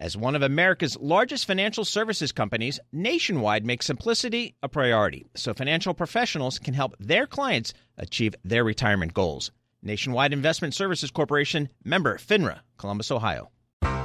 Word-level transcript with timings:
As 0.00 0.16
one 0.16 0.36
of 0.36 0.42
America's 0.42 0.96
largest 1.00 1.44
financial 1.44 1.84
services 1.84 2.30
companies, 2.30 2.78
Nationwide 2.92 3.66
makes 3.66 3.86
simplicity 3.86 4.54
a 4.62 4.68
priority 4.68 5.26
so 5.34 5.52
financial 5.52 5.92
professionals 5.92 6.60
can 6.60 6.72
help 6.72 6.94
their 7.00 7.26
clients 7.26 7.74
achieve 7.96 8.36
their 8.44 8.62
retirement 8.62 9.12
goals. 9.12 9.50
Nationwide 9.82 10.32
Investment 10.32 10.72
Services 10.72 11.10
Corporation, 11.10 11.68
member 11.84 12.16
FINRA, 12.16 12.60
Columbus, 12.76 13.10
Ohio. 13.10 13.50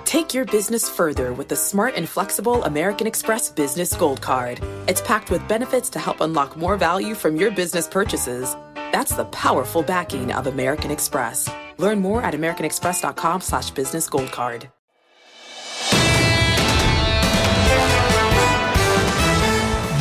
Take 0.05 0.33
your 0.33 0.45
business 0.45 0.89
further 0.89 1.31
with 1.31 1.49
the 1.49 1.55
smart 1.55 1.93
and 1.95 2.09
flexible 2.09 2.63
American 2.63 3.05
Express 3.05 3.51
Business 3.51 3.95
Gold 3.95 4.19
Card. 4.19 4.61
It's 4.87 5.01
packed 5.01 5.29
with 5.29 5.47
benefits 5.47 5.91
to 5.91 5.99
help 5.99 6.21
unlock 6.21 6.57
more 6.57 6.75
value 6.75 7.13
from 7.13 7.35
your 7.35 7.51
business 7.51 7.87
purchases. 7.87 8.55
That's 8.91 9.15
the 9.15 9.25
powerful 9.25 9.83
backing 9.83 10.31
of 10.31 10.47
American 10.47 10.89
Express. 10.89 11.47
Learn 11.77 11.99
more 11.99 12.23
at 12.23 12.33
americanexpress.com 12.33 13.41
slash 13.41 13.69
business 13.71 14.09
gold 14.09 14.31
card. 14.31 14.69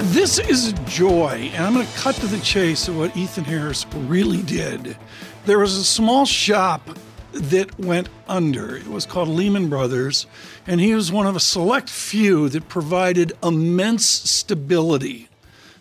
This 0.00 0.38
is 0.38 0.74
joy, 0.86 1.50
and 1.52 1.66
I'm 1.66 1.74
going 1.74 1.84
to 1.84 1.98
cut 1.98 2.14
to 2.16 2.28
the 2.28 2.38
chase 2.38 2.86
of 2.86 2.96
what 2.96 3.16
Ethan 3.16 3.42
Harris 3.42 3.84
really 3.92 4.42
did. 4.42 4.96
There 5.44 5.58
was 5.58 5.76
a 5.76 5.82
small 5.82 6.24
shop 6.24 6.88
that 7.32 7.76
went 7.80 8.08
under. 8.28 8.76
It 8.76 8.86
was 8.86 9.06
called 9.06 9.28
Lehman 9.28 9.68
Brothers, 9.68 10.26
and 10.68 10.80
he 10.80 10.94
was 10.94 11.10
one 11.10 11.26
of 11.26 11.34
a 11.34 11.40
select 11.40 11.90
few 11.90 12.48
that 12.50 12.68
provided 12.68 13.32
immense 13.42 14.06
stability 14.06 15.28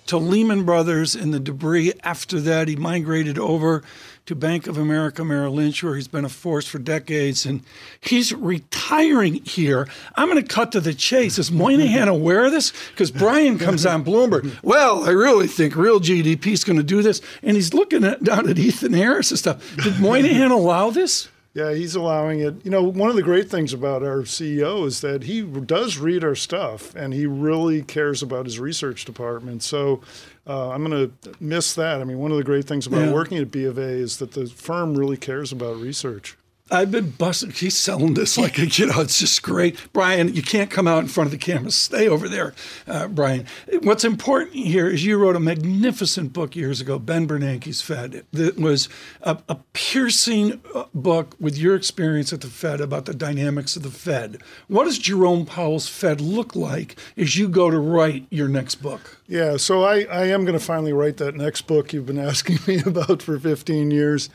to 0.07 0.17
Lehman 0.17 0.63
Brothers 0.63 1.13
and 1.13 1.31
the 1.31 1.39
debris. 1.39 1.93
After 2.03 2.39
that, 2.39 2.67
he 2.67 2.75
migrated 2.75 3.37
over 3.37 3.83
to 4.27 4.35
Bank 4.35 4.67
of 4.67 4.77
America 4.77 5.23
Merrill 5.23 5.53
Lynch, 5.53 5.81
where 5.81 5.95
he's 5.95 6.09
been 6.09 6.25
a 6.25 6.29
force 6.29 6.67
for 6.67 6.79
decades, 6.79 7.45
and 7.45 7.61
he's 8.01 8.33
retiring 8.33 9.35
here. 9.45 9.87
I'm 10.15 10.29
going 10.29 10.41
to 10.41 10.47
cut 10.47 10.73
to 10.73 10.81
the 10.81 10.93
chase. 10.93 11.39
Is 11.39 11.49
Moynihan 11.49 12.09
aware 12.09 12.45
of 12.45 12.51
this? 12.51 12.73
Because 12.91 13.09
Brian 13.09 13.57
comes 13.57 13.85
on 13.85 14.03
Bloomberg. 14.03 14.53
Well, 14.61 15.05
I 15.05 15.11
really 15.11 15.47
think 15.47 15.77
real 15.77 16.01
GDP 16.01 16.47
is 16.47 16.65
going 16.65 16.77
to 16.77 16.83
do 16.83 17.01
this, 17.01 17.21
and 17.41 17.55
he's 17.55 17.73
looking 17.73 18.03
at, 18.03 18.21
down 18.21 18.49
at 18.49 18.59
Ethan 18.59 18.91
Harris 18.91 19.31
and 19.31 19.39
stuff. 19.39 19.77
Did 19.77 19.97
Moynihan 19.97 20.51
allow 20.51 20.89
this? 20.89 21.29
Yeah, 21.57 21.73
he's 21.73 21.95
allowing 21.95 22.39
it. 22.41 22.63
You 22.63 22.69
know, 22.69 22.83
one 22.83 23.09
of 23.09 23.15
the 23.15 23.23
great 23.23 23.49
things 23.49 23.73
about 23.73 24.03
our 24.03 24.19
CEO 24.19 24.85
is 24.85 25.01
that 25.01 25.23
he 25.23 25.41
does 25.41 25.97
read 25.97 26.23
our 26.23 26.35
stuff 26.35 26.93
and 26.93 27.15
he 27.15 27.25
really 27.25 27.81
cares 27.81 28.21
about 28.21 28.45
his 28.45 28.59
research 28.59 29.05
department. 29.05 29.63
So 29.63 30.01
uh, 30.45 30.69
I'm 30.69 30.85
going 30.85 31.09
to 31.09 31.33
miss 31.39 31.73
that. 31.73 31.99
I 31.99 32.03
mean, 32.03 32.19
one 32.19 32.29
of 32.29 32.37
the 32.37 32.43
great 32.43 32.65
things 32.65 32.85
about 32.85 33.07
yeah. 33.07 33.11
working 33.11 33.39
at 33.39 33.49
B 33.49 33.65
of 33.65 33.79
A 33.79 33.81
is 33.81 34.17
that 34.17 34.33
the 34.33 34.45
firm 34.45 34.95
really 34.95 35.17
cares 35.17 35.51
about 35.51 35.77
research. 35.77 36.37
I've 36.69 36.91
been 36.91 37.11
busting. 37.11 37.51
He's 37.51 37.77
selling 37.77 38.13
this 38.13 38.37
like 38.37 38.57
a, 38.57 38.65
you 38.67 38.87
know, 38.87 39.01
it's 39.01 39.19
just 39.19 39.41
great. 39.41 39.77
Brian, 39.93 40.33
you 40.33 40.41
can't 40.41 40.69
come 40.69 40.87
out 40.87 40.99
in 40.99 41.07
front 41.07 41.27
of 41.27 41.31
the 41.31 41.37
camera. 41.37 41.71
Stay 41.71 42.07
over 42.07 42.27
there, 42.27 42.53
uh, 42.87 43.07
Brian. 43.07 43.45
What's 43.83 44.03
important 44.03 44.55
here 44.55 44.87
is 44.87 45.05
you 45.05 45.17
wrote 45.17 45.35
a 45.35 45.39
magnificent 45.39 46.33
book 46.33 46.55
years 46.55 46.81
ago, 46.81 46.99
Ben 46.99 47.27
Bernanke's 47.27 47.81
Fed, 47.81 48.25
that 48.31 48.57
was 48.57 48.89
a, 49.21 49.37
a 49.47 49.55
piercing 49.73 50.61
uh, 50.75 50.85
book 50.93 51.35
with 51.39 51.57
your 51.57 51.75
experience 51.75 52.33
at 52.33 52.41
the 52.41 52.47
Fed 52.47 52.81
about 52.81 53.05
the 53.05 53.13
dynamics 53.13 53.75
of 53.75 53.83
the 53.83 53.91
Fed. 53.91 54.41
What 54.67 54.85
does 54.85 54.97
Jerome 54.97 55.45
Powell's 55.45 55.87
Fed 55.87 56.19
look 56.21 56.55
like 56.55 56.97
as 57.15 57.37
you 57.37 57.47
go 57.47 57.69
to 57.69 57.79
write 57.79 58.27
your 58.29 58.47
next 58.47 58.75
book? 58.75 59.19
Yeah, 59.27 59.57
so 59.57 59.83
I, 59.83 60.01
I 60.03 60.25
am 60.27 60.45
going 60.45 60.57
to 60.57 60.63
finally 60.63 60.93
write 60.93 61.17
that 61.17 61.35
next 61.35 61.63
book 61.63 61.93
you've 61.93 62.05
been 62.05 62.19
asking 62.27 62.59
me 62.67 62.81
about 62.85 63.21
for 63.21 63.39
15 63.39 63.91
years. 63.91 64.29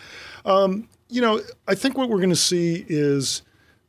Um, 0.44 0.88
you 1.12 1.20
know, 1.20 1.40
I 1.68 1.74
think 1.74 1.98
what 1.98 2.08
we're 2.08 2.18
going 2.18 2.30
to 2.30 2.36
see 2.36 2.86
is 2.88 3.42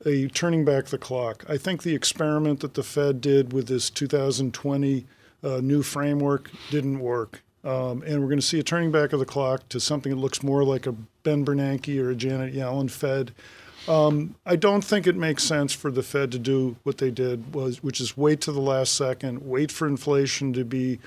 a 0.05 0.27
turning 0.27 0.65
back 0.65 0.87
the 0.87 0.97
clock. 0.97 1.45
I 1.47 1.57
think 1.57 1.83
the 1.83 1.95
experiment 1.95 2.59
that 2.59 2.73
the 2.73 2.83
Fed 2.83 3.21
did 3.21 3.53
with 3.53 3.67
this 3.67 3.89
2020 3.89 5.05
uh, 5.41 5.61
new 5.63 5.81
framework 5.81 6.51
didn't 6.69 6.99
work. 6.99 7.41
Um, 7.63 8.03
and 8.05 8.19
we're 8.19 8.27
going 8.27 8.39
to 8.39 8.45
see 8.45 8.59
a 8.59 8.63
turning 8.63 8.91
back 8.91 9.13
of 9.13 9.19
the 9.19 9.25
clock 9.25 9.69
to 9.69 9.79
something 9.79 10.11
that 10.11 10.19
looks 10.19 10.43
more 10.43 10.65
like 10.65 10.85
a 10.85 10.91
Ben 10.91 11.45
Bernanke 11.45 11.97
or 12.03 12.11
a 12.11 12.15
Janet 12.15 12.53
Yellen 12.53 12.91
Fed. 12.91 13.31
Um, 13.87 14.35
I 14.45 14.57
don't 14.57 14.83
think 14.83 15.07
it 15.07 15.15
makes 15.15 15.43
sense 15.45 15.71
for 15.71 15.91
the 15.91 16.03
Fed 16.03 16.29
to 16.33 16.39
do 16.39 16.75
what 16.83 16.97
they 16.97 17.09
did, 17.09 17.53
was 17.53 17.81
which 17.81 18.01
is 18.01 18.17
wait 18.17 18.41
to 18.41 18.51
the 18.51 18.59
last 18.59 18.95
second, 18.95 19.47
wait 19.47 19.71
for 19.71 19.87
inflation 19.87 20.51
to 20.53 20.65
be 20.65 20.99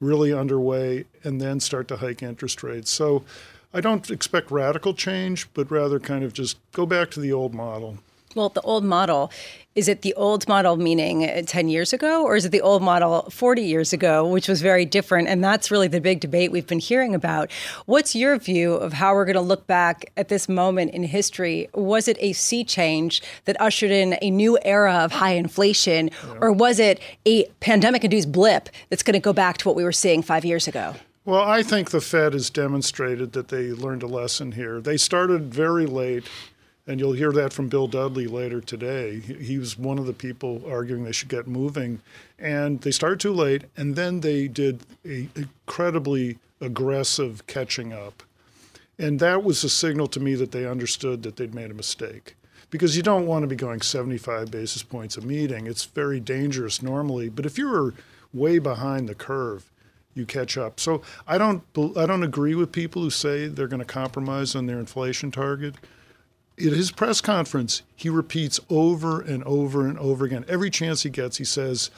really 0.00 0.32
underway, 0.32 1.04
and 1.22 1.40
then 1.40 1.60
start 1.60 1.86
to 1.88 1.96
hike 1.96 2.24
interest 2.24 2.64
rates. 2.64 2.90
So 2.90 3.24
I 3.74 3.80
don't 3.80 4.08
expect 4.08 4.52
radical 4.52 4.94
change, 4.94 5.52
but 5.52 5.68
rather 5.68 5.98
kind 5.98 6.22
of 6.22 6.32
just 6.32 6.58
go 6.70 6.86
back 6.86 7.10
to 7.10 7.20
the 7.20 7.32
old 7.32 7.54
model. 7.54 7.98
Well, 8.36 8.48
the 8.48 8.60
old 8.62 8.84
model, 8.84 9.32
is 9.74 9.88
it 9.88 10.02
the 10.02 10.14
old 10.14 10.46
model 10.48 10.76
meaning 10.76 11.28
uh, 11.28 11.42
10 11.44 11.68
years 11.68 11.92
ago, 11.92 12.24
or 12.24 12.36
is 12.36 12.44
it 12.44 12.50
the 12.50 12.60
old 12.60 12.82
model 12.82 13.28
40 13.30 13.62
years 13.62 13.92
ago, 13.92 14.26
which 14.26 14.48
was 14.48 14.60
very 14.60 14.84
different? 14.84 15.28
And 15.28 15.42
that's 15.42 15.70
really 15.70 15.88
the 15.88 16.00
big 16.00 16.20
debate 16.20 16.52
we've 16.52 16.66
been 16.66 16.80
hearing 16.80 17.14
about. 17.14 17.50
What's 17.86 18.14
your 18.14 18.36
view 18.38 18.74
of 18.74 18.92
how 18.92 19.14
we're 19.14 19.24
going 19.24 19.34
to 19.34 19.40
look 19.40 19.66
back 19.66 20.12
at 20.16 20.28
this 20.28 20.48
moment 20.48 20.92
in 20.92 21.02
history? 21.04 21.68
Was 21.74 22.08
it 22.08 22.16
a 22.20 22.32
sea 22.32 22.64
change 22.64 23.22
that 23.44 23.60
ushered 23.60 23.90
in 23.90 24.16
a 24.22 24.30
new 24.30 24.58
era 24.62 24.94
of 24.94 25.12
high 25.12 25.34
inflation, 25.34 26.10
yeah. 26.24 26.34
or 26.40 26.52
was 26.52 26.78
it 26.78 27.00
a 27.26 27.46
pandemic 27.58 28.04
induced 28.04 28.30
blip 28.30 28.68
that's 28.88 29.02
going 29.02 29.14
to 29.14 29.20
go 29.20 29.32
back 29.32 29.58
to 29.58 29.68
what 29.68 29.76
we 29.76 29.84
were 29.84 29.92
seeing 29.92 30.22
five 30.22 30.44
years 30.44 30.68
ago? 30.68 30.94
Well, 31.26 31.42
I 31.42 31.62
think 31.62 31.90
the 31.90 32.02
Fed 32.02 32.34
has 32.34 32.50
demonstrated 32.50 33.32
that 33.32 33.48
they 33.48 33.72
learned 33.72 34.02
a 34.02 34.06
lesson 34.06 34.52
here. 34.52 34.78
They 34.82 34.98
started 34.98 35.54
very 35.54 35.86
late, 35.86 36.28
and 36.86 37.00
you'll 37.00 37.14
hear 37.14 37.32
that 37.32 37.54
from 37.54 37.70
Bill 37.70 37.86
Dudley 37.86 38.26
later 38.26 38.60
today. 38.60 39.20
He 39.20 39.56
was 39.56 39.78
one 39.78 39.98
of 39.98 40.04
the 40.04 40.12
people 40.12 40.62
arguing 40.68 41.04
they 41.04 41.12
should 41.12 41.30
get 41.30 41.48
moving. 41.48 42.02
And 42.38 42.82
they 42.82 42.90
started 42.90 43.20
too 43.20 43.32
late, 43.32 43.64
and 43.74 43.96
then 43.96 44.20
they 44.20 44.48
did 44.48 44.82
a 45.06 45.30
incredibly 45.34 46.36
aggressive 46.60 47.46
catching 47.46 47.94
up. 47.94 48.22
And 48.98 49.18
that 49.20 49.42
was 49.42 49.64
a 49.64 49.70
signal 49.70 50.08
to 50.08 50.20
me 50.20 50.34
that 50.34 50.52
they 50.52 50.66
understood 50.66 51.22
that 51.22 51.36
they'd 51.36 51.54
made 51.54 51.70
a 51.70 51.74
mistake. 51.74 52.36
Because 52.68 52.98
you 52.98 53.02
don't 53.02 53.26
want 53.26 53.44
to 53.44 53.46
be 53.46 53.56
going 53.56 53.80
75 53.80 54.50
basis 54.50 54.82
points 54.82 55.16
a 55.16 55.22
meeting. 55.22 55.66
It's 55.66 55.84
very 55.86 56.20
dangerous 56.20 56.82
normally. 56.82 57.30
But 57.30 57.46
if 57.46 57.56
you're 57.56 57.94
way 58.34 58.58
behind 58.58 59.08
the 59.08 59.14
curve, 59.14 59.70
you 60.14 60.24
catch 60.26 60.56
up. 60.56 60.80
So 60.80 61.02
I 61.26 61.38
don't 61.38 61.62
I 61.96 62.06
don't 62.06 62.22
agree 62.22 62.54
with 62.54 62.72
people 62.72 63.02
who 63.02 63.10
say 63.10 63.46
they're 63.46 63.68
going 63.68 63.80
to 63.80 63.84
compromise 63.84 64.54
on 64.54 64.66
their 64.66 64.78
inflation 64.78 65.30
target. 65.30 65.74
At 66.56 66.72
his 66.72 66.92
press 66.92 67.20
conference, 67.20 67.82
he 67.96 68.08
repeats 68.08 68.60
over 68.70 69.20
and 69.20 69.42
over 69.44 69.86
and 69.88 69.98
over 69.98 70.24
again. 70.24 70.44
Every 70.48 70.70
chance 70.70 71.02
he 71.02 71.10
gets, 71.10 71.38
he 71.38 71.44
says, 71.44 71.90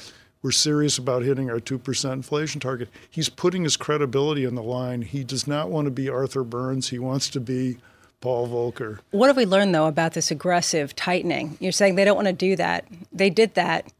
"We're 0.42 0.50
serious 0.50 0.96
about 0.96 1.22
hitting 1.22 1.50
our 1.50 1.60
two 1.60 1.78
percent 1.78 2.14
inflation 2.14 2.60
target." 2.60 2.88
He's 3.10 3.28
putting 3.28 3.64
his 3.64 3.76
credibility 3.76 4.46
on 4.46 4.54
the 4.54 4.62
line. 4.62 5.02
He 5.02 5.24
does 5.24 5.46
not 5.46 5.70
want 5.70 5.84
to 5.84 5.90
be 5.90 6.08
Arthur 6.08 6.42
Burns. 6.42 6.88
He 6.88 6.98
wants 6.98 7.28
to 7.30 7.40
be 7.40 7.76
Paul 8.22 8.48
Volcker. 8.48 9.00
What 9.10 9.26
have 9.26 9.36
we 9.36 9.44
learned 9.44 9.74
though 9.74 9.86
about 9.86 10.14
this 10.14 10.30
aggressive 10.30 10.96
tightening? 10.96 11.58
You're 11.60 11.72
saying 11.72 11.96
they 11.96 12.06
don't 12.06 12.16
want 12.16 12.28
to 12.28 12.32
do 12.32 12.56
that. 12.56 12.86
They 13.12 13.28
did 13.28 13.54
that 13.54 13.92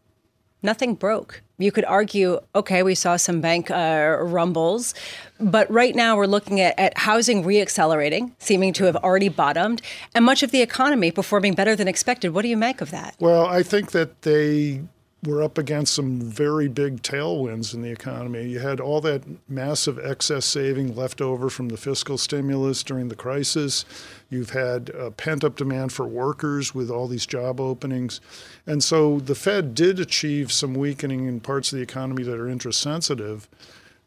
nothing 0.66 0.94
broke. 0.94 1.43
You 1.59 1.72
could 1.72 1.87
argue, 1.87 2.41
okay, 2.54 2.82
we 2.82 2.94
saw 2.94 3.16
some 3.16 3.41
bank 3.41 3.71
uh, 3.71 4.19
rumbles, 4.21 4.94
but 5.41 5.70
right 5.70 5.94
now 5.94 6.17
we're 6.17 6.26
looking 6.26 6.61
at, 6.61 6.79
at 6.79 6.99
housing 6.99 7.44
reaccelerating, 7.44 8.32
seeming 8.38 8.75
to 8.75 8.85
have 8.85 8.96
already 8.96 9.31
bottomed, 9.31 9.81
and 10.14 10.23
much 10.25 10.43
of 10.43 10.50
the 10.50 10.61
economy 10.61 11.11
performing 11.11 11.55
better 11.55 11.75
than 11.75 11.88
expected. 11.88 12.35
What 12.35 12.43
do 12.43 12.49
you 12.49 12.58
make 12.58 12.82
of 12.82 12.91
that? 12.91 13.17
Well, 13.20 13.46
I 13.46 13.62
think 13.62 13.93
that 13.93 14.20
they 14.23 14.82
we're 15.25 15.43
up 15.43 15.59
against 15.59 15.95
some 15.95 16.21
very 16.21 16.69
big 16.69 17.03
tailwinds 17.03 17.75
in 17.75 17.83
the 17.83 17.91
economy. 17.91 18.47
You 18.49 18.61
had 18.61 18.81
all 18.81 19.01
that 19.01 19.23
massive 19.49 19.99
excess 19.99 20.45
saving 20.45 20.95
left 20.95 21.21
over 21.21 21.49
from 21.49 21.69
the 21.69 21.77
fiscal 21.77 22.19
stimulus 22.19 22.83
during 22.83 23.09
the 23.09 23.17
crisis. 23.17 23.85
You've 24.29 24.51
had 24.51 24.91
uh, 24.95 25.11
pent 25.11 25.43
up 25.43 25.57
demand 25.57 25.93
for 25.93 26.07
workers 26.07 26.75
with 26.75 26.91
all 26.91 27.09
these 27.09 27.27
job 27.27 27.61
openings. 27.61 28.21
And 28.67 28.85
so 28.85 29.19
the 29.19 29.35
Fed 29.35 29.75
did 29.75 29.99
achieve 29.99 30.53
some 30.53 30.75
weakening 30.75 31.27
in 31.27 31.41
parts 31.41 31.73
of 31.73 31.79
the 31.79 31.83
economy 31.83 32.23
that 32.23 32.39
are 32.39 32.49
interest 32.49 32.81
sensitive, 32.81 33.49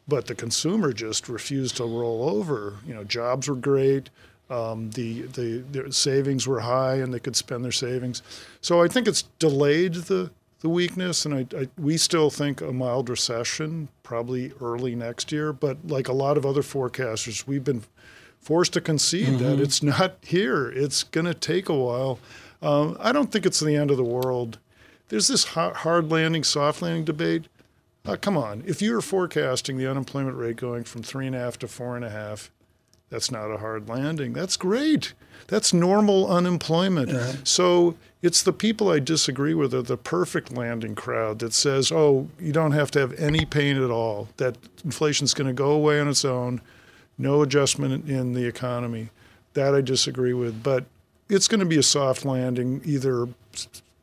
but 0.07 0.27
the 0.27 0.35
consumer 0.35 0.93
just 0.93 1.27
refused 1.27 1.77
to 1.77 1.83
roll 1.83 2.29
over. 2.29 2.75
You 2.85 2.93
know, 2.93 3.03
jobs 3.03 3.49
were 3.49 3.55
great. 3.55 4.09
Um, 4.49 4.89
the, 4.91 5.23
the, 5.23 5.63
the 5.71 5.93
savings 5.93 6.47
were 6.47 6.61
high 6.61 6.95
and 6.95 7.13
they 7.13 7.19
could 7.19 7.35
spend 7.35 7.63
their 7.63 7.71
savings. 7.71 8.23
So 8.61 8.81
I 8.81 8.87
think 8.87 9.07
it's 9.07 9.23
delayed 9.37 9.93
the 9.93 10.31
the 10.61 10.69
weakness, 10.69 11.25
and 11.25 11.33
I, 11.33 11.45
I, 11.57 11.67
we 11.77 11.97
still 11.97 12.29
think 12.29 12.61
a 12.61 12.73
mild 12.73 13.09
recession 13.09 13.89
probably 14.03 14.51
early 14.61 14.95
next 14.95 15.31
year. 15.31 15.53
But 15.53 15.87
like 15.87 16.07
a 16.07 16.13
lot 16.13 16.37
of 16.37 16.45
other 16.45 16.61
forecasters, 16.61 17.47
we've 17.47 17.63
been 17.63 17.83
forced 18.39 18.73
to 18.73 18.81
concede 18.81 19.27
mm-hmm. 19.27 19.43
that 19.43 19.59
it's 19.59 19.81
not 19.81 20.17
here. 20.21 20.69
It's 20.69 21.03
going 21.03 21.25
to 21.25 21.33
take 21.33 21.69
a 21.69 21.75
while. 21.75 22.19
Um, 22.61 22.97
I 22.99 23.11
don't 23.11 23.31
think 23.31 23.45
it's 23.45 23.59
the 23.59 23.75
end 23.75 23.91
of 23.91 23.97
the 23.97 24.03
world. 24.03 24.59
There's 25.07 25.27
this 25.27 25.45
hard 25.45 26.11
landing, 26.11 26.43
soft 26.43 26.81
landing 26.81 27.05
debate. 27.05 27.47
Uh, 28.05 28.15
come 28.15 28.37
on, 28.37 28.63
if 28.65 28.81
you 28.81 28.93
were 28.93 29.01
forecasting 29.01 29.77
the 29.77 29.89
unemployment 29.89 30.37
rate 30.37 30.55
going 30.55 30.83
from 30.83 31.03
three 31.03 31.27
and 31.27 31.35
a 31.35 31.39
half 31.39 31.57
to 31.59 31.67
four 31.67 31.95
and 31.95 32.05
a 32.05 32.09
half, 32.09 32.51
that's 33.09 33.31
not 33.31 33.51
a 33.51 33.57
hard 33.57 33.89
landing. 33.89 34.33
That's 34.33 34.57
great. 34.57 35.13
That's 35.47 35.73
normal 35.73 36.27
unemployment. 36.29 37.09
Yeah. 37.09 37.33
So 37.43 37.95
it's 38.21 38.43
the 38.43 38.53
people 38.53 38.89
I 38.89 38.99
disagree 38.99 39.53
with 39.53 39.73
are 39.73 39.81
the 39.81 39.97
perfect 39.97 40.51
landing 40.51 40.93
crowd 40.93 41.39
that 41.39 41.53
says, 41.53 41.91
oh, 41.91 42.27
you 42.39 42.51
don't 42.51 42.73
have 42.73 42.91
to 42.91 42.99
have 42.99 43.13
any 43.19 43.45
pain 43.45 43.81
at 43.81 43.89
all, 43.89 44.27
that 44.37 44.57
inflation's 44.83 45.33
going 45.33 45.47
to 45.47 45.53
go 45.53 45.71
away 45.71 45.99
on 45.99 46.07
its 46.07 46.23
own, 46.23 46.61
no 47.17 47.41
adjustment 47.41 48.07
in 48.09 48.33
the 48.33 48.45
economy. 48.45 49.09
That 49.55 49.73
I 49.73 49.81
disagree 49.81 50.33
with. 50.33 50.61
But 50.61 50.85
it's 51.27 51.47
going 51.47 51.59
to 51.59 51.65
be 51.65 51.77
a 51.77 51.83
soft 51.83 52.25
landing, 52.25 52.81
either 52.85 53.27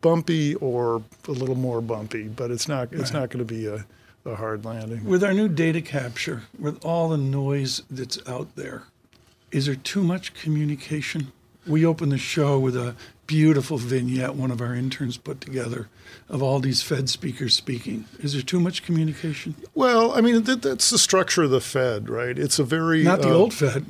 bumpy 0.01 0.55
or 0.57 1.03
a 1.29 1.31
little 1.31 1.55
more 1.55 1.81
bumpy, 1.81 2.29
but 2.29 2.51
it's 2.51 2.69
not, 2.69 2.93
it's 2.93 3.13
right. 3.13 3.21
not 3.21 3.31
going 3.31 3.47
to 3.47 3.55
be 3.55 3.67
a, 3.67 3.87
a 4.25 4.35
hard 4.35 4.65
landing. 4.65 5.05
With 5.05 5.23
our 5.23 5.33
new 5.33 5.49
data 5.49 5.81
capture, 5.81 6.43
with 6.59 6.85
all 6.85 7.09
the 7.09 7.17
noise 7.17 7.83
that's 7.91 8.19
out 8.27 8.55
there, 8.57 8.85
is 9.51 9.67
there 9.67 9.75
too 9.75 10.03
much 10.03 10.35
communication? 10.35 11.33
We 11.67 11.85
open 11.85 12.11
the 12.11 12.19
show 12.19 12.59
with 12.59 12.77
a 12.77 12.95
beautiful 13.27 13.77
vignette 13.77 14.37
one 14.37 14.51
of 14.51 14.61
our 14.61 14.75
interns 14.75 15.17
put 15.17 15.41
together 15.41 15.89
of 16.29 16.43
all 16.43 16.61
these 16.61 16.83
Fed 16.83 17.09
speakers 17.09 17.55
speaking. 17.55 18.05
Is 18.21 18.33
there 18.33 18.43
too 18.43 18.61
much 18.61 18.85
communication? 18.85 19.57
Well, 19.75 20.13
I 20.13 20.21
mean, 20.21 20.45
that, 20.45 20.63
that's 20.63 20.91
the 20.91 20.99
structure 20.99 21.45
of 21.45 21.51
the 21.51 21.61
Fed, 21.61 22.09
right? 22.09 22.39
It's 22.39 22.59
a 22.59 22.65
very 22.65 23.03
not 23.03 23.23
the 23.23 23.31
uh, 23.31 23.35
old 23.35 23.55
Fed. 23.55 23.85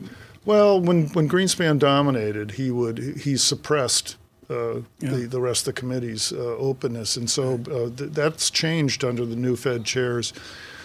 Well, 0.44 0.80
when 0.80 1.08
when 1.08 1.28
Greenspan 1.28 1.78
dominated, 1.78 2.52
he 2.52 2.70
would 2.70 2.98
he 2.98 3.36
suppressed 3.36 4.16
uh, 4.48 4.76
yeah. 4.76 5.10
the 5.10 5.26
the 5.26 5.40
rest 5.40 5.66
of 5.66 5.74
the 5.74 5.80
committee's 5.80 6.32
uh, 6.32 6.36
openness, 6.36 7.16
and 7.16 7.28
so 7.28 7.54
uh, 7.54 7.90
th- 7.96 8.12
that's 8.12 8.48
changed 8.50 9.04
under 9.04 9.26
the 9.26 9.36
new 9.36 9.56
Fed 9.56 9.84
chairs. 9.84 10.32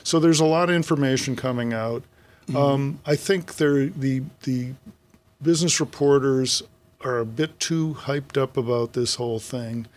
So 0.03 0.19
there's 0.19 0.39
a 0.39 0.45
lot 0.45 0.69
of 0.69 0.75
information 0.75 1.35
coming 1.35 1.73
out. 1.73 2.03
Mm-hmm. 2.51 2.57
Um, 2.57 2.99
I 3.05 3.15
think 3.15 3.55
there 3.55 3.87
the 3.87 4.23
the 4.43 4.73
business 5.41 5.79
reporters 5.79 6.63
are 7.01 7.19
a 7.19 7.25
bit 7.25 7.59
too 7.59 7.95
hyped 8.01 8.37
up 8.37 8.57
about 8.57 8.93
this 8.93 9.15
whole 9.15 9.39
thing. 9.39 9.87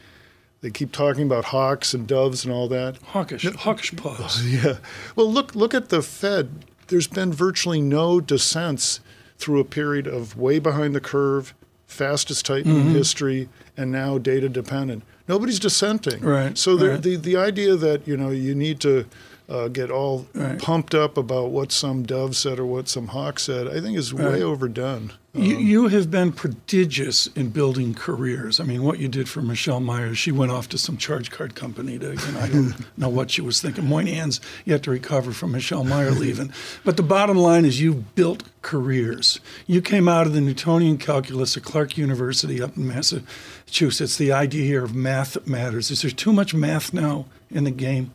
They 0.61 0.71
keep 0.71 0.93
talking 0.93 1.25
about 1.25 1.47
hawks 1.47 1.93
and 1.93 2.07
doves 2.07 2.45
and 2.45 2.53
all 2.53 2.69
that. 2.69 2.97
Hawkish, 2.97 3.45
hawkish 3.45 3.95
pause. 3.97 4.43
Yeah. 4.47 4.79
Well, 5.15 5.31
look 5.31 5.55
look 5.55 5.75
at 5.75 5.91
the 5.91 6.01
Fed. 6.01 6.65
There's 6.89 7.07
been 7.07 7.33
virtually 7.33 7.81
no 7.81 8.21
dissents 8.21 9.01
through 9.37 9.61
a 9.61 9.65
period 9.65 10.07
of 10.07 10.39
way 10.39 10.59
behind 10.59 10.95
the 10.95 11.01
curve, 11.01 11.55
fastest 11.87 12.47
tightening 12.47 12.77
mm-hmm. 12.77 12.89
in 12.89 12.95
history, 12.95 13.49
and 13.77 13.91
now 13.93 14.17
data 14.17 14.49
dependent. 14.49 15.03
Nobody's 15.29 15.59
dissenting. 15.59 16.23
Right. 16.23 16.57
So 16.57 16.79
right. 16.79 17.03
the 17.03 17.17
the 17.17 17.37
idea 17.37 17.77
that 17.77 18.07
you 18.09 18.17
know 18.17 18.31
you 18.31 18.55
need 18.55 18.81
to 18.81 19.07
uh, 19.49 19.69
get 19.69 19.91
all 19.91 20.27
right. 20.35 20.59
pumped 20.59 20.95
up 20.95 21.17
about 21.17 21.51
what 21.51 21.71
some 21.71 22.03
dove 22.03 22.37
said 22.37 22.59
or 22.59 22.65
what 22.65 22.89
some 22.89 23.09
hawk 23.09 23.39
said, 23.39 23.69
I 23.69 23.81
think 23.81 23.99
is 23.99 24.15
way 24.15 24.43
overdone. 24.43 25.13
Um, 25.35 25.43
you, 25.43 25.59
you, 25.59 25.89
have 25.89 26.11
been 26.11 26.33
prodigious 26.33 27.27
in 27.29 27.49
building 27.51 27.93
careers. 27.93 28.61
I 28.61 28.65
mean, 28.65 28.85
what 28.85 29.01
you 29.01 29.09
did 29.09 29.29
for 29.29 29.43
Michelle 29.43 29.81
Myers, 29.81 30.17
she 30.17 30.31
went 30.31 30.53
off 30.53 30.69
to 30.71 30.79
some 30.79 30.97
charge 30.97 31.31
card 31.31 31.57
company 31.57 31.99
to, 31.99 32.15
you 32.15 32.33
know, 32.33 32.41
I 32.41 32.49
don't 32.49 32.75
know 32.97 33.09
what 33.09 33.33
she 33.33 33.43
was 33.43 33.61
thinking. 33.61 33.85
Moynihan's 33.85 34.41
yet 34.65 34.85
to 34.85 34.93
recover 34.93 35.33
from 35.33 35.53
Michelle 35.53 35.85
Meyer 35.85 36.13
leaving. 36.13 36.53
But 36.85 36.97
the 36.97 37.03
bottom 37.03 37.37
line 37.37 37.65
is 37.65 37.81
you've 37.81 38.15
built 38.15 38.45
careers. 38.63 39.41
You 39.67 39.83
came 39.83 40.09
out 40.09 40.27
of 40.27 40.35
the 40.35 40.41
Newtonian 40.41 40.99
calculus 40.99 41.57
at 41.57 41.65
Clark 41.65 41.99
University 41.99 42.63
up 42.63 42.77
in 42.77 42.87
Massachusetts. 42.87 44.17
The 44.17 44.33
idea 44.33 44.65
here 44.65 44.85
of 44.85 44.95
math 44.95 45.47
matters. 45.47 45.91
Is 45.91 46.03
there 46.03 46.13
too 46.13 46.33
much 46.33 46.55
math 46.55 46.95
now 46.95 47.27
in 47.51 47.65
the 47.65 47.73
game? 47.73 48.15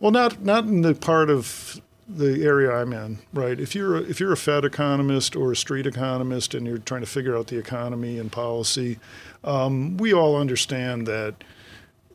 Well, 0.00 0.10
not 0.10 0.42
not 0.42 0.64
in 0.64 0.80
the 0.80 0.94
part 0.94 1.30
of 1.30 1.80
the 2.08 2.44
area 2.44 2.72
I'm 2.72 2.92
in, 2.92 3.18
right? 3.32 3.60
If 3.60 3.74
you're 3.74 3.96
a, 3.96 4.00
if 4.00 4.18
you're 4.18 4.32
a 4.32 4.36
Fed 4.36 4.64
economist 4.64 5.36
or 5.36 5.52
a 5.52 5.56
street 5.56 5.86
economist 5.86 6.54
and 6.54 6.66
you're 6.66 6.78
trying 6.78 7.02
to 7.02 7.06
figure 7.06 7.36
out 7.36 7.46
the 7.46 7.58
economy 7.58 8.18
and 8.18 8.32
policy, 8.32 8.98
um, 9.44 9.96
we 9.96 10.12
all 10.12 10.36
understand 10.36 11.06
that 11.06 11.34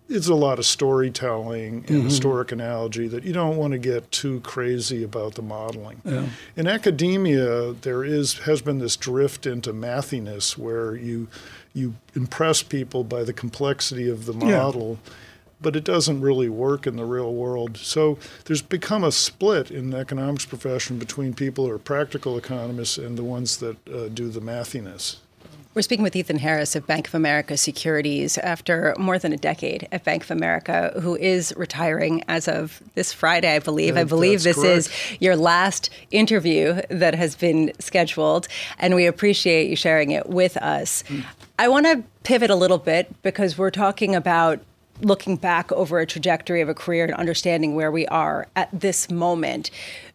it's 0.08 0.28
a 0.28 0.36
lot 0.36 0.60
of 0.60 0.66
storytelling 0.66 1.78
and 1.78 1.86
mm-hmm. 1.86 2.04
historic 2.06 2.52
analogy 2.52 3.08
that 3.08 3.24
you 3.24 3.34
don't 3.34 3.58
want 3.58 3.72
to 3.72 3.80
get 3.80 4.12
too 4.12 4.40
crazy 4.42 5.04
about 5.04 5.34
the 5.36 5.42
modeling. 5.42 6.02
Yeah. 6.04 6.28
In 6.56 6.68
academia, 6.68 7.74
there 7.74 8.04
is 8.04 8.40
has 8.40 8.62
been 8.62 8.80
this 8.80 8.98
drift 8.98 9.46
into 9.46 9.74
mathiness 9.74 10.58
where 10.58 10.96
you 10.96 11.28
you 11.74 11.96
impress 12.16 12.64
people 12.64 13.04
by 13.04 13.24
the 13.24 13.34
complexity 13.34 14.10
of 14.10 14.26
the 14.26 14.34
model. 14.34 15.00
Yeah 15.06 15.12
but 15.66 15.76
it 15.76 15.84
doesn't 15.84 16.22
really 16.22 16.48
work 16.48 16.86
in 16.86 16.96
the 16.96 17.06
real 17.06 17.34
world. 17.34 17.76
So 17.78 18.20
there's 18.46 18.62
become 18.62 19.04
a 19.04 19.12
split 19.12 19.72
in 19.72 19.90
the 19.90 19.98
economics 19.98 20.46
profession 20.46 21.00
between 21.00 21.34
people 21.34 21.66
who 21.66 21.72
are 21.72 21.80
practical 21.80 22.38
economists 22.38 23.00
and 23.00 23.18
the 23.18 23.24
ones 23.24 23.58
that 23.58 23.76
uh, 23.88 24.10
do 24.10 24.30
the 24.30 24.42
mathiness. 24.42 25.18
We're 25.74 25.82
speaking 25.82 26.04
with 26.04 26.16
Ethan 26.16 26.38
Harris 26.38 26.76
of 26.76 26.86
Bank 26.86 27.08
of 27.08 27.16
America 27.16 27.58
Securities 27.58 28.38
after 28.38 28.96
more 29.00 29.18
than 29.18 29.34
a 29.34 29.38
decade 29.38 29.88
at 29.92 30.04
Bank 30.04 30.24
of 30.24 30.30
America, 30.30 30.94
who 31.02 31.16
is 31.16 31.52
retiring 31.58 32.24
as 32.28 32.48
of 32.48 32.80
this 32.94 33.12
Friday, 33.12 33.56
I 33.56 33.58
believe. 33.58 33.98
I 33.98 34.04
believe 34.04 34.44
this 34.44 34.58
correct. 34.58 34.78
is 34.78 34.90
your 35.20 35.36
last 35.36 35.90
interview 36.12 36.80
that 36.92 37.16
has 37.16 37.36
been 37.36 37.74
scheduled, 37.80 38.48
and 38.78 38.94
we 38.94 39.08
appreciate 39.08 39.68
you 39.68 39.76
sharing 39.76 40.12
it 40.12 40.30
with 40.30 40.58
us. 40.58 41.04
Mm. 41.08 41.26
I 41.58 41.70
want 41.70 41.88
to 41.88 42.04
pivot 42.22 42.52
a 42.52 42.56
little 42.56 42.78
bit 42.78 43.12
because 43.24 43.58
we're 43.58 43.72
talking 43.72 44.14
about 44.14 44.60
looking 45.02 45.36
back 45.36 45.72
over 45.72 46.00
a 46.00 46.06
trajectory 46.06 46.62
of 46.62 46.70
a 46.70 46.74
career 46.74 47.06
and 47.06 47.14
understanding 47.14 47.76
where 47.76 47.92
we 47.92 48.06
are 48.08 48.48
at 48.56 48.70
this 48.72 49.10
moment, 49.10 49.72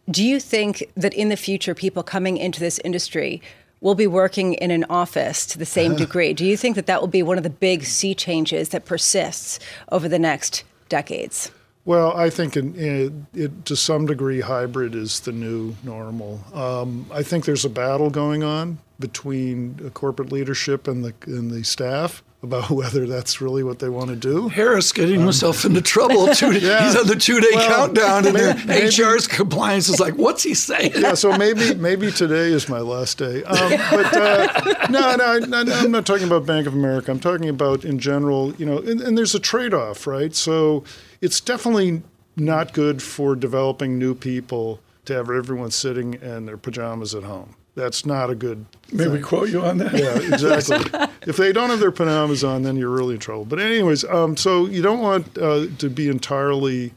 do 0.09 0.23
you 0.23 0.39
think 0.39 0.83
that 0.95 1.13
in 1.13 1.29
the 1.29 1.37
future, 1.37 1.75
people 1.75 2.03
coming 2.03 2.37
into 2.37 2.59
this 2.59 2.79
industry 2.79 3.41
will 3.79 3.95
be 3.95 4.07
working 4.07 4.53
in 4.55 4.71
an 4.71 4.83
office 4.85 5.45
to 5.47 5.57
the 5.57 5.65
same 5.65 5.95
degree? 6.05 6.33
Do 6.33 6.45
you 6.45 6.57
think 6.57 6.75
that 6.75 6.85
that 6.85 7.01
will 7.01 7.07
be 7.07 7.23
one 7.23 7.37
of 7.37 7.43
the 7.43 7.49
big 7.49 7.83
sea 7.83 8.15
changes 8.15 8.69
that 8.69 8.85
persists 8.85 9.59
over 9.91 10.07
the 10.07 10.19
next 10.19 10.63
decades? 10.89 11.51
Well, 11.83 12.15
I 12.15 12.29
think 12.29 12.55
in, 12.55 12.75
in, 12.75 13.27
it, 13.33 13.65
to 13.65 13.75
some 13.75 14.05
degree, 14.05 14.39
hybrid 14.39 14.93
is 14.93 15.21
the 15.21 15.31
new 15.31 15.75
normal. 15.83 16.39
Um, 16.53 17.07
I 17.11 17.23
think 17.23 17.45
there's 17.45 17.65
a 17.65 17.69
battle 17.69 18.11
going 18.11 18.43
on 18.43 18.77
between 18.99 19.89
corporate 19.95 20.31
leadership 20.31 20.87
and 20.87 21.03
the 21.03 21.13
and 21.25 21.49
the 21.49 21.63
staff 21.63 22.21
about 22.43 22.69
whether 22.69 23.05
that's 23.05 23.41
really 23.41 23.63
what 23.63 23.79
they 23.79 23.89
want 23.89 24.09
to 24.09 24.15
do. 24.15 24.49
Harris 24.49 24.91
getting 24.91 25.17
um, 25.17 25.23
himself 25.23 25.65
into 25.65 25.81
trouble. 25.81 26.27
Two, 26.33 26.53
yeah. 26.53 26.85
He's 26.85 26.95
on 26.95 27.07
the 27.07 27.15
two-day 27.15 27.47
well, 27.53 27.69
countdown, 27.69 28.25
and 28.25 28.33
maybe, 28.33 28.89
their 28.89 29.15
HR's 29.15 29.27
compliance 29.27 29.89
is 29.89 29.99
like, 29.99 30.15
"What's 30.15 30.43
he 30.43 30.53
saying?" 30.53 30.93
Yeah, 30.95 31.13
so 31.13 31.37
maybe 31.37 31.75
maybe 31.75 32.11
today 32.11 32.51
is 32.51 32.69
my 32.69 32.79
last 32.79 33.17
day. 33.17 33.43
Um, 33.43 33.71
but 33.91 34.13
uh, 34.17 34.87
no, 34.89 35.15
no, 35.15 35.39
no, 35.39 35.73
I'm 35.73 35.91
not 35.91 36.05
talking 36.05 36.27
about 36.27 36.45
Bank 36.45 36.67
of 36.67 36.73
America. 36.73 37.11
I'm 37.11 37.19
talking 37.19 37.49
about 37.49 37.85
in 37.85 37.99
general. 37.99 38.53
You 38.55 38.65
know, 38.65 38.77
and, 38.79 39.01
and 39.01 39.17
there's 39.17 39.35
a 39.35 39.39
trade-off, 39.39 40.07
right? 40.07 40.33
So 40.33 40.83
it's 41.21 41.39
definitely 41.39 42.01
not 42.35 42.73
good 42.73 43.01
for 43.01 43.35
developing 43.35 43.99
new 43.99 44.15
people 44.15 44.79
to 45.05 45.13
have 45.13 45.29
everyone 45.29 45.71
sitting 45.71 46.13
in 46.15 46.45
their 46.45 46.57
pajamas 46.57 47.13
at 47.15 47.23
home. 47.23 47.55
That's 47.75 48.05
not 48.05 48.29
a 48.29 48.35
good. 48.35 48.65
May 48.91 49.05
thing. 49.05 49.13
we 49.13 49.21
quote 49.21 49.49
you 49.49 49.61
on 49.61 49.77
that? 49.77 49.93
Yeah, 49.93 50.33
exactly. 50.33 51.09
if 51.27 51.37
they 51.37 51.53
don't 51.53 51.69
have 51.69 51.79
their 51.79 51.91
pajamas 51.91 52.43
on, 52.43 52.63
then 52.63 52.75
you're 52.75 52.89
really 52.89 53.13
in 53.15 53.19
trouble. 53.19 53.45
But 53.45 53.59
anyways, 53.59 54.03
um, 54.05 54.35
so 54.35 54.65
you 54.65 54.81
don't 54.81 54.99
want 54.99 55.37
uh, 55.37 55.67
to 55.77 55.89
be 55.89 56.09
entirely 56.09 56.93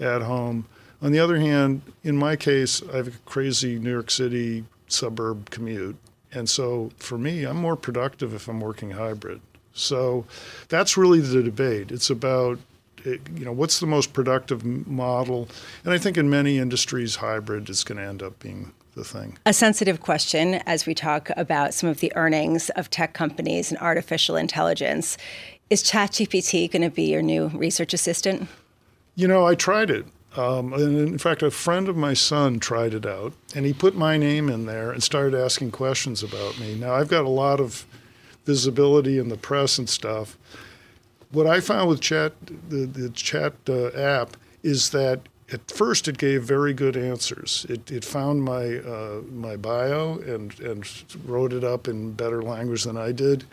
at 0.00 0.22
home. 0.22 0.66
On 1.00 1.12
the 1.12 1.20
other 1.20 1.38
hand, 1.38 1.82
in 2.02 2.16
my 2.16 2.34
case, 2.34 2.82
I 2.92 2.96
have 2.96 3.08
a 3.08 3.12
crazy 3.24 3.78
New 3.78 3.90
York 3.90 4.10
City 4.10 4.64
suburb 4.88 5.50
commute, 5.50 5.96
and 6.32 6.48
so 6.48 6.90
for 6.96 7.18
me, 7.18 7.44
I'm 7.44 7.56
more 7.56 7.76
productive 7.76 8.34
if 8.34 8.48
I'm 8.48 8.60
working 8.60 8.92
hybrid. 8.92 9.40
So 9.74 10.24
that's 10.68 10.96
really 10.96 11.20
the 11.20 11.42
debate. 11.42 11.92
It's 11.92 12.10
about 12.10 12.58
you 13.04 13.44
know 13.44 13.52
what's 13.52 13.78
the 13.78 13.86
most 13.86 14.12
productive 14.12 14.64
model, 14.64 15.48
and 15.84 15.92
I 15.92 15.98
think 15.98 16.16
in 16.16 16.28
many 16.28 16.58
industries, 16.58 17.16
hybrid 17.16 17.70
is 17.70 17.84
going 17.84 17.98
to 17.98 18.04
end 18.04 18.22
up 18.22 18.40
being 18.40 18.72
the 18.96 19.04
thing. 19.04 19.38
A 19.46 19.52
sensitive 19.52 20.00
question 20.00 20.54
as 20.66 20.86
we 20.86 20.94
talk 20.94 21.30
about 21.36 21.74
some 21.74 21.88
of 21.88 22.00
the 22.00 22.12
earnings 22.16 22.70
of 22.70 22.90
tech 22.90 23.12
companies 23.12 23.70
and 23.70 23.78
artificial 23.80 24.34
intelligence. 24.34 25.16
Is 25.70 25.84
ChatGPT 25.84 26.70
going 26.70 26.82
to 26.82 26.90
be 26.90 27.04
your 27.04 27.22
new 27.22 27.48
research 27.48 27.94
assistant? 27.94 28.48
You 29.14 29.28
know, 29.28 29.46
I 29.46 29.54
tried 29.54 29.90
it. 29.90 30.06
Um, 30.36 30.72
and 30.72 30.98
in 30.98 31.18
fact, 31.18 31.42
a 31.42 31.50
friend 31.50 31.88
of 31.88 31.96
my 31.96 32.12
son 32.12 32.58
tried 32.58 32.92
it 32.92 33.06
out, 33.06 33.32
and 33.54 33.64
he 33.64 33.72
put 33.72 33.96
my 33.96 34.18
name 34.18 34.50
in 34.50 34.66
there 34.66 34.90
and 34.90 35.02
started 35.02 35.38
asking 35.38 35.70
questions 35.70 36.22
about 36.22 36.58
me. 36.60 36.74
Now, 36.74 36.94
I've 36.94 37.08
got 37.08 37.24
a 37.24 37.30
lot 37.30 37.58
of 37.58 37.86
visibility 38.44 39.18
in 39.18 39.28
the 39.28 39.38
press 39.38 39.78
and 39.78 39.88
stuff. 39.88 40.36
what 41.30 41.46
I 41.46 41.60
found 41.60 41.88
with 41.88 42.00
chat, 42.00 42.34
the, 42.68 42.86
the 42.86 43.08
chat 43.10 43.54
uh, 43.68 43.88
app, 43.88 44.36
is 44.62 44.90
that 44.90 45.20
at 45.52 45.70
first 45.70 46.08
it 46.08 46.18
gave 46.18 46.42
very 46.42 46.74
good 46.74 46.96
answers. 46.96 47.66
It, 47.68 47.90
it 47.90 48.04
found 48.04 48.42
my 48.42 48.78
uh, 48.78 49.22
my 49.30 49.56
bio 49.56 50.18
and 50.18 50.58
and 50.60 50.88
wrote 51.24 51.52
it 51.52 51.64
up 51.64 51.88
in 51.88 52.12
better 52.12 52.42
language 52.42 52.84
than 52.84 52.96
I 52.96 53.12
did. 53.12 53.44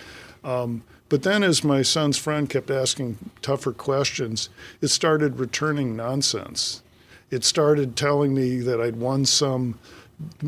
Um, 0.43 0.83
but 1.09 1.23
then, 1.23 1.43
as 1.43 1.63
my 1.63 1.83
son's 1.83 2.17
friend 2.17 2.50
kept 2.50 2.71
asking 2.71 3.17
tougher 3.41 3.71
questions, 3.71 4.50
it 4.81 4.88
started 4.88 5.38
returning 5.38 5.95
nonsense. 5.95 6.81
It 7.29 7.43
started 7.43 7.95
telling 7.95 8.33
me 8.33 8.59
that 8.62 8.81
I'd 8.81 8.95
won 8.95 9.25
some 9.25 9.79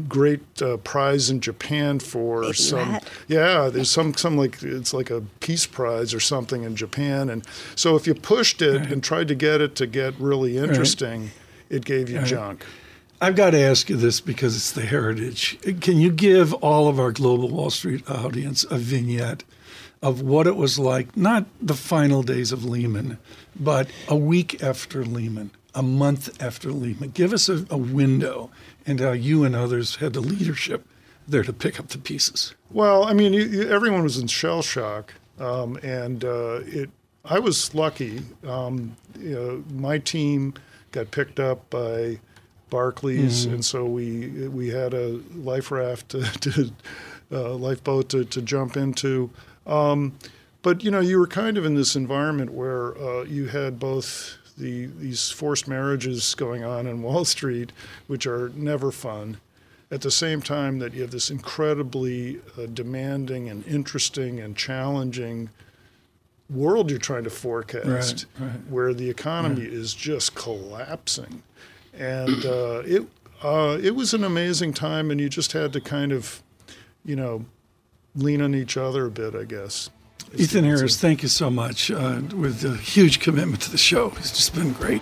great 0.07 0.61
uh, 0.61 0.77
prize 0.77 1.29
in 1.29 1.39
Japan 1.39 1.99
for 1.99 2.41
Maybe 2.41 2.53
some 2.53 2.91
that. 2.93 3.09
yeah 3.27 3.69
there's 3.69 3.89
some 3.89 4.13
some 4.13 4.37
like 4.37 4.61
it's 4.63 4.93
like 4.93 5.09
a 5.09 5.21
peace 5.39 5.65
prize 5.65 6.13
or 6.13 6.19
something 6.19 6.63
in 6.63 6.75
Japan. 6.75 7.29
And 7.29 7.45
so 7.75 7.95
if 7.95 8.07
you 8.07 8.13
pushed 8.13 8.61
it 8.61 8.91
and 8.91 9.03
tried 9.03 9.27
to 9.29 9.35
get 9.35 9.61
it 9.61 9.75
to 9.75 9.87
get 9.87 10.13
really 10.19 10.57
interesting 10.57 11.31
it 11.69 11.85
gave 11.85 12.09
you 12.09 12.21
junk. 12.21 12.65
I've 13.21 13.35
got 13.35 13.51
to 13.51 13.59
ask 13.59 13.89
you 13.89 13.95
this 13.95 14.19
because 14.19 14.55
it's 14.55 14.71
the 14.73 14.85
heritage. 14.85 15.57
Can 15.79 15.99
you 15.99 16.11
give 16.11 16.53
all 16.55 16.87
of 16.87 16.99
our 16.99 17.11
global 17.11 17.49
Wall 17.49 17.69
Street 17.69 18.07
audience 18.09 18.65
a 18.69 18.77
vignette 18.77 19.43
of 20.01 20.21
what 20.21 20.45
it 20.47 20.55
was 20.55 20.77
like, 20.77 21.15
not 21.15 21.45
the 21.61 21.73
final 21.73 22.21
days 22.21 22.51
of 22.51 22.65
Lehman, 22.65 23.17
but 23.59 23.87
a 24.07 24.15
week 24.15 24.61
after 24.61 25.03
Lehman, 25.05 25.49
a 25.75 25.83
month 25.83 26.41
after 26.41 26.71
Lehman? 26.71 27.11
Give 27.11 27.33
us 27.33 27.49
a, 27.49 27.65
a 27.69 27.77
window 27.77 28.49
and 28.85 28.99
how 28.99 29.11
you 29.11 29.43
and 29.43 29.55
others 29.55 29.97
had 29.97 30.13
the 30.13 30.21
leadership 30.21 30.87
there 31.27 31.43
to 31.43 31.53
pick 31.53 31.79
up 31.79 31.89
the 31.89 31.97
pieces. 31.97 32.55
Well, 32.71 33.03
I 33.03 33.13
mean, 33.13 33.33
you, 33.33 33.43
you, 33.43 33.69
everyone 33.69 34.03
was 34.03 34.17
in 34.17 34.27
shell 34.27 34.61
shock, 34.61 35.13
um, 35.39 35.77
and 35.83 36.23
uh, 36.23 36.61
it. 36.65 36.89
I 37.23 37.39
was 37.39 37.73
lucky. 37.73 38.21
Um, 38.45 38.95
you 39.19 39.31
know, 39.31 39.63
my 39.73 39.97
team 39.97 40.53
got 40.91 41.09
picked 41.09 41.39
up 41.39 41.69
by 41.71 42.19
Barclays, 42.69 43.45
and 43.45 43.65
so 43.65 43.85
we 43.85 44.47
we 44.47 44.69
had 44.69 44.93
a 44.93 45.19
life 45.33 45.71
raft 45.71 46.09
to, 46.09 46.23
to 46.41 46.71
uh, 47.31 47.53
lifeboat 47.53 48.09
to, 48.09 48.25
to 48.25 48.41
jump 48.41 48.77
into. 48.77 49.31
Um, 49.65 50.13
but 50.61 50.83
you 50.83 50.91
know, 50.91 50.99
you 50.99 51.19
were 51.19 51.27
kind 51.27 51.57
of 51.57 51.65
in 51.65 51.75
this 51.75 51.95
environment 51.95 52.53
where 52.53 52.97
uh, 52.97 53.23
you 53.23 53.47
had 53.47 53.79
both 53.79 54.37
the 54.57 54.85
these 54.85 55.29
forced 55.31 55.67
marriages 55.67 56.33
going 56.35 56.63
on 56.63 56.87
in 56.87 57.01
Wall 57.01 57.25
Street, 57.25 57.71
which 58.07 58.25
are 58.25 58.49
never 58.55 58.91
fun 58.91 59.37
at 59.91 60.01
the 60.01 60.11
same 60.11 60.41
time 60.41 60.79
that 60.79 60.93
you 60.93 61.01
have 61.01 61.11
this 61.11 61.29
incredibly 61.29 62.39
uh, 62.57 62.65
demanding 62.73 63.49
and 63.49 63.65
interesting 63.67 64.39
and 64.39 64.55
challenging 64.57 65.49
world 66.49 66.89
you're 66.89 66.99
trying 66.99 67.23
to 67.23 67.29
forecast, 67.29 68.25
Right, 68.39 68.47
right. 68.49 68.59
where 68.69 68.93
the 68.93 69.09
economy 69.09 69.63
is 69.63 69.93
just 69.93 70.35
collapsing, 70.35 71.41
and 71.93 72.45
uh, 72.45 72.81
it 72.85 73.05
uh, 73.43 73.77
it 73.81 73.95
was 73.95 74.13
an 74.13 74.23
amazing 74.23 74.73
time, 74.73 75.11
and 75.11 75.19
you 75.19 75.27
just 75.29 75.51
had 75.51 75.73
to 75.73 75.81
kind 75.81 76.11
of, 76.11 76.41
you 77.03 77.15
know, 77.15 77.45
lean 78.15 78.41
on 78.41 78.55
each 78.55 78.77
other 78.77 79.05
a 79.07 79.11
bit, 79.11 79.35
I 79.35 79.43
guess. 79.43 79.89
Ethan 80.33 80.65
Harris, 80.65 80.99
thank 80.99 81.23
you 81.23 81.29
so 81.29 81.49
much 81.49 81.91
uh, 81.91 82.21
with 82.35 82.63
a 82.65 82.75
huge 82.77 83.19
commitment 83.19 83.61
to 83.61 83.71
the 83.71 83.77
show. 83.77 84.11
It's 84.17 84.31
just 84.31 84.53
been 84.55 84.73
great. 84.73 85.01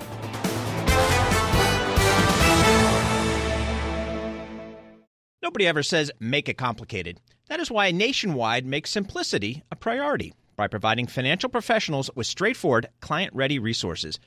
Nobody 5.42 5.68
ever 5.68 5.84
says 5.84 6.12
make 6.20 6.50
it 6.50 6.58
complicated. 6.58 7.20
That 7.50 7.60
is 7.60 7.70
why 7.70 7.92
Nationwide 7.92 8.65
makes 8.65 8.89
simplicity 8.89 9.63
a 9.72 9.75
priority 9.75 10.34
by 10.56 10.68
providing 10.68 11.08
financial 11.08 11.50
professionals 11.50 12.10
with 12.15 12.27
straightforward, 12.27 12.88
client 13.01 13.34
ready 13.34 13.60
resources. 13.60 14.20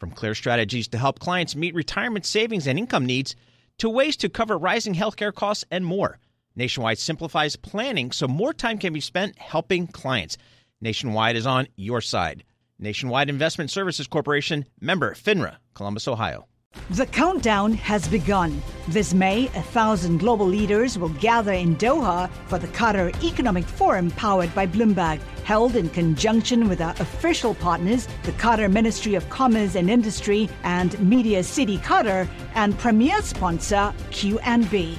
From 0.00 0.10
clear 0.10 0.34
strategies 0.34 0.88
to 0.88 0.98
help 0.98 1.20
clients 1.20 1.54
meet 1.54 1.74
retirement 1.74 2.26
savings 2.26 2.66
and 2.66 2.78
income 2.78 3.06
needs, 3.06 3.36
to 3.78 3.88
ways 3.88 4.16
to 4.18 4.28
cover 4.28 4.58
rising 4.58 4.94
healthcare 4.94 5.34
costs 5.34 5.64
and 5.70 5.84
more. 5.84 6.18
Nationwide 6.54 6.98
simplifies 6.98 7.56
planning 7.56 8.12
so 8.12 8.28
more 8.28 8.52
time 8.52 8.78
can 8.78 8.92
be 8.92 9.00
spent 9.00 9.38
helping 9.38 9.86
clients. 9.86 10.36
Nationwide 10.80 11.36
is 11.36 11.46
on 11.46 11.66
your 11.76 12.00
side. 12.00 12.44
Nationwide 12.78 13.30
Investment 13.30 13.70
Services 13.70 14.06
Corporation, 14.06 14.66
member 14.80 15.14
FINRA, 15.14 15.56
Columbus, 15.74 16.08
Ohio. 16.08 16.46
The 16.90 17.06
countdown 17.06 17.74
has 17.74 18.08
begun. 18.08 18.62
This 18.88 19.12
May, 19.14 19.46
a 19.48 19.62
thousand 19.62 20.18
global 20.18 20.46
leaders 20.46 20.98
will 20.98 21.10
gather 21.10 21.52
in 21.52 21.76
Doha 21.76 22.30
for 22.46 22.58
the 22.58 22.66
Qatar 22.68 23.14
Economic 23.22 23.64
Forum 23.64 24.10
powered 24.12 24.54
by 24.54 24.66
Bloomberg, 24.66 25.20
held 25.44 25.76
in 25.76 25.90
conjunction 25.90 26.68
with 26.68 26.80
our 26.80 26.92
official 26.92 27.54
partners, 27.54 28.08
the 28.24 28.32
Qatar 28.32 28.72
Ministry 28.72 29.14
of 29.14 29.28
Commerce 29.28 29.74
and 29.74 29.90
Industry 29.90 30.48
and 30.64 30.98
Media 30.98 31.42
City 31.44 31.78
Qatar, 31.78 32.26
and 32.54 32.76
premier 32.78 33.20
sponsor 33.22 33.92
QNB. 34.10 34.98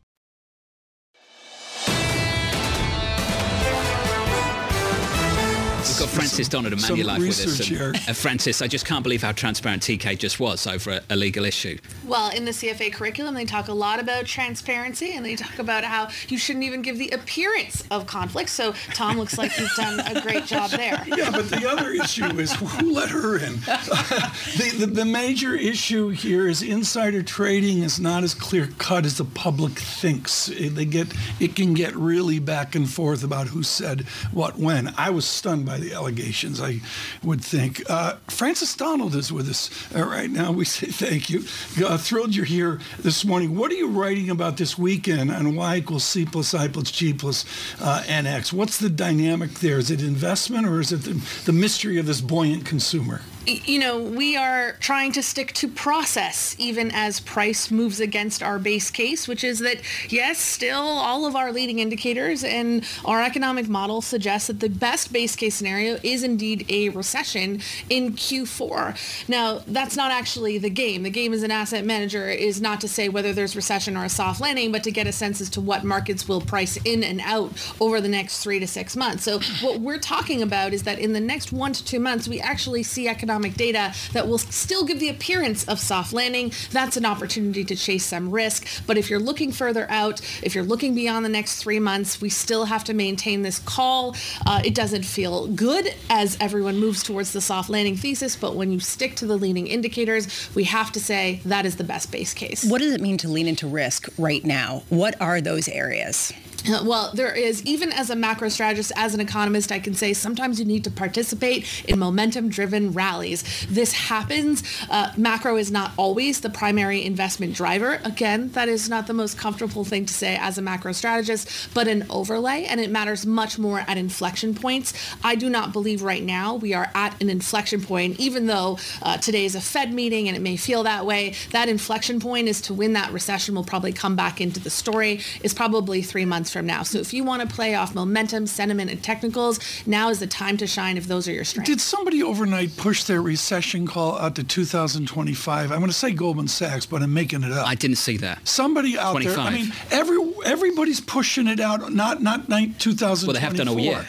got 6.01 6.09
Frances 6.09 6.49
Donald 6.49 6.73
and 6.73 6.81
some 6.81 6.97
Manulife 6.97 7.19
with 7.19 7.29
us. 7.29 7.69
And, 7.69 7.95
uh, 7.95 8.13
Frances, 8.13 8.61
I 8.61 8.67
just 8.67 8.85
can't 8.85 9.03
believe 9.03 9.21
how 9.21 9.31
transparent 9.31 9.83
TK 9.83 10.17
just 10.17 10.39
was 10.39 10.65
over 10.65 10.91
a, 10.91 11.01
a 11.11 11.15
legal 11.15 11.45
issue. 11.45 11.77
Well, 12.05 12.31
in 12.31 12.45
the 12.45 12.51
CFA 12.51 12.91
curriculum, 12.93 13.35
they 13.35 13.45
talk 13.45 13.67
a 13.67 13.73
lot 13.73 13.99
about 13.99 14.25
transparency 14.25 15.13
and 15.13 15.25
they 15.25 15.35
talk 15.35 15.59
about 15.59 15.83
how 15.83 16.09
you 16.27 16.37
shouldn't 16.37 16.65
even 16.65 16.81
give 16.81 16.97
the 16.97 17.09
appearance 17.09 17.83
of 17.91 18.07
conflict. 18.07 18.49
So, 18.49 18.73
Tom 18.93 19.17
looks 19.17 19.37
like 19.37 19.51
he's 19.51 19.73
done 19.75 19.99
a 19.99 20.21
great 20.21 20.45
job 20.45 20.69
there. 20.71 21.03
Yeah, 21.05 21.29
but 21.29 21.49
the 21.49 21.69
other 21.69 21.91
issue 21.91 22.39
is 22.39 22.53
who 22.53 22.93
let 22.93 23.09
her 23.09 23.37
in. 23.37 23.53
the, 23.55 24.75
the, 24.79 24.85
the 24.87 25.05
major 25.05 25.55
issue 25.55 26.09
here 26.09 26.47
is 26.47 26.61
insider 26.61 27.21
trading 27.21 27.83
is 27.83 27.99
not 27.99 28.23
as 28.23 28.33
clear 28.33 28.69
cut 28.77 29.05
as 29.05 29.17
the 29.17 29.25
public 29.25 29.73
thinks. 29.73 30.49
It, 30.49 30.75
they 30.75 30.85
get 30.85 31.13
it 31.39 31.55
can 31.55 31.73
get 31.73 31.95
really 31.95 32.39
back 32.39 32.75
and 32.75 32.89
forth 32.89 33.23
about 33.23 33.47
who 33.47 33.63
said 33.63 34.01
what 34.31 34.57
when. 34.57 34.93
I 34.97 35.09
was 35.09 35.25
stunned 35.25 35.65
by 35.65 35.77
the 35.77 35.90
allegations. 35.93 36.61
I 36.61 36.81
would 37.23 37.43
think. 37.43 37.81
Uh, 37.89 38.15
Frances 38.27 38.75
Donald 38.75 39.15
is 39.15 39.31
with 39.31 39.49
us 39.49 39.69
uh, 39.95 40.03
right 40.03 40.29
now. 40.29 40.51
We 40.51 40.65
say 40.65 40.87
thank 40.87 41.29
you. 41.29 41.43
Uh, 41.83 41.97
thrilled 41.97 42.35
you're 42.35 42.45
here 42.45 42.79
this 42.99 43.25
morning. 43.25 43.55
What 43.55 43.71
are 43.71 43.75
you 43.75 43.87
writing 43.87 44.29
about 44.29 44.57
this 44.57 44.77
weekend 44.77 45.31
on 45.31 45.55
Y 45.55 45.77
equals 45.77 46.03
C 46.03 46.25
plus 46.25 46.53
I 46.53 46.67
plus 46.67 46.91
G 46.91 47.13
plus 47.13 47.45
uh, 47.79 48.03
NX? 48.05 48.53
What's 48.53 48.77
the 48.77 48.89
dynamic 48.89 49.51
there? 49.55 49.77
Is 49.77 49.91
it 49.91 50.01
investment 50.01 50.67
or 50.67 50.79
is 50.79 50.91
it 50.91 51.01
the, 51.01 51.13
the 51.45 51.53
mystery 51.53 51.97
of 51.97 52.05
this 52.05 52.21
buoyant 52.21 52.65
consumer? 52.65 53.21
You 53.47 53.79
know, 53.79 53.99
we 53.99 54.37
are 54.37 54.73
trying 54.73 55.11
to 55.13 55.23
stick 55.23 55.51
to 55.53 55.67
process 55.67 56.55
even 56.59 56.91
as 56.91 57.19
price 57.19 57.71
moves 57.71 57.99
against 57.99 58.43
our 58.43 58.59
base 58.59 58.91
case, 58.91 59.27
which 59.27 59.43
is 59.43 59.59
that, 59.59 59.77
yes, 60.09 60.37
still 60.37 60.77
all 60.77 61.25
of 61.25 61.35
our 61.35 61.51
leading 61.51 61.79
indicators 61.79 62.43
and 62.43 62.85
our 63.03 63.21
economic 63.21 63.67
model 63.67 64.01
suggests 64.01 64.47
that 64.47 64.59
the 64.59 64.69
best 64.69 65.11
base 65.11 65.35
case 65.35 65.55
scenario 65.55 65.99
is 66.03 66.23
indeed 66.23 66.65
a 66.69 66.89
recession 66.89 67.61
in 67.89 68.13
Q4. 68.13 69.27
Now, 69.27 69.61
that's 69.65 69.95
not 69.95 70.11
actually 70.11 70.59
the 70.59 70.69
game. 70.69 71.01
The 71.03 71.09
game 71.09 71.33
as 71.33 71.41
an 71.41 71.51
asset 71.51 71.83
manager 71.83 72.29
is 72.29 72.61
not 72.61 72.79
to 72.81 72.87
say 72.87 73.09
whether 73.09 73.33
there's 73.33 73.55
recession 73.55 73.97
or 73.97 74.05
a 74.05 74.09
soft 74.09 74.39
landing, 74.39 74.71
but 74.71 74.83
to 74.83 74.91
get 74.91 75.07
a 75.07 75.11
sense 75.11 75.41
as 75.41 75.49
to 75.51 75.61
what 75.61 75.83
markets 75.83 76.27
will 76.27 76.41
price 76.41 76.77
in 76.85 77.03
and 77.03 77.19
out 77.21 77.51
over 77.79 77.99
the 77.99 78.07
next 78.07 78.43
three 78.43 78.59
to 78.59 78.67
six 78.67 78.95
months. 78.95 79.23
So 79.23 79.39
what 79.61 79.79
we're 79.79 79.97
talking 79.97 80.43
about 80.43 80.73
is 80.73 80.83
that 80.83 80.99
in 80.99 81.13
the 81.13 81.19
next 81.19 81.51
one 81.51 81.73
to 81.73 81.83
two 81.83 81.99
months, 81.99 82.27
we 82.27 82.39
actually 82.39 82.83
see 82.83 83.07
economic 83.07 83.30
data 83.39 83.93
that 84.13 84.27
will 84.27 84.37
still 84.37 84.83
give 84.83 84.99
the 84.99 85.09
appearance 85.09 85.63
of 85.67 85.79
soft 85.79 86.13
landing. 86.13 86.51
That's 86.71 86.97
an 86.97 87.05
opportunity 87.05 87.63
to 87.65 87.75
chase 87.75 88.05
some 88.05 88.31
risk. 88.31 88.67
But 88.85 88.97
if 88.97 89.09
you're 89.09 89.19
looking 89.19 89.51
further 89.51 89.89
out, 89.89 90.21
if 90.43 90.55
you're 90.55 90.63
looking 90.63 90.95
beyond 90.95 91.25
the 91.25 91.29
next 91.29 91.61
three 91.61 91.79
months, 91.79 92.21
we 92.21 92.29
still 92.29 92.65
have 92.65 92.83
to 92.85 92.93
maintain 92.93 93.41
this 93.41 93.59
call. 93.59 94.15
Uh, 94.45 94.61
it 94.65 94.75
doesn't 94.75 95.03
feel 95.03 95.47
good 95.47 95.93
as 96.09 96.37
everyone 96.39 96.77
moves 96.77 97.03
towards 97.03 97.33
the 97.33 97.41
soft 97.41 97.69
landing 97.69 97.95
thesis, 97.95 98.35
but 98.35 98.55
when 98.55 98.71
you 98.71 98.79
stick 98.79 99.15
to 99.15 99.25
the 99.25 99.37
leading 99.37 99.67
indicators, 99.67 100.49
we 100.55 100.65
have 100.65 100.91
to 100.91 100.99
say 100.99 101.41
that 101.45 101.65
is 101.65 101.77
the 101.77 101.83
best 101.83 102.11
base 102.11 102.33
case. 102.33 102.63
What 102.65 102.79
does 102.79 102.93
it 102.93 103.01
mean 103.01 103.17
to 103.17 103.27
lean 103.27 103.47
into 103.47 103.67
risk 103.67 104.09
right 104.17 104.43
now? 104.43 104.83
What 104.89 105.19
are 105.21 105.41
those 105.41 105.67
areas? 105.67 106.33
Uh, 106.69 106.83
well, 106.85 107.11
there 107.13 107.33
is, 107.33 107.63
even 107.63 107.91
as 107.91 108.09
a 108.09 108.15
macro 108.15 108.47
strategist, 108.47 108.91
as 108.95 109.15
an 109.15 109.19
economist, 109.19 109.71
I 109.71 109.79
can 109.79 109.95
say 109.95 110.13
sometimes 110.13 110.59
you 110.59 110.65
need 110.65 110.83
to 110.83 110.91
participate 110.91 111.65
in 111.87 111.97
momentum 111.97 112.49
driven 112.49 112.91
rallies. 112.91 113.65
This 113.67 113.93
happens. 113.93 114.63
Uh, 114.89 115.11
macro 115.17 115.57
is 115.57 115.71
not 115.71 115.91
always 115.97 116.41
the 116.41 116.49
primary 116.49 117.03
investment 117.03 117.55
driver. 117.55 117.99
Again, 118.03 118.49
that 118.49 118.69
is 118.69 118.89
not 118.89 119.07
the 119.07 119.13
most 119.13 119.37
comfortable 119.37 119.83
thing 119.83 120.05
to 120.05 120.13
say 120.13 120.37
as 120.39 120.57
a 120.57 120.61
macro 120.61 120.91
strategist, 120.91 121.73
but 121.73 121.87
an 121.87 122.05
overlay, 122.09 122.65
and 122.65 122.79
it 122.79 122.91
matters 122.91 123.25
much 123.25 123.57
more 123.57 123.79
at 123.87 123.97
inflection 123.97 124.53
points. 124.53 124.93
I 125.23 125.35
do 125.35 125.49
not 125.49 125.73
believe 125.73 126.03
right 126.03 126.23
now 126.23 126.55
we 126.55 126.73
are 126.73 126.91
at 126.93 127.19
an 127.21 127.29
inflection 127.29 127.81
point, 127.81 128.19
even 128.19 128.45
though 128.45 128.77
uh, 129.01 129.17
today 129.17 129.45
is 129.45 129.55
a 129.55 129.61
Fed 129.61 129.93
meeting 129.93 130.27
and 130.27 130.37
it 130.37 130.41
may 130.41 130.57
feel 130.57 130.83
that 130.83 131.05
way. 131.05 131.33
That 131.51 131.69
inflection 131.69 132.19
point 132.19 132.47
is 132.47 132.61
to 132.61 132.73
when 132.73 132.93
that 132.93 133.11
recession 133.11 133.55
will 133.55 133.63
probably 133.63 133.93
come 133.93 134.15
back 134.15 134.39
into 134.39 134.59
the 134.59 134.69
story, 134.69 135.21
is 135.41 135.53
probably 135.53 136.01
three 136.01 136.25
months 136.25 136.50
from 136.51 136.65
now. 136.65 136.83
So 136.83 136.99
if 136.99 137.13
you 137.13 137.23
want 137.23 137.47
to 137.47 137.53
play 137.53 137.75
off 137.75 137.95
momentum, 137.95 138.47
sentiment, 138.47 138.91
and 138.91 139.01
technicals, 139.03 139.59
now 139.85 140.09
is 140.09 140.19
the 140.19 140.27
time 140.27 140.57
to 140.57 140.67
shine 140.67 140.97
if 140.97 141.07
those 141.07 141.27
are 141.27 141.33
your 141.33 141.43
strengths. 141.43 141.69
Did 141.69 141.81
somebody 141.81 142.23
overnight 142.23 142.75
push 142.77 143.03
their 143.03 143.21
recession 143.21 143.87
call 143.87 144.17
out 144.17 144.35
to 144.35 144.43
2025? 144.43 145.71
I'm 145.71 145.79
going 145.79 145.89
to 145.89 145.93
say 145.93 146.11
Goldman 146.11 146.47
Sachs, 146.47 146.85
but 146.85 147.01
I'm 147.01 147.13
making 147.13 147.43
it 147.43 147.51
up. 147.51 147.67
I 147.67 147.75
didn't 147.75 147.97
see 147.97 148.17
that. 148.17 148.47
Somebody 148.47 148.97
out 148.97 149.11
25. 149.11 149.35
there. 149.35 149.45
I 149.45 149.51
mean, 149.51 149.73
every 149.91 150.17
everybody's 150.45 151.01
pushing 151.01 151.47
it 151.47 151.59
out. 151.59 151.91
Not 151.93 152.21
not 152.21 152.47
2024. 152.47 153.27
Well, 153.27 153.33
they 153.33 153.39
have 153.39 153.55
done 153.55 153.67
all 153.67 153.79
year. 153.79 154.05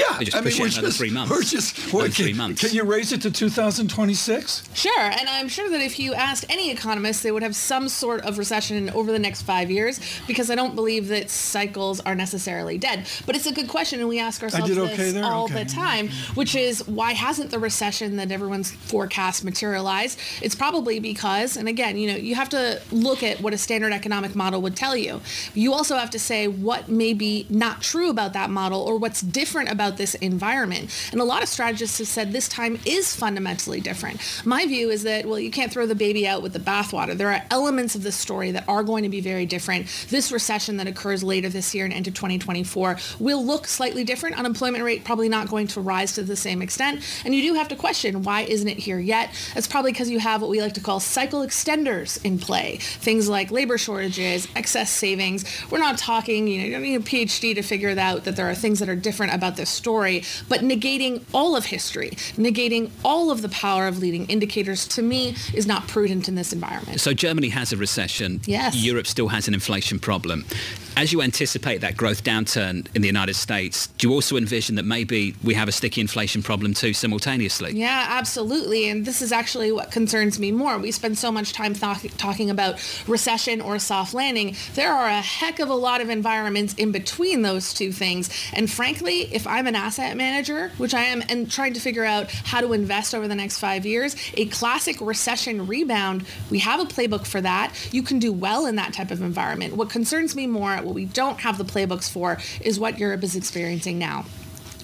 Yeah, 0.00 0.16
They 0.18 0.24
just 0.24 0.36
I 0.36 0.40
mean, 0.40 0.44
push 0.44 0.54
it 0.58 0.60
we're 0.60 0.66
another 0.68 0.86
just, 0.88 0.98
three 0.98 1.10
months. 1.10 1.30
We're 1.30 1.42
just 1.42 1.78
Another 1.78 1.96
what, 1.96 2.12
three 2.12 2.28
can, 2.28 2.36
months. 2.36 2.60
Can 2.62 2.74
you 2.74 2.84
raise 2.84 3.12
it 3.12 3.22
to 3.22 3.30
2026? 3.30 4.62
Sure, 4.74 5.00
and 5.00 5.28
I'm 5.28 5.48
sure 5.48 5.68
that 5.70 5.80
if 5.80 5.98
you 5.98 6.14
asked 6.14 6.44
any 6.48 6.70
economist, 6.70 7.22
they 7.22 7.32
would 7.32 7.42
have 7.42 7.56
some 7.56 7.88
sort 7.88 8.22
of 8.24 8.38
recession 8.38 8.90
over 8.90 9.12
the 9.12 9.18
next 9.18 9.42
five 9.42 9.70
years 9.70 10.00
because 10.26 10.50
I 10.50 10.54
don't 10.54 10.74
believe 10.74 11.08
that 11.08 11.30
cycles 11.30 12.00
are 12.00 12.14
necessarily 12.14 12.78
dead. 12.78 13.06
But 13.26 13.36
it's 13.36 13.46
a 13.46 13.52
good 13.52 13.68
question, 13.68 14.00
and 14.00 14.08
we 14.08 14.18
ask 14.18 14.42
ourselves 14.42 14.70
okay 14.70 14.96
this 14.96 15.12
there? 15.14 15.24
all 15.24 15.44
Okay. 15.44 15.64
the 15.64 15.70
time, 15.70 16.08
which 16.34 16.54
is 16.54 16.86
why 16.86 17.12
hasn't 17.12 17.50
the 17.50 17.58
recession 17.58 18.16
that 18.16 18.30
everyone's 18.30 18.70
forecast 18.70 19.44
materialized? 19.44 20.18
It's 20.42 20.54
probably 20.54 21.00
because, 21.00 21.56
and 21.56 21.68
again, 21.68 21.96
you 21.96 22.06
know, 22.10 22.16
you 22.16 22.34
have 22.34 22.48
to 22.50 22.80
look 22.92 23.22
at 23.22 23.40
what 23.40 23.52
a 23.52 23.58
standard 23.58 23.92
economic 23.92 24.34
model 24.34 24.60
would 24.62 24.76
tell 24.76 24.96
you. 24.96 25.20
You 25.54 25.72
also 25.72 25.96
have 25.96 26.10
to 26.10 26.18
say 26.18 26.46
what 26.48 26.88
may 26.88 27.12
be 27.14 27.46
not 27.50 27.82
true 27.82 28.10
about 28.10 28.32
that 28.34 28.50
model 28.50 28.80
or 28.80 28.96
what's 28.98 29.20
different 29.20 29.70
about 29.70 29.89
this 29.96 30.14
environment. 30.16 30.90
And 31.12 31.20
a 31.20 31.24
lot 31.24 31.42
of 31.42 31.48
strategists 31.48 31.98
have 31.98 32.08
said 32.08 32.32
this 32.32 32.48
time 32.48 32.78
is 32.84 33.14
fundamentally 33.14 33.80
different. 33.80 34.20
My 34.44 34.66
view 34.66 34.90
is 34.90 35.02
that, 35.04 35.26
well, 35.26 35.38
you 35.38 35.50
can't 35.50 35.72
throw 35.72 35.86
the 35.86 35.94
baby 35.94 36.26
out 36.26 36.42
with 36.42 36.52
the 36.52 36.58
bathwater. 36.58 37.16
There 37.16 37.32
are 37.32 37.44
elements 37.50 37.94
of 37.94 38.02
this 38.02 38.16
story 38.16 38.50
that 38.52 38.68
are 38.68 38.82
going 38.82 39.02
to 39.04 39.08
be 39.08 39.20
very 39.20 39.46
different. 39.46 39.86
This 40.08 40.32
recession 40.32 40.76
that 40.78 40.86
occurs 40.86 41.22
later 41.22 41.48
this 41.48 41.74
year 41.74 41.84
and 41.84 41.94
into 41.94 42.10
2024 42.10 42.96
will 43.18 43.44
look 43.44 43.66
slightly 43.66 44.04
different. 44.04 44.38
Unemployment 44.38 44.84
rate 44.84 45.04
probably 45.04 45.28
not 45.28 45.48
going 45.48 45.66
to 45.68 45.80
rise 45.80 46.12
to 46.14 46.22
the 46.22 46.36
same 46.36 46.62
extent. 46.62 47.02
And 47.24 47.34
you 47.34 47.42
do 47.42 47.54
have 47.54 47.68
to 47.68 47.76
question 47.76 48.22
why 48.22 48.42
isn't 48.42 48.68
it 48.68 48.78
here 48.78 48.98
yet? 48.98 49.30
It's 49.56 49.66
probably 49.66 49.92
because 49.92 50.10
you 50.10 50.18
have 50.18 50.40
what 50.40 50.50
we 50.50 50.60
like 50.60 50.74
to 50.74 50.80
call 50.80 51.00
cycle 51.00 51.40
extenders 51.40 52.22
in 52.24 52.38
play. 52.38 52.78
Things 52.80 53.28
like 53.28 53.50
labor 53.50 53.78
shortages, 53.78 54.48
excess 54.56 54.90
savings. 54.90 55.44
We're 55.70 55.78
not 55.78 55.98
talking, 55.98 56.46
you 56.46 56.58
know, 56.58 56.64
you 56.66 56.72
don't 56.72 56.82
need 56.82 56.96
a 56.96 57.00
PhD 57.00 57.54
to 57.54 57.62
figure 57.62 57.90
out 57.98 58.24
that 58.24 58.36
there 58.36 58.48
are 58.48 58.54
things 58.54 58.78
that 58.78 58.88
are 58.88 58.96
different 58.96 59.34
about 59.34 59.56
this 59.56 59.69
story, 59.70 60.24
but 60.48 60.60
negating 60.60 61.22
all 61.32 61.56
of 61.56 61.66
history, 61.66 62.10
negating 62.36 62.90
all 63.04 63.30
of 63.30 63.42
the 63.42 63.48
power 63.48 63.86
of 63.86 63.98
leading 63.98 64.26
indicators 64.26 64.86
to 64.88 65.02
me 65.02 65.36
is 65.54 65.66
not 65.66 65.88
prudent 65.88 66.28
in 66.28 66.34
this 66.34 66.52
environment. 66.52 67.00
So 67.00 67.12
Germany 67.12 67.48
has 67.50 67.72
a 67.72 67.76
recession. 67.76 68.40
Yes. 68.46 68.76
Europe 68.76 69.06
still 69.06 69.28
has 69.28 69.48
an 69.48 69.54
inflation 69.54 69.98
problem. 69.98 70.44
As 70.96 71.12
you 71.12 71.22
anticipate 71.22 71.80
that 71.80 71.96
growth 71.96 72.24
downturn 72.24 72.86
in 72.94 73.00
the 73.00 73.06
United 73.06 73.34
States, 73.34 73.86
do 73.86 74.08
you 74.08 74.14
also 74.14 74.36
envision 74.36 74.74
that 74.74 74.84
maybe 74.84 75.34
we 75.42 75.54
have 75.54 75.68
a 75.68 75.72
sticky 75.72 76.00
inflation 76.00 76.42
problem 76.42 76.74
too 76.74 76.92
simultaneously? 76.92 77.72
Yeah, 77.72 78.06
absolutely. 78.10 78.88
And 78.88 79.06
this 79.06 79.22
is 79.22 79.32
actually 79.32 79.70
what 79.72 79.92
concerns 79.92 80.38
me 80.38 80.50
more. 80.50 80.78
We 80.78 80.90
spend 80.90 81.16
so 81.16 81.30
much 81.30 81.52
time 81.52 81.74
th- 81.74 82.16
talking 82.16 82.50
about 82.50 82.74
recession 83.06 83.60
or 83.60 83.78
soft 83.78 84.14
landing. 84.14 84.56
There 84.74 84.92
are 84.92 85.06
a 85.08 85.20
heck 85.20 85.60
of 85.60 85.68
a 85.68 85.74
lot 85.74 86.00
of 86.00 86.10
environments 86.10 86.74
in 86.74 86.90
between 86.92 87.42
those 87.42 87.72
two 87.72 87.92
things. 87.92 88.28
And 88.52 88.70
frankly, 88.70 89.32
if 89.32 89.46
I'm 89.60 89.66
an 89.66 89.76
asset 89.76 90.16
manager, 90.16 90.72
which 90.78 90.94
I 90.94 91.02
am, 91.02 91.22
and 91.28 91.50
trying 91.50 91.74
to 91.74 91.80
figure 91.80 92.02
out 92.02 92.30
how 92.30 92.62
to 92.62 92.72
invest 92.72 93.14
over 93.14 93.28
the 93.28 93.34
next 93.34 93.58
five 93.58 93.84
years, 93.84 94.16
a 94.32 94.46
classic 94.46 94.98
recession 95.02 95.66
rebound, 95.66 96.24
we 96.48 96.60
have 96.60 96.80
a 96.80 96.86
playbook 96.86 97.26
for 97.26 97.42
that. 97.42 97.74
You 97.92 98.02
can 98.02 98.18
do 98.18 98.32
well 98.32 98.64
in 98.64 98.76
that 98.76 98.94
type 98.94 99.10
of 99.10 99.20
environment. 99.20 99.76
What 99.76 99.90
concerns 99.90 100.34
me 100.34 100.46
more, 100.46 100.76
what 100.76 100.94
we 100.94 101.04
don't 101.04 101.40
have 101.40 101.58
the 101.58 101.64
playbooks 101.64 102.10
for, 102.10 102.38
is 102.62 102.80
what 102.80 102.98
Europe 102.98 103.22
is 103.22 103.36
experiencing 103.36 103.98
now 103.98 104.24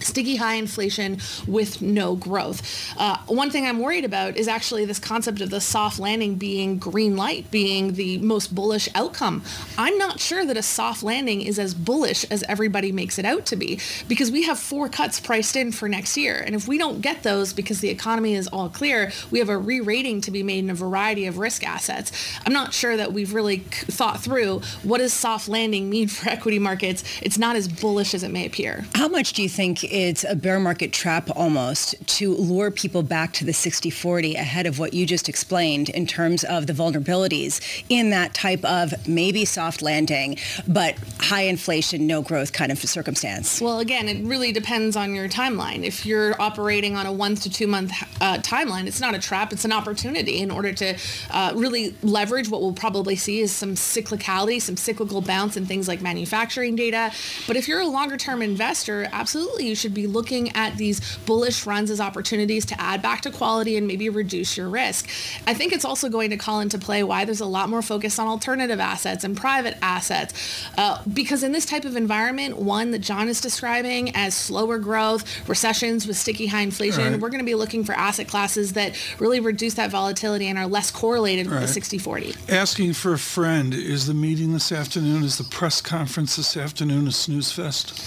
sticky 0.02 0.36
high 0.36 0.54
inflation 0.54 1.18
with 1.46 1.82
no 1.82 2.14
growth. 2.16 2.62
Uh, 2.97 3.18
one 3.26 3.50
thing 3.50 3.66
I'm 3.66 3.80
worried 3.80 4.04
about 4.04 4.36
is 4.36 4.49
actually 4.49 4.84
this 4.84 4.99
concept 4.99 5.40
of 5.40 5.50
the 5.50 5.60
soft 5.60 5.99
landing 5.99 6.36
being 6.36 6.78
green 6.78 7.16
light, 7.16 7.50
being 7.50 7.94
the 7.94 8.18
most 8.18 8.54
bullish 8.54 8.88
outcome. 8.94 9.42
I'm 9.78 9.99
not 9.99 10.21
sure 10.21 10.44
that 10.44 10.56
a 10.56 10.62
soft 10.62 11.02
landing 11.02 11.42
is 11.42 11.58
as 11.58 11.75
bullish 11.75 12.25
as 12.30 12.42
everybody 12.44 12.92
makes 12.92 13.18
it 13.18 13.25
out 13.25 13.47
to 13.47 13.56
be 13.56 13.80
because 14.08 14.30
we 14.30 14.42
have 14.44 14.58
four 14.58 14.88
cuts 14.88 15.21
priced 15.21 15.56
in 15.56 15.73
for 15.73 15.88
next 15.88 16.16
year. 16.16 16.36
And 16.36 16.54
if 16.54 16.68
we 16.68 16.78
don't 16.78 17.00
get 17.00 17.23
those 17.23 17.52
because 17.52 17.80
the 17.80 17.88
economy 17.88 18.34
is 18.34 18.49
all 18.49 18.68
clear, 18.68 19.12
we 19.30 19.38
have 19.38 19.49
a 19.49 19.58
re-rating 19.58 20.21
to 20.23 20.30
be 20.30 20.42
made 20.42 20.60
in 20.60 20.71
a 20.71 20.75
variety 20.75 21.26
of 21.26 21.38
risk 21.38 21.66
assets. 21.66 22.12
I'm 22.44 22.52
not 22.52 22.73
sure 22.73 22.97
that 22.97 23.12
we've 23.12 23.32
really 23.34 23.58
thought 23.58 24.23
through 24.23 24.60
what 24.82 24.99
does 24.99 25.12
soft 25.12 25.49
landing 25.49 25.90
mean 25.90 26.08
for 26.16 26.28
equity 26.28 26.58
markets. 26.58 27.04
It's 27.23 27.38
not 27.38 27.56
as 27.56 27.68
bullish 27.68 28.14
as 28.14 28.23
it 28.23 28.30
may 28.30 28.47
appear. 28.47 28.86
How 28.94 29.08
much 29.08 29.32
do 29.32 29.42
you 29.42 29.49
think 29.49 29.84
it's 29.90 30.25
a 30.25 30.34
bear 30.34 30.58
market 30.58 30.92
trap 30.92 31.28
almost 31.36 31.94
to 32.18 32.34
lure 32.34 32.70
people 32.70 33.02
back 33.02 33.32
to 33.34 33.44
the 33.44 33.52
60-40 33.52 34.34
ahead 34.34 34.66
of 34.66 34.78
what 34.78 34.94
you 34.94 35.06
just 35.06 35.28
explained 35.28 35.88
in 35.90 36.06
terms 36.06 36.44
of 36.44 36.66
the 36.66 36.72
vulnerabilities 36.72 37.60
in 37.88 38.10
that 38.10 38.34
type 38.34 38.64
of 38.64 39.06
maybe 39.06 39.44
soft 39.44 39.82
landing, 39.82 40.38
but 40.66 40.96
high 41.20 41.42
inflation, 41.42 42.06
no 42.06 42.22
growth 42.22 42.52
kind 42.52 42.72
of 42.72 42.78
circumstance? 42.78 43.60
Well, 43.60 43.80
again, 43.80 44.08
it 44.08 44.25
really 44.25 44.52
depends 44.52 44.96
on 44.96 45.14
your 45.14 45.28
timeline. 45.28 45.84
If 45.84 46.06
you're 46.06 46.40
operating 46.40 46.96
on 46.96 47.06
a 47.06 47.12
one 47.12 47.34
to 47.36 47.50
two 47.50 47.66
month 47.66 47.92
uh, 48.20 48.38
timeline, 48.38 48.86
it's 48.86 49.00
not 49.00 49.14
a 49.14 49.18
trap, 49.18 49.52
it's 49.52 49.64
an 49.64 49.72
opportunity 49.72 50.40
in 50.40 50.50
order 50.50 50.72
to 50.72 50.96
uh, 51.30 51.52
really 51.54 51.94
leverage 52.02 52.49
what 52.49 52.62
we'll 52.62 52.72
probably 52.72 53.16
see 53.16 53.40
is 53.40 53.52
some 53.52 53.75
cyclicality, 53.75 54.60
some 54.60 54.76
cyclical 54.76 55.20
bounce 55.20 55.56
in 55.56 55.66
things 55.66 55.88
like 55.88 56.00
manufacturing 56.00 56.76
data. 56.76 57.12
But 57.46 57.56
if 57.56 57.68
you're 57.68 57.80
a 57.80 57.86
longer 57.86 58.16
term 58.16 58.42
investor, 58.42 59.08
absolutely 59.12 59.66
you 59.68 59.75
should 59.76 59.95
be 59.95 60.06
looking 60.06 60.54
at 60.56 60.76
these 60.76 61.17
bullish 61.19 61.67
runs 61.67 61.91
as 61.91 62.00
opportunities 62.00 62.65
to 62.67 62.80
add 62.80 63.02
back 63.02 63.21
to 63.23 63.30
quality 63.30 63.76
and 63.76 63.86
maybe 63.86 64.08
reduce 64.08 64.56
your 64.56 64.69
risk. 64.69 65.08
I 65.47 65.54
think 65.54 65.73
it's 65.73 65.84
also 65.84 66.08
going 66.08 66.30
to 66.30 66.36
call 66.36 66.60
into 66.60 66.78
play 66.78 67.02
why 67.02 67.25
there's 67.25 67.41
a 67.41 67.47
lot 67.47 67.69
more 67.69 67.82
focus 67.82 68.19
on 68.19 68.26
alternative 68.26 68.80
assets 68.80 69.25
and 69.25 69.36
private 69.36 69.76
assets. 69.82 70.32
Uh, 70.76 71.02
because 71.12 71.43
in 71.43 71.52
this 71.52 71.67
type 71.67 71.84
of 71.84 71.97
environment, 71.97 72.56
one 72.58 72.91
that 72.93 73.00
John 73.00 73.28
is 73.28 73.41
describing 73.41 74.15
as 74.17 74.34
slower 74.34 74.78
growth, 74.78 75.25
recessions 75.49 76.06
with 76.06 76.17
sticky 76.17 76.47
high 76.47 76.62
inflation, 76.62 77.12
Right. 77.12 77.21
we're 77.21 77.28
going 77.30 77.41
to 77.41 77.45
be 77.47 77.54
looking 77.54 77.84
for 77.84 77.93
asset 77.93 78.26
classes 78.28 78.73
that 78.73 78.97
really 79.19 79.41
reduce 79.41 79.75
that 79.75 79.91
volatility 79.91 80.47
and 80.47 80.58
are 80.58 80.67
less 80.67 80.91
correlated 80.91 81.49
with 81.50 81.60
the 81.60 81.69
60 81.69 81.99
40. 81.99 82.34
Asking 82.49 82.93
for 82.95 83.12
a 83.12 83.19
friend. 83.19 83.75
Is 83.75 84.06
the 84.06 84.15
meeting 84.15 84.52
this 84.52 84.73
afternoon? 84.73 85.23
Is 85.23 85.39
the 85.39 85.45
press 85.45 85.80
conference 85.80 86.36
this 86.36 86.56
afternoon 86.56 87.06
a 87.08 87.12
snooze 87.12 87.52
fest? 87.52 88.00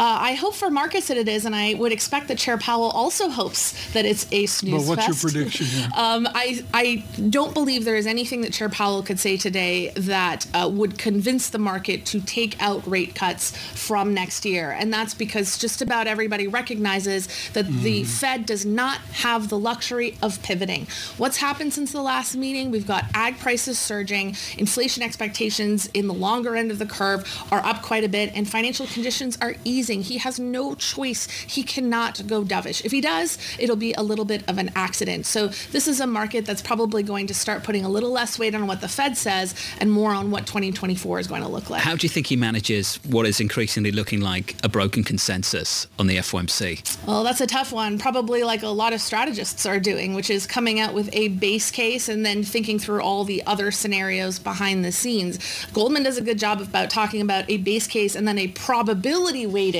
Uh, 0.00 0.16
I 0.18 0.32
hope 0.32 0.54
for 0.54 0.70
markets 0.70 1.08
that 1.08 1.18
it 1.18 1.28
is, 1.28 1.44
and 1.44 1.54
I 1.54 1.74
would 1.74 1.92
expect 1.92 2.28
that 2.28 2.38
Chair 2.38 2.56
Powell 2.56 2.88
also 2.88 3.28
hopes 3.28 3.92
that 3.92 4.06
it's 4.06 4.26
a 4.32 4.46
snooze 4.46 4.86
But 4.86 4.88
what's 4.88 5.06
fest. 5.06 5.22
your 5.22 5.30
prediction 5.30 5.66
here? 5.66 5.88
Um, 6.00 6.26
I, 6.34 6.64
I 6.72 7.04
don't 7.28 7.52
believe 7.52 7.84
there 7.84 7.96
is 7.96 8.06
anything 8.06 8.40
that 8.40 8.54
Chair 8.54 8.70
Powell 8.70 9.02
could 9.02 9.20
say 9.20 9.36
today 9.36 9.90
that 9.90 10.46
uh, 10.54 10.70
would 10.72 10.96
convince 10.96 11.50
the 11.50 11.58
market 11.58 12.06
to 12.06 12.20
take 12.22 12.60
out 12.62 12.86
rate 12.86 13.14
cuts 13.14 13.54
from 13.74 14.14
next 14.14 14.46
year. 14.46 14.70
And 14.70 14.90
that's 14.90 15.12
because 15.12 15.58
just 15.58 15.82
about 15.82 16.06
everybody 16.06 16.46
recognizes 16.46 17.28
that 17.52 17.66
the 17.66 18.04
Fed 18.04 18.46
does 18.46 18.64
not 18.64 18.98
have 19.12 19.50
the 19.50 19.58
luxury 19.58 20.16
of 20.22 20.42
pivoting. 20.42 20.86
What's 21.18 21.36
happened 21.36 21.74
since 21.74 21.92
the 21.92 22.00
last 22.00 22.34
meeting? 22.34 22.70
We've 22.70 22.86
got 22.86 23.04
ag 23.12 23.38
prices 23.38 23.78
surging, 23.78 24.36
inflation 24.56 25.02
expectations 25.02 25.90
in 25.92 26.06
the 26.06 26.14
longer 26.14 26.56
end 26.56 26.70
of 26.70 26.78
the 26.78 26.86
curve 26.86 27.28
are 27.52 27.62
up 27.62 27.82
quite 27.82 28.04
a 28.04 28.08
bit, 28.08 28.32
and 28.34 28.48
financial 28.48 28.86
conditions 28.86 29.36
are 29.42 29.54
easing. 29.64 29.89
He 29.90 30.18
has 30.18 30.38
no 30.38 30.76
choice. 30.76 31.28
He 31.28 31.64
cannot 31.64 32.26
go 32.26 32.44
dovish. 32.44 32.84
If 32.84 32.92
he 32.92 33.00
does, 33.00 33.38
it'll 33.58 33.76
be 33.76 33.92
a 33.94 34.02
little 34.02 34.24
bit 34.24 34.48
of 34.48 34.58
an 34.58 34.70
accident. 34.76 35.26
So 35.26 35.48
this 35.72 35.88
is 35.88 36.00
a 36.00 36.06
market 36.06 36.46
that's 36.46 36.62
probably 36.62 37.02
going 37.02 37.26
to 37.26 37.34
start 37.34 37.64
putting 37.64 37.84
a 37.84 37.88
little 37.88 38.10
less 38.10 38.38
weight 38.38 38.54
on 38.54 38.68
what 38.68 38.80
the 38.80 38.88
Fed 38.88 39.16
says 39.16 39.54
and 39.80 39.90
more 39.90 40.12
on 40.12 40.30
what 40.30 40.46
2024 40.46 41.18
is 41.18 41.26
going 41.26 41.42
to 41.42 41.48
look 41.48 41.68
like. 41.68 41.82
How 41.82 41.96
do 41.96 42.04
you 42.04 42.08
think 42.08 42.28
he 42.28 42.36
manages 42.36 42.96
what 43.08 43.26
is 43.26 43.40
increasingly 43.40 43.90
looking 43.90 44.20
like 44.20 44.54
a 44.62 44.68
broken 44.68 45.02
consensus 45.02 45.88
on 45.98 46.06
the 46.06 46.18
FOMC? 46.18 47.06
Well, 47.06 47.24
that's 47.24 47.40
a 47.40 47.46
tough 47.46 47.72
one. 47.72 47.98
Probably 47.98 48.44
like 48.44 48.62
a 48.62 48.68
lot 48.68 48.92
of 48.92 49.00
strategists 49.00 49.66
are 49.66 49.80
doing, 49.80 50.14
which 50.14 50.30
is 50.30 50.46
coming 50.46 50.78
out 50.78 50.94
with 50.94 51.10
a 51.12 51.28
base 51.28 51.70
case 51.70 52.08
and 52.08 52.24
then 52.24 52.44
thinking 52.44 52.78
through 52.78 53.00
all 53.00 53.24
the 53.24 53.42
other 53.46 53.70
scenarios 53.70 54.38
behind 54.38 54.84
the 54.84 54.92
scenes. 54.92 55.38
Goldman 55.72 56.04
does 56.04 56.18
a 56.18 56.22
good 56.22 56.38
job 56.38 56.60
about 56.60 56.90
talking 56.90 57.20
about 57.20 57.48
a 57.48 57.56
base 57.56 57.86
case 57.86 58.14
and 58.14 58.28
then 58.28 58.38
a 58.38 58.48
probability 58.48 59.46
weighted 59.46 59.79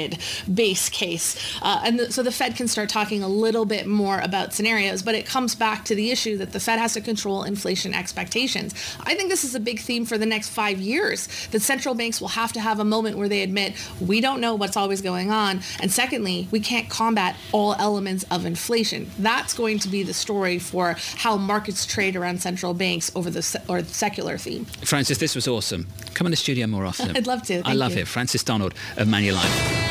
base 0.52 0.88
case. 0.88 1.36
Uh, 1.62 1.80
and 1.84 1.98
the, 1.98 2.12
so 2.12 2.22
the 2.22 2.32
Fed 2.32 2.56
can 2.56 2.68
start 2.68 2.88
talking 2.88 3.22
a 3.22 3.28
little 3.28 3.64
bit 3.64 3.86
more 3.86 4.20
about 4.20 4.52
scenarios, 4.54 5.02
but 5.02 5.14
it 5.14 5.26
comes 5.26 5.54
back 5.54 5.84
to 5.86 5.94
the 5.94 6.10
issue 6.10 6.36
that 6.38 6.52
the 6.52 6.60
Fed 6.60 6.78
has 6.78 6.94
to 6.94 7.00
control 7.00 7.42
inflation 7.44 7.94
expectations. 7.94 8.74
I 9.00 9.14
think 9.14 9.30
this 9.30 9.44
is 9.44 9.54
a 9.54 9.60
big 9.60 9.80
theme 9.80 10.04
for 10.04 10.18
the 10.18 10.26
next 10.26 10.50
five 10.50 10.78
years 10.78 11.28
that 11.48 11.60
central 11.60 11.94
banks 11.94 12.20
will 12.20 12.28
have 12.28 12.52
to 12.52 12.60
have 12.60 12.78
a 12.78 12.84
moment 12.84 13.18
where 13.18 13.28
they 13.28 13.42
admit 13.42 13.74
we 14.00 14.20
don't 14.20 14.40
know 14.40 14.54
what's 14.54 14.76
always 14.76 15.00
going 15.02 15.30
on. 15.30 15.60
And 15.80 15.90
secondly, 15.90 16.48
we 16.50 16.60
can't 16.60 16.88
combat 16.88 17.36
all 17.52 17.74
elements 17.74 18.24
of 18.30 18.46
inflation. 18.46 19.10
That's 19.18 19.54
going 19.54 19.78
to 19.80 19.88
be 19.88 20.02
the 20.02 20.14
story 20.14 20.58
for 20.58 20.96
how 21.16 21.36
markets 21.36 21.86
trade 21.86 22.16
around 22.16 22.40
central 22.40 22.74
banks 22.74 23.10
over 23.14 23.30
the 23.30 23.42
se- 23.42 23.62
or 23.68 23.82
the 23.82 23.92
secular 23.92 24.38
theme. 24.38 24.64
Frances, 24.84 25.18
this 25.18 25.34
was 25.34 25.48
awesome. 25.48 25.86
Come 26.14 26.26
in 26.26 26.30
the 26.30 26.36
studio 26.36 26.66
more 26.66 26.84
often. 26.84 27.10
I'd 27.16 27.26
love 27.26 27.42
to. 27.44 27.62
I 27.64 27.74
love 27.74 27.94
you. 27.94 28.02
it. 28.02 28.08
Frances 28.08 28.42
Donald 28.42 28.74
of 28.96 29.08
Manulife. 29.08 29.89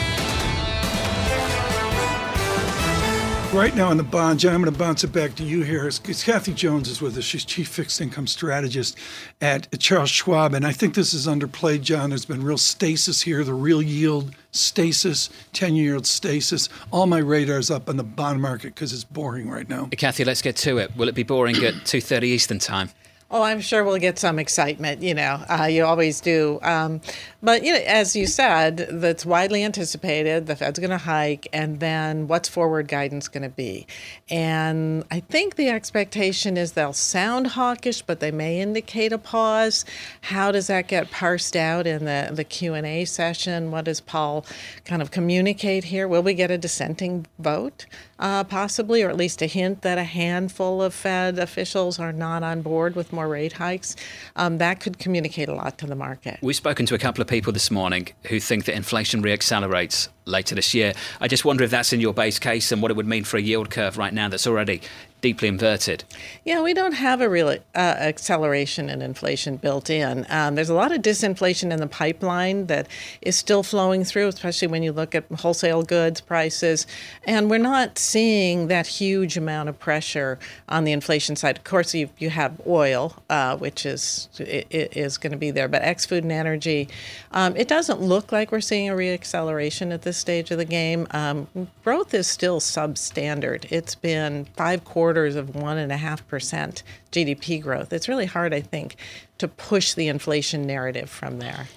Right 3.51 3.75
now 3.75 3.89
in 3.89 3.97
the 3.97 4.03
bond, 4.03 4.39
John, 4.39 4.53
I'm 4.53 4.61
going 4.61 4.71
to 4.71 4.79
bounce 4.79 5.03
it 5.03 5.11
back 5.11 5.33
to 5.37 5.43
you 5.43 5.63
here. 5.63 5.87
It's 5.87 6.23
Kathy 6.23 6.53
Jones 6.53 6.87
is 6.87 7.01
with 7.01 7.17
us. 7.17 7.23
She's 7.23 7.43
chief 7.43 7.67
fixed 7.67 7.99
income 7.99 8.27
strategist 8.27 8.95
at 9.41 9.67
Charles 9.79 10.11
Schwab, 10.11 10.53
and 10.53 10.67
I 10.67 10.71
think 10.71 10.93
this 10.93 11.15
is 11.15 11.25
underplayed, 11.25 11.81
John. 11.81 12.11
There's 12.11 12.25
been 12.25 12.43
real 12.43 12.59
stasis 12.59 13.23
here, 13.23 13.43
the 13.43 13.55
real 13.55 13.81
yield 13.81 14.35
stasis, 14.51 15.31
10-year 15.53 15.93
yield 15.93 16.05
stasis. 16.05 16.69
All 16.91 17.07
my 17.07 17.17
radar's 17.17 17.71
up 17.71 17.89
on 17.89 17.97
the 17.97 18.03
bond 18.03 18.39
market 18.39 18.75
because 18.75 18.93
it's 18.93 19.03
boring 19.03 19.49
right 19.49 19.67
now. 19.67 19.89
Kathy, 19.97 20.23
let's 20.23 20.43
get 20.43 20.55
to 20.57 20.77
it. 20.77 20.95
Will 20.95 21.09
it 21.09 21.15
be 21.15 21.23
boring 21.23 21.55
at 21.57 21.73
2.30 21.73 22.23
Eastern 22.25 22.59
Time? 22.59 22.91
Oh, 23.31 23.43
I'm 23.43 23.61
sure 23.61 23.83
we'll 23.83 23.99
get 23.99 24.17
some 24.17 24.39
excitement. 24.39 25.03
You 25.03 25.13
know, 25.13 25.43
uh, 25.47 25.65
you 25.65 25.85
always 25.85 26.19
do. 26.19 26.57
Um, 26.63 26.99
but 27.43 27.63
you 27.63 27.71
know, 27.71 27.79
as 27.85 28.15
you 28.15 28.25
said, 28.25 28.87
that's 28.89 29.23
widely 29.23 29.63
anticipated. 29.63 30.47
The 30.47 30.55
Fed's 30.55 30.79
going 30.79 30.89
to 30.89 30.97
hike, 30.97 31.47
and 31.53 31.79
then 31.79 32.27
what's 32.27 32.49
forward 32.49 32.87
guidance 32.87 33.27
going 33.27 33.43
to 33.43 33.49
be? 33.49 33.85
And 34.31 35.03
I 35.11 35.19
think 35.19 35.57
the 35.57 35.69
expectation 35.69 36.57
is 36.57 36.71
they'll 36.71 36.91
sound 36.91 37.47
hawkish, 37.47 38.01
but 38.01 38.19
they 38.19 38.31
may 38.31 38.61
indicate 38.61 39.13
a 39.13 39.19
pause. 39.19 39.85
How 40.21 40.51
does 40.51 40.65
that 40.67 40.87
get 40.87 41.11
parsed 41.11 41.55
out 41.55 41.85
in 41.85 42.05
the 42.05 42.31
the 42.33 42.43
Q 42.43 42.73
and 42.73 42.85
A 42.87 43.05
session? 43.05 43.69
What 43.69 43.85
does 43.85 44.01
Powell 44.01 44.43
kind 44.85 45.03
of 45.03 45.11
communicate 45.11 45.83
here? 45.83 46.07
Will 46.07 46.23
we 46.23 46.33
get 46.33 46.49
a 46.49 46.57
dissenting 46.57 47.27
vote? 47.37 47.85
Uh, 48.17 48.43
possibly, 48.43 49.01
or 49.01 49.09
at 49.09 49.15
least 49.15 49.41
a 49.41 49.45
hint 49.45 49.81
that 49.81 49.97
a 49.97 50.03
handful 50.03 50.81
of 50.81 50.93
Fed 50.93 51.39
officials 51.39 51.99
are 51.99 52.11
not 52.11 52.43
on 52.43 52.61
board 52.61 52.93
with 52.93 53.13
more 53.19 53.27
rate 53.27 53.51
hikes. 53.51 53.97
Um, 54.37 54.59
that 54.59 54.79
could 54.79 54.97
communicate 54.97 55.49
a 55.49 55.53
lot 55.53 55.77
to 55.79 55.85
the 55.85 55.95
market. 55.95 56.39
We've 56.41 56.55
spoken 56.55 56.85
to 56.85 56.95
a 56.95 56.97
couple 56.97 57.21
of 57.21 57.27
people 57.27 57.51
this 57.51 57.69
morning 57.69 58.07
who 58.27 58.39
think 58.39 58.63
that 58.65 58.75
inflation 58.75 59.21
reaccelerates 59.21 60.07
later 60.23 60.55
this 60.55 60.73
year. 60.73 60.93
I 61.19 61.27
just 61.27 61.43
wonder 61.43 61.65
if 61.65 61.71
that's 61.71 61.91
in 61.91 61.99
your 61.99 62.13
base 62.13 62.39
case 62.39 62.71
and 62.71 62.81
what 62.81 62.91
it 62.91 62.97
would 62.97 63.07
mean 63.07 63.25
for 63.25 63.35
a 63.35 63.41
yield 63.41 63.71
curve 63.71 63.97
right 63.97 64.13
now 64.13 64.29
that's 64.29 64.47
already 64.47 64.81
deeply 65.21 65.47
inverted. 65.47 66.03
Yeah, 66.45 66.61
we 66.61 66.73
don't 66.73 66.93
have 66.93 67.19
a 67.21 67.29
real 67.29 67.49
uh, 67.49 67.57
acceleration 67.75 68.89
in 68.89 69.01
inflation 69.01 69.57
built 69.57 69.89
in. 69.89 70.25
Um, 70.29 70.55
there's 70.55 70.69
a 70.69 70.73
lot 70.73 70.91
of 70.91 71.01
disinflation 71.01 71.71
in 71.71 71.79
the 71.79 71.87
pipeline 71.87 72.67
that 72.67 72.87
is 73.21 73.35
still 73.35 73.63
flowing 73.63 74.03
through, 74.03 74.27
especially 74.27 74.69
when 74.69 74.81
you 74.81 74.91
look 74.91 75.15
at 75.15 75.25
wholesale 75.39 75.83
goods 75.83 76.21
prices. 76.21 76.87
And 77.25 77.49
we're 77.49 77.57
not 77.57 77.99
seeing 77.99 78.67
that 78.67 78.87
huge 78.87 79.35
amount 79.35 79.69
of 79.69 79.77
pressure 79.77 80.39
on 80.69 80.85
the 80.85 80.93
inflation 80.93 81.35
side. 81.35 81.57
Of 81.57 81.63
course, 81.65 81.93
you, 81.93 82.09
you 82.17 82.29
have 82.29 82.59
oil, 82.65 83.15
uh, 83.29 83.57
which 83.57 83.85
is 83.85 84.29
it, 84.39 84.67
it 84.69 84.95
is 84.95 85.17
going 85.17 85.31
to 85.31 85.37
be 85.37 85.51
there, 85.51 85.67
but 85.67 85.81
ex 85.81 86.05
food 86.05 86.23
and 86.23 86.31
energy, 86.31 86.87
um, 87.31 87.55
it 87.57 87.67
doesn't 87.67 88.01
look 88.01 88.31
like 88.31 88.51
we're 88.51 88.61
seeing 88.61 88.89
a 88.89 88.93
reacceleration 88.93 89.93
at 89.93 90.03
this 90.03 90.17
stage 90.17 90.49
of 90.51 90.57
the 90.57 90.65
game. 90.65 91.07
Um, 91.11 91.47
growth 91.83 92.13
is 92.13 92.27
still 92.27 92.59
substandard. 92.59 93.69
It's 93.69 93.95
been 93.95 94.45
five 94.55 94.85
quarters 94.85 95.08
of 95.17 95.55
one 95.55 95.77
and 95.77 95.91
a 95.91 95.97
half 95.97 96.27
percent 96.27 96.83
GDP 97.11 97.61
growth. 97.61 97.91
It's 97.93 98.07
really 98.07 98.25
hard, 98.25 98.53
I 98.53 98.61
think, 98.61 98.95
to 99.37 99.47
push 99.47 99.93
the 99.93 100.07
inflation 100.07 100.65
narrative 100.65 101.09
from 101.09 101.39
there. 101.39 101.67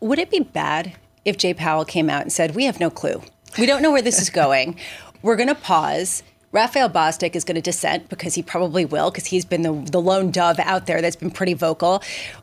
Would 0.00 0.18
it 0.18 0.30
be 0.30 0.40
bad 0.40 0.94
if 1.24 1.36
Jay 1.36 1.54
Powell 1.54 1.84
came 1.84 2.10
out 2.10 2.22
and 2.22 2.32
said, 2.32 2.54
We 2.54 2.64
have 2.64 2.80
no 2.80 2.90
clue? 2.90 3.22
We 3.58 3.66
don't 3.66 3.82
know 3.82 3.92
where 3.92 4.02
this 4.02 4.20
is 4.20 4.30
going. 4.42 4.76
We're 5.22 5.36
going 5.36 5.48
to 5.48 5.54
pause. 5.54 6.22
Raphael 6.50 6.90
Bostic 6.90 7.34
is 7.34 7.44
going 7.44 7.54
to 7.54 7.62
dissent 7.62 8.10
because 8.10 8.34
he 8.34 8.42
probably 8.42 8.84
will, 8.84 9.10
because 9.10 9.26
he's 9.26 9.46
been 9.46 9.62
the, 9.62 9.72
the 9.90 10.00
lone 10.00 10.30
dove 10.30 10.58
out 10.58 10.86
there 10.86 11.00
that's 11.00 11.16
been 11.16 11.30
pretty 11.30 11.54
vocal. 11.54 12.02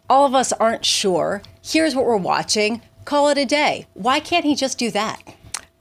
All 0.09 0.25
of 0.25 0.33
us 0.33 0.51
aren't 0.53 0.83
sure. 0.83 1.43
Here's 1.63 1.95
what 1.95 2.05
we're 2.05 2.17
watching. 2.17 2.81
Call 3.05 3.29
it 3.29 3.37
a 3.37 3.45
day. 3.45 3.85
Why 3.93 4.19
can't 4.19 4.45
he 4.45 4.55
just 4.55 4.79
do 4.79 4.89
that? 4.91 5.21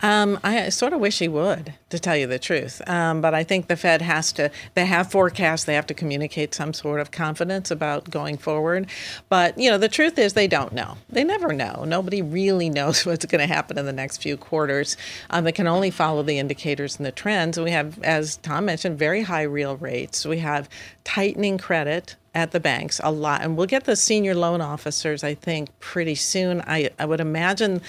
Um, 0.00 0.38
I 0.44 0.68
sort 0.68 0.92
of 0.92 1.00
wish 1.00 1.18
he 1.18 1.26
would, 1.26 1.74
to 1.90 1.98
tell 1.98 2.16
you 2.16 2.26
the 2.28 2.38
truth. 2.38 2.80
Um, 2.88 3.20
but 3.20 3.34
I 3.34 3.42
think 3.42 3.66
the 3.66 3.76
Fed 3.76 4.00
has 4.02 4.32
to, 4.32 4.50
they 4.74 4.86
have 4.86 5.10
forecasts, 5.10 5.64
they 5.64 5.74
have 5.74 5.86
to 5.88 5.94
communicate 5.94 6.54
some 6.54 6.72
sort 6.72 7.00
of 7.00 7.10
confidence 7.10 7.70
about 7.70 8.08
going 8.08 8.38
forward. 8.38 8.88
But, 9.28 9.58
you 9.58 9.70
know, 9.70 9.78
the 9.78 9.88
truth 9.88 10.16
is 10.18 10.34
they 10.34 10.46
don't 10.46 10.72
know. 10.72 10.98
They 11.08 11.24
never 11.24 11.52
know. 11.52 11.84
Nobody 11.84 12.22
really 12.22 12.70
knows 12.78 13.04
what's 13.04 13.24
going 13.26 13.46
to 13.46 13.52
happen 13.52 13.76
in 13.76 13.86
the 13.86 13.92
next 13.92 14.22
few 14.22 14.36
quarters. 14.36 14.96
Um, 15.30 15.44
they 15.44 15.52
can 15.52 15.66
only 15.66 15.90
follow 15.90 16.22
the 16.22 16.38
indicators 16.38 16.96
and 16.96 17.04
the 17.04 17.12
trends. 17.12 17.58
We 17.58 17.72
have, 17.72 18.00
as 18.02 18.36
Tom 18.36 18.66
mentioned, 18.66 18.98
very 18.98 19.22
high 19.22 19.42
real 19.42 19.76
rates. 19.76 20.24
We 20.24 20.38
have 20.38 20.68
tightening 21.02 21.58
credit 21.58 22.14
at 22.34 22.52
the 22.52 22.60
banks 22.60 23.00
a 23.02 23.10
lot 23.10 23.40
and 23.42 23.56
we'll 23.56 23.66
get 23.66 23.84
the 23.84 23.96
senior 23.96 24.34
loan 24.34 24.60
officers 24.60 25.24
i 25.24 25.34
think 25.34 25.76
pretty 25.80 26.14
soon 26.14 26.62
i, 26.66 26.88
I 26.98 27.06
would 27.06 27.20
imagine 27.20 27.80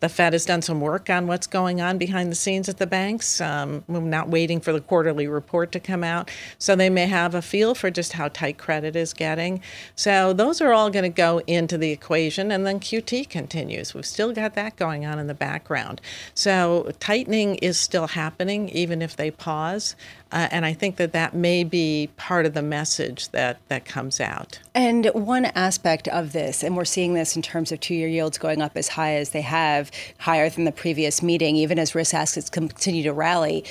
the 0.00 0.08
fed 0.08 0.32
has 0.32 0.44
done 0.44 0.62
some 0.62 0.80
work 0.80 1.08
on 1.08 1.26
what's 1.26 1.46
going 1.46 1.80
on 1.80 1.98
behind 1.98 2.30
the 2.30 2.36
scenes 2.36 2.68
at 2.68 2.78
the 2.78 2.86
banks 2.86 3.40
um, 3.40 3.84
we're 3.88 4.00
not 4.00 4.28
waiting 4.28 4.60
for 4.60 4.72
the 4.72 4.80
quarterly 4.80 5.26
report 5.26 5.72
to 5.72 5.80
come 5.80 6.04
out. 6.04 6.30
So 6.58 6.76
they 6.76 6.90
may 6.90 7.06
have 7.06 7.34
a 7.34 7.42
feel 7.42 7.74
for 7.74 7.90
just 7.90 8.12
how 8.14 8.28
tight 8.28 8.58
credit 8.58 8.96
is 8.96 9.12
getting. 9.12 9.62
So 9.94 10.32
those 10.32 10.60
are 10.60 10.72
all 10.72 10.90
going 10.90 11.04
to 11.04 11.08
go 11.08 11.40
into 11.46 11.78
the 11.78 11.90
equation 11.90 12.50
and 12.50 12.66
then 12.66 12.80
qt 12.80 13.28
continues. 13.28 13.94
We've 13.94 14.06
still 14.06 14.32
got 14.32 14.54
that 14.54 14.76
going 14.76 15.06
on 15.06 15.18
in 15.18 15.26
the 15.26 15.34
background. 15.34 16.00
So 16.34 16.92
tightening 17.00 17.56
is 17.56 17.78
still 17.78 18.08
happening 18.08 18.68
even 18.70 19.02
if 19.02 19.16
they 19.16 19.30
pause 19.30 19.96
uh, 20.32 20.48
and 20.50 20.66
I 20.66 20.72
think 20.72 20.96
that 20.96 21.12
that 21.12 21.34
may 21.34 21.62
be 21.62 22.10
part 22.16 22.46
of 22.46 22.54
the 22.54 22.62
message 22.62 23.28
that, 23.30 23.58
that 23.68 23.84
comes 23.84 24.20
out. 24.20 24.58
And 24.74 25.06
one 25.14 25.44
aspect 25.46 26.08
of 26.08 26.32
this, 26.32 26.64
and 26.64 26.76
we're 26.76 26.84
seeing 26.84 27.14
this 27.14 27.36
in 27.36 27.42
terms 27.42 27.70
of 27.70 27.78
two 27.78 27.94
year 27.94 28.08
yields 28.08 28.36
going 28.36 28.60
up 28.60 28.76
as 28.76 28.88
high 28.88 29.14
as 29.14 29.30
they 29.30 29.42
have, 29.42 29.85
higher 30.18 30.48
than 30.48 30.64
the 30.64 30.72
previous 30.72 31.22
meeting, 31.22 31.56
even 31.56 31.78
as 31.78 31.94
risk 31.94 32.14
assets 32.14 32.50
continue 32.50 33.02
to 33.02 33.12
rally. 33.12 33.64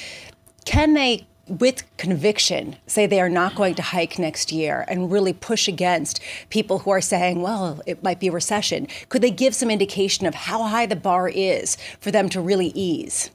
Can 0.66 0.94
they 0.94 1.28
with 1.48 1.84
conviction 1.98 2.76
say 2.88 3.06
they 3.06 3.22
are 3.22 3.30
not 3.30 3.56
going 3.56 3.76
to 3.76 3.82
hike 3.82 4.18
next 4.18 4.52
year 4.52 4.84
and 4.88 5.12
really 5.12 5.34
push 5.34 5.68
against 5.68 6.20
people 6.50 6.80
who 6.80 6.90
are 6.90 7.02
saying, 7.02 7.42
well, 7.42 7.82
it 7.86 8.04
might 8.04 8.20
be 8.20 8.28
a 8.28 8.32
recession? 8.32 8.88
Could 9.10 9.22
they 9.22 9.32
give 9.32 9.54
some 9.54 9.70
indication 9.70 10.26
of 10.26 10.34
how 10.34 10.64
high 10.64 10.86
the 10.86 10.96
bar 10.96 11.30
is 11.30 11.78
for 12.00 12.12
them 12.12 12.30
to 12.30 12.42
really 12.42 12.72
ease? 12.74 13.30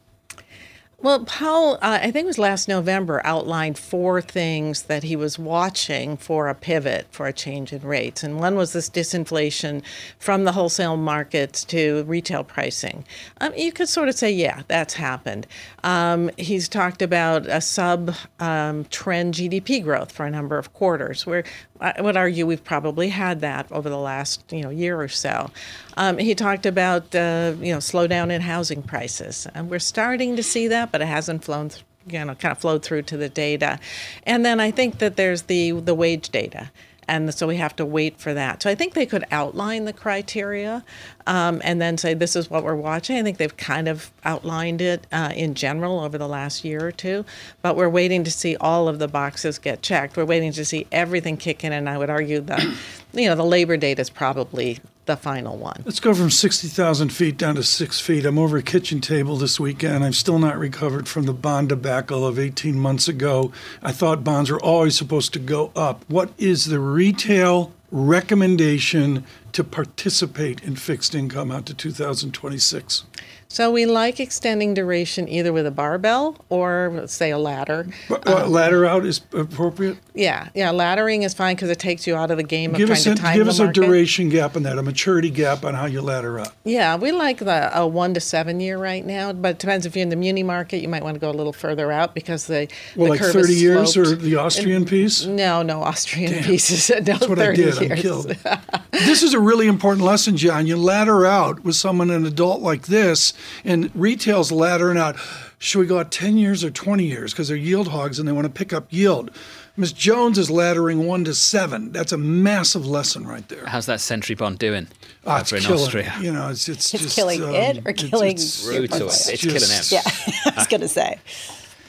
Well, 1.02 1.24
Powell, 1.24 1.78
uh, 1.80 1.98
I 2.02 2.10
think 2.10 2.24
it 2.24 2.26
was 2.26 2.38
last 2.38 2.68
November, 2.68 3.22
outlined 3.24 3.78
four 3.78 4.20
things 4.20 4.82
that 4.82 5.02
he 5.02 5.16
was 5.16 5.38
watching 5.38 6.18
for 6.18 6.48
a 6.48 6.54
pivot 6.54 7.06
for 7.10 7.26
a 7.26 7.32
change 7.32 7.72
in 7.72 7.80
rates. 7.80 8.22
And 8.22 8.38
one 8.38 8.54
was 8.54 8.74
this 8.74 8.90
disinflation 8.90 9.82
from 10.18 10.44
the 10.44 10.52
wholesale 10.52 10.98
markets 10.98 11.64
to 11.64 12.04
retail 12.04 12.44
pricing. 12.44 13.06
Um, 13.40 13.54
you 13.56 13.72
could 13.72 13.88
sort 13.88 14.10
of 14.10 14.14
say, 14.14 14.30
yeah, 14.30 14.60
that's 14.68 14.92
happened. 14.92 15.46
Um, 15.84 16.30
he's 16.36 16.68
talked 16.68 17.00
about 17.00 17.46
a 17.46 17.62
sub 17.62 18.14
um, 18.38 18.84
trend 18.90 19.32
GDP 19.32 19.82
growth 19.82 20.12
for 20.12 20.26
a 20.26 20.30
number 20.30 20.58
of 20.58 20.74
quarters, 20.74 21.24
where 21.24 21.44
I 21.80 22.00
would 22.00 22.16
argue 22.16 22.46
we've 22.46 22.62
probably 22.62 23.08
had 23.08 23.40
that 23.40 23.70
over 23.72 23.88
the 23.88 23.98
last 23.98 24.42
you 24.52 24.62
know 24.62 24.70
year 24.70 25.00
or 25.00 25.08
so. 25.08 25.50
Um, 25.96 26.18
he 26.18 26.34
talked 26.34 26.66
about 26.66 27.14
uh, 27.14 27.54
you 27.60 27.72
know 27.72 27.78
slowdown 27.78 28.30
in 28.30 28.42
housing 28.42 28.82
prices, 28.82 29.46
and 29.54 29.70
we're 29.70 29.78
starting 29.78 30.36
to 30.36 30.42
see 30.42 30.68
that, 30.68 30.92
but 30.92 31.00
it 31.00 31.06
hasn't 31.08 31.44
flown. 31.44 31.70
Th- 31.70 31.84
you 32.06 32.24
know, 32.24 32.34
kind 32.34 32.50
of 32.50 32.58
flowed 32.58 32.82
through 32.82 33.02
to 33.02 33.16
the 33.18 33.28
data, 33.28 33.78
and 34.24 34.44
then 34.44 34.58
I 34.58 34.70
think 34.70 34.98
that 34.98 35.16
there's 35.16 35.42
the 35.42 35.72
the 35.72 35.94
wage 35.94 36.30
data, 36.30 36.70
and 37.10 37.34
so 37.34 37.48
we 37.48 37.56
have 37.56 37.74
to 37.76 37.84
wait 37.84 38.18
for 38.20 38.32
that. 38.32 38.62
So 38.62 38.70
I 38.70 38.76
think 38.76 38.94
they 38.94 39.04
could 39.04 39.24
outline 39.32 39.84
the 39.84 39.92
criteria, 39.92 40.84
um, 41.26 41.60
and 41.64 41.82
then 41.82 41.98
say 41.98 42.14
this 42.14 42.36
is 42.36 42.48
what 42.48 42.62
we're 42.62 42.76
watching. 42.76 43.16
I 43.16 43.22
think 43.22 43.38
they've 43.38 43.56
kind 43.56 43.88
of 43.88 44.12
outlined 44.24 44.80
it 44.80 45.06
uh, 45.10 45.32
in 45.34 45.54
general 45.54 46.00
over 46.00 46.16
the 46.16 46.28
last 46.28 46.64
year 46.64 46.86
or 46.86 46.92
two, 46.92 47.24
but 47.62 47.76
we're 47.76 47.88
waiting 47.88 48.22
to 48.24 48.30
see 48.30 48.56
all 48.56 48.86
of 48.86 49.00
the 49.00 49.08
boxes 49.08 49.58
get 49.58 49.82
checked. 49.82 50.16
We're 50.16 50.24
waiting 50.24 50.52
to 50.52 50.64
see 50.64 50.86
everything 50.92 51.36
kick 51.36 51.64
in, 51.64 51.72
and 51.72 51.88
I 51.88 51.98
would 51.98 52.10
argue 52.10 52.40
that 52.42 52.64
you 53.12 53.28
know 53.28 53.34
the 53.34 53.44
labor 53.44 53.76
data 53.76 54.00
is 54.00 54.10
probably 54.10 54.78
the 55.06 55.16
final 55.16 55.56
one. 55.56 55.82
Let's 55.84 55.98
go 55.98 56.14
from 56.14 56.30
60,000 56.30 57.08
feet 57.08 57.36
down 57.36 57.56
to 57.56 57.62
six 57.64 58.00
feet. 58.00 58.24
I'm 58.24 58.38
over 58.38 58.56
a 58.58 58.62
kitchen 58.62 59.00
table 59.00 59.36
this 59.36 59.58
weekend. 59.58 60.04
I'm 60.04 60.12
still 60.12 60.38
not 60.38 60.56
recovered 60.56 61.08
from 61.08 61.24
the 61.24 61.32
bond 61.32 61.70
debacle 61.70 62.24
of 62.24 62.38
18 62.38 62.78
months 62.78 63.08
ago. 63.08 63.52
I 63.82 63.90
thought 63.90 64.22
bonds 64.22 64.50
were 64.50 64.60
always 64.60 64.96
supposed 64.96 65.32
to 65.32 65.40
go 65.40 65.72
up. 65.74 66.04
What 66.08 66.30
is 66.38 66.66
the 66.66 66.78
retail 66.78 67.72
recommendation 67.90 69.24
to 69.52 69.64
participate 69.64 70.62
in 70.62 70.76
fixed 70.76 71.14
income 71.14 71.50
out 71.50 71.66
to 71.66 71.74
2026? 71.74 73.04
So 73.52 73.72
we 73.72 73.84
like 73.84 74.20
extending 74.20 74.74
duration 74.74 75.28
either 75.28 75.52
with 75.52 75.66
a 75.66 75.72
barbell 75.72 76.36
or 76.50 76.92
let's 76.94 77.12
say 77.12 77.32
a 77.32 77.38
ladder. 77.38 77.88
But, 78.08 78.28
uh, 78.28 78.44
um, 78.44 78.52
ladder 78.52 78.86
out 78.86 79.04
is 79.04 79.22
appropriate. 79.32 79.96
Yeah, 80.14 80.50
yeah. 80.54 80.70
Laddering 80.70 81.24
is 81.24 81.34
fine 81.34 81.56
because 81.56 81.68
it 81.68 81.80
takes 81.80 82.06
you 82.06 82.14
out 82.14 82.30
of 82.30 82.36
the 82.36 82.44
game 82.44 82.70
give 82.74 82.88
of 82.88 82.96
trying 82.96 83.12
a, 83.12 83.16
to 83.16 83.20
time 83.20 83.36
Give 83.36 83.48
us 83.48 83.58
market. 83.58 83.82
a 83.82 83.86
duration 83.86 84.28
gap 84.28 84.54
on 84.54 84.62
that, 84.62 84.78
a 84.78 84.84
maturity 84.84 85.30
gap 85.30 85.64
on 85.64 85.74
how 85.74 85.86
you 85.86 86.00
ladder 86.00 86.38
up. 86.38 86.54
Yeah, 86.62 86.94
we 86.94 87.10
like 87.10 87.38
the 87.38 87.76
a 87.76 87.84
one 87.88 88.14
to 88.14 88.20
seven 88.20 88.60
year 88.60 88.78
right 88.78 89.04
now, 89.04 89.32
but 89.32 89.56
it 89.56 89.58
depends 89.58 89.84
if 89.84 89.96
you're 89.96 90.04
in 90.04 90.10
the 90.10 90.16
muni 90.16 90.44
market. 90.44 90.80
You 90.80 90.88
might 90.88 91.02
want 91.02 91.16
to 91.16 91.20
go 91.20 91.28
a 91.28 91.32
little 91.32 91.52
further 91.52 91.90
out 91.90 92.14
because 92.14 92.46
the 92.46 92.68
well, 92.94 93.06
the 93.06 93.10
like 93.10 93.20
curve 93.20 93.32
30 93.32 93.52
is 93.52 93.62
years 93.62 93.96
or 93.96 94.14
the 94.14 94.36
Austrian 94.36 94.84
piece. 94.84 95.24
No, 95.24 95.62
no 95.62 95.82
Austrian 95.82 96.30
Damn. 96.34 96.44
pieces. 96.44 96.88
no, 96.94 97.00
That's 97.00 97.26
what 97.26 97.40
I 97.40 97.46
30 97.46 97.56
did. 97.56 97.78
I'm 97.78 97.82
years. 97.82 98.00
killed. 98.00 98.26
this 98.92 99.24
is 99.24 99.34
a 99.34 99.40
really 99.40 99.66
important 99.66 100.04
lesson, 100.04 100.36
John. 100.36 100.68
You 100.68 100.76
ladder 100.76 101.26
out 101.26 101.64
with 101.64 101.74
someone, 101.74 102.10
an 102.10 102.24
adult 102.24 102.62
like 102.62 102.86
this, 102.86 103.32
and 103.64 103.90
retail's 103.94 104.50
laddering 104.50 104.98
out. 104.98 105.16
Should 105.58 105.78
we 105.80 105.86
go 105.86 105.98
out 105.98 106.10
10 106.10 106.36
years 106.38 106.64
or 106.64 106.70
20 106.70 107.04
years? 107.04 107.32
Because 107.32 107.48
they're 107.48 107.56
yield 107.56 107.88
hogs 107.88 108.18
and 108.18 108.26
they 108.26 108.32
want 108.32 108.46
to 108.46 108.52
pick 108.52 108.72
up 108.72 108.86
yield. 108.90 109.30
Miss 109.76 109.92
Jones 109.92 110.38
is 110.38 110.50
laddering 110.50 111.04
one 111.06 111.24
to 111.24 111.34
seven. 111.34 111.92
That's 111.92 112.12
a 112.12 112.18
massive 112.18 112.86
lesson 112.86 113.26
right 113.26 113.46
there. 113.48 113.64
How's 113.66 113.86
that 113.86 114.00
century 114.00 114.34
bond 114.34 114.58
doing 114.58 114.88
Oh, 115.26 115.36
it's 115.36 115.52
over 115.52 115.58
in 115.60 115.62
killing. 115.66 115.82
Austria? 115.84 116.14
You 116.20 116.32
know, 116.32 116.48
it's 116.48 116.68
it's, 116.68 116.92
It's 116.94 117.02
just 117.04 117.16
killing 117.16 117.42
um, 117.42 117.50
it 117.54 117.78
or 117.86 117.90
it's- 117.90 118.08
killing 118.10 118.32
it's, 118.32 118.64
your 118.64 118.72
Brutal. 118.80 118.98
portfolio? 119.00 119.32
It's 119.34 119.42
killing 119.42 119.58
just- 119.58 119.92
him. 119.92 120.00
Yeah, 120.46 120.52
I 120.52 120.54
was 120.56 120.66
going 120.66 120.80
to 120.80 120.88
say. 120.88 121.18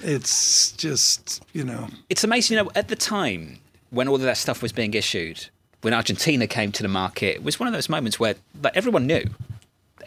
It's 0.03 0.71
just 0.73 1.43
you 1.53 1.63
know. 1.63 1.87
It's 2.09 2.23
amazing, 2.23 2.57
you 2.57 2.63
know, 2.63 2.71
at 2.75 2.87
the 2.87 2.95
time 2.95 3.59
when 3.89 4.07
all 4.07 4.15
of 4.15 4.21
that 4.21 4.37
stuff 4.37 4.61
was 4.61 4.71
being 4.71 4.93
issued, 4.93 5.47
when 5.81 5.93
Argentina 5.93 6.47
came 6.47 6.71
to 6.73 6.83
the 6.83 6.89
market, 6.89 7.35
it 7.35 7.43
was 7.43 7.59
one 7.59 7.67
of 7.67 7.73
those 7.73 7.89
moments 7.89 8.19
where 8.19 8.35
like 8.63 8.75
everyone 8.75 9.05
knew. 9.07 9.23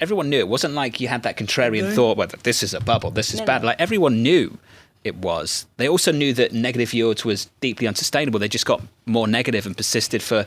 Everyone 0.00 0.28
knew. 0.30 0.38
It 0.38 0.48
wasn't 0.48 0.74
like 0.74 1.00
you 1.00 1.08
had 1.08 1.22
that 1.22 1.36
contrarian 1.36 1.88
They- 1.88 1.94
thought, 1.94 2.16
well, 2.16 2.28
this 2.42 2.62
is 2.62 2.74
a 2.74 2.80
bubble, 2.80 3.10
this 3.10 3.32
is 3.34 3.40
No, 3.40 3.46
bad. 3.46 3.62
no. 3.62 3.66
Like 3.68 3.80
everyone 3.80 4.22
knew 4.22 4.58
it 5.04 5.16
was. 5.16 5.66
They 5.76 5.88
also 5.88 6.12
knew 6.12 6.32
that 6.34 6.52
negative 6.52 6.94
yields 6.94 7.24
was 7.24 7.48
deeply 7.60 7.86
unsustainable. 7.86 8.40
They 8.40 8.48
just 8.48 8.66
got 8.66 8.82
more 9.06 9.28
negative 9.28 9.66
and 9.66 9.76
persisted 9.76 10.22
for 10.22 10.46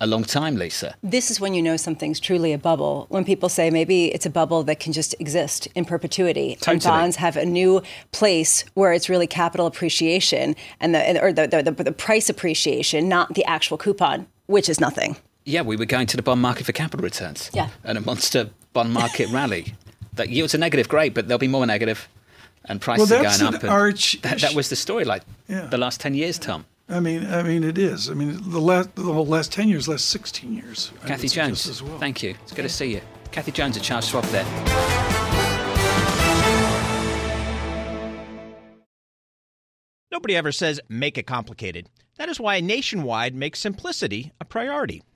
a 0.00 0.06
long 0.06 0.24
time, 0.24 0.56
Lisa. 0.56 0.94
This 1.02 1.30
is 1.30 1.40
when 1.40 1.54
you 1.54 1.62
know 1.62 1.76
something's 1.78 2.20
truly 2.20 2.52
a 2.52 2.58
bubble. 2.58 3.06
When 3.08 3.24
people 3.24 3.48
say 3.48 3.70
maybe 3.70 4.06
it's 4.12 4.26
a 4.26 4.30
bubble 4.30 4.62
that 4.64 4.78
can 4.80 4.92
just 4.92 5.14
exist 5.20 5.68
in 5.74 5.84
perpetuity, 5.84 6.58
and 6.66 6.82
bonds 6.82 7.16
have 7.16 7.36
a 7.36 7.46
new 7.46 7.80
place 8.12 8.64
where 8.74 8.92
it's 8.92 9.08
really 9.08 9.26
capital 9.28 9.66
appreciation 9.66 10.56
and 10.80 10.94
the 10.94 11.22
or 11.22 11.32
the, 11.32 11.46
the, 11.46 11.62
the, 11.70 11.84
the 11.84 11.92
price 11.92 12.28
appreciation, 12.28 13.08
not 13.08 13.34
the 13.34 13.44
actual 13.44 13.78
coupon, 13.78 14.26
which 14.46 14.68
is 14.68 14.80
nothing. 14.80 15.16
Yeah, 15.46 15.62
we 15.62 15.76
were 15.76 15.86
going 15.86 16.06
to 16.08 16.16
the 16.16 16.22
bond 16.22 16.42
market 16.42 16.66
for 16.66 16.72
capital 16.72 17.04
returns. 17.04 17.50
Yeah. 17.54 17.68
And 17.84 17.96
a 17.96 18.00
monster 18.00 18.50
bond 18.74 18.92
market 18.92 19.30
rally. 19.30 19.72
That 20.14 20.28
yields 20.28 20.54
are 20.54 20.58
negative, 20.58 20.88
great, 20.88 21.14
but 21.14 21.26
they'll 21.26 21.38
be 21.38 21.48
more 21.48 21.66
negative, 21.66 22.06
and 22.66 22.80
prices 22.80 23.10
Well, 23.10 23.20
are 23.20 23.22
going 23.24 23.40
an 23.40 23.54
up. 23.54 23.62
and 23.62 23.70
arch- 23.72 24.20
that, 24.22 24.40
that 24.40 24.54
was 24.54 24.68
the 24.68 24.76
story, 24.76 25.04
like 25.06 25.22
Yeah. 25.48 25.66
the 25.66 25.78
last 25.78 26.00
ten 26.00 26.14
years, 26.14 26.38
Tom. 26.38 26.66
I 26.88 27.00
mean, 27.00 27.26
I 27.26 27.42
mean, 27.42 27.64
it 27.64 27.78
is. 27.78 28.10
I 28.10 28.14
mean, 28.14 28.38
the 28.50 28.60
last, 28.60 28.94
the 28.94 29.02
whole 29.04 29.26
last 29.26 29.50
ten 29.50 29.68
years, 29.68 29.88
last 29.88 30.04
sixteen 30.10 30.52
years. 30.54 30.92
I 31.02 31.08
Kathy 31.08 31.28
Jones, 31.28 31.66
as 31.66 31.82
well. 31.82 31.98
thank 31.98 32.22
you. 32.22 32.34
It's 32.42 32.52
good 32.52 32.62
to 32.62 32.68
see 32.68 32.92
you. 32.92 33.00
Kathy 33.32 33.50
Jones 33.52 33.76
at 33.78 33.82
Charles 33.82 34.06
Schwab 34.06 34.24
there. 34.26 34.44
Nobody 40.10 40.36
ever 40.36 40.52
says 40.52 40.80
make 40.88 41.18
it 41.18 41.26
complicated. 41.26 41.88
That 42.18 42.28
is 42.28 42.38
why 42.38 42.60
Nationwide 42.60 43.34
makes 43.34 43.58
simplicity 43.58 44.32
a 44.40 44.44
priority 44.44 45.02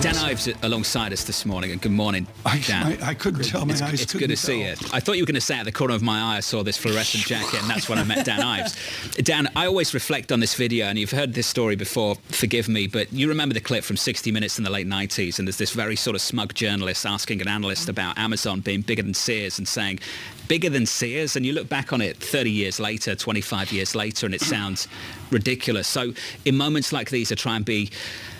Dan 0.00 0.16
Ives 0.18 0.48
alongside 0.62 1.12
us 1.14 1.24
this 1.24 1.46
morning, 1.46 1.70
and 1.70 1.80
good 1.80 1.92
morning, 1.92 2.26
I, 2.44 2.58
Dan. 2.58 3.02
I, 3.02 3.08
I 3.08 3.14
couldn't 3.14 3.44
tell. 3.44 3.64
My 3.64 3.72
it's, 3.72 3.80
eyes 3.80 3.94
it's 3.94 4.12
couldn't 4.12 4.28
good 4.28 4.34
to 4.34 4.36
see 4.36 4.62
tell. 4.62 4.76
you. 4.76 4.90
I 4.92 5.00
thought 5.00 5.16
you 5.16 5.22
were 5.22 5.26
going 5.26 5.36
to 5.36 5.40
say 5.40 5.58
at 5.58 5.64
the 5.64 5.72
corner 5.72 5.94
of 5.94 6.02
my 6.02 6.20
eye, 6.20 6.36
I 6.36 6.40
saw 6.40 6.62
this 6.62 6.76
fluorescent 6.76 7.24
jacket, 7.24 7.60
and 7.62 7.70
that's 7.70 7.88
when 7.88 7.98
I 7.98 8.04
met 8.04 8.26
Dan 8.26 8.40
Ives. 8.42 8.76
Dan, 9.14 9.48
I 9.56 9.66
always 9.66 9.94
reflect 9.94 10.32
on 10.32 10.40
this 10.40 10.54
video, 10.54 10.86
and 10.86 10.98
you've 10.98 11.12
heard 11.12 11.32
this 11.32 11.46
story 11.46 11.76
before, 11.76 12.16
forgive 12.28 12.68
me, 12.68 12.86
but 12.86 13.10
you 13.10 13.26
remember 13.28 13.54
the 13.54 13.60
clip 13.60 13.84
from 13.84 13.96
60 13.96 14.30
Minutes 14.30 14.58
in 14.58 14.64
the 14.64 14.70
late 14.70 14.86
90s, 14.86 15.38
and 15.38 15.48
there's 15.48 15.56
this 15.56 15.72
very 15.72 15.96
sort 15.96 16.14
of 16.14 16.20
smug 16.20 16.52
journalist 16.52 17.06
asking 17.06 17.40
an 17.40 17.48
analyst 17.48 17.88
about 17.88 18.18
Amazon 18.18 18.60
being 18.60 18.82
bigger 18.82 19.02
than 19.02 19.14
Sears 19.14 19.58
and 19.58 19.66
saying, 19.66 20.00
bigger 20.46 20.68
than 20.68 20.84
Sears, 20.84 21.36
and 21.36 21.46
you 21.46 21.52
look 21.52 21.70
back 21.70 21.92
on 21.94 22.02
it 22.02 22.18
30 22.18 22.50
years 22.50 22.78
later, 22.78 23.14
25 23.14 23.72
years 23.72 23.94
later, 23.94 24.26
and 24.26 24.34
it 24.34 24.42
sounds 24.42 24.88
ridiculous. 25.30 25.88
So 25.88 26.12
in 26.44 26.56
moments 26.56 26.92
like 26.92 27.08
these, 27.08 27.32
I 27.32 27.34
try 27.34 27.56
and 27.56 27.64
be 27.64 27.90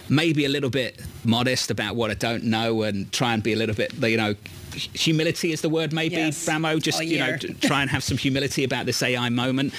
maybe 0.08 0.44
a 0.44 0.48
little 0.48 0.70
bit 0.70 1.00
modest 1.26 1.70
about 1.70 1.96
what 1.96 2.10
I 2.10 2.14
don't 2.14 2.44
know 2.44 2.82
and 2.82 3.10
try 3.12 3.34
and 3.34 3.42
be 3.42 3.52
a 3.52 3.56
little 3.56 3.74
bit, 3.74 3.92
you 3.94 4.16
know, 4.16 4.34
humility 4.72 5.52
is 5.52 5.60
the 5.60 5.68
word 5.68 5.92
maybe, 5.92 6.16
Yes. 6.16 6.46
Bramo, 6.46 6.80
just, 6.80 7.02
you 7.04 7.18
know, 7.18 7.36
try 7.60 7.82
and 7.82 7.90
have 7.90 8.02
some 8.04 8.18
humility 8.18 8.64
about 8.64 8.86
this 8.86 9.02
AI 9.02 9.28
moment. 9.28 9.72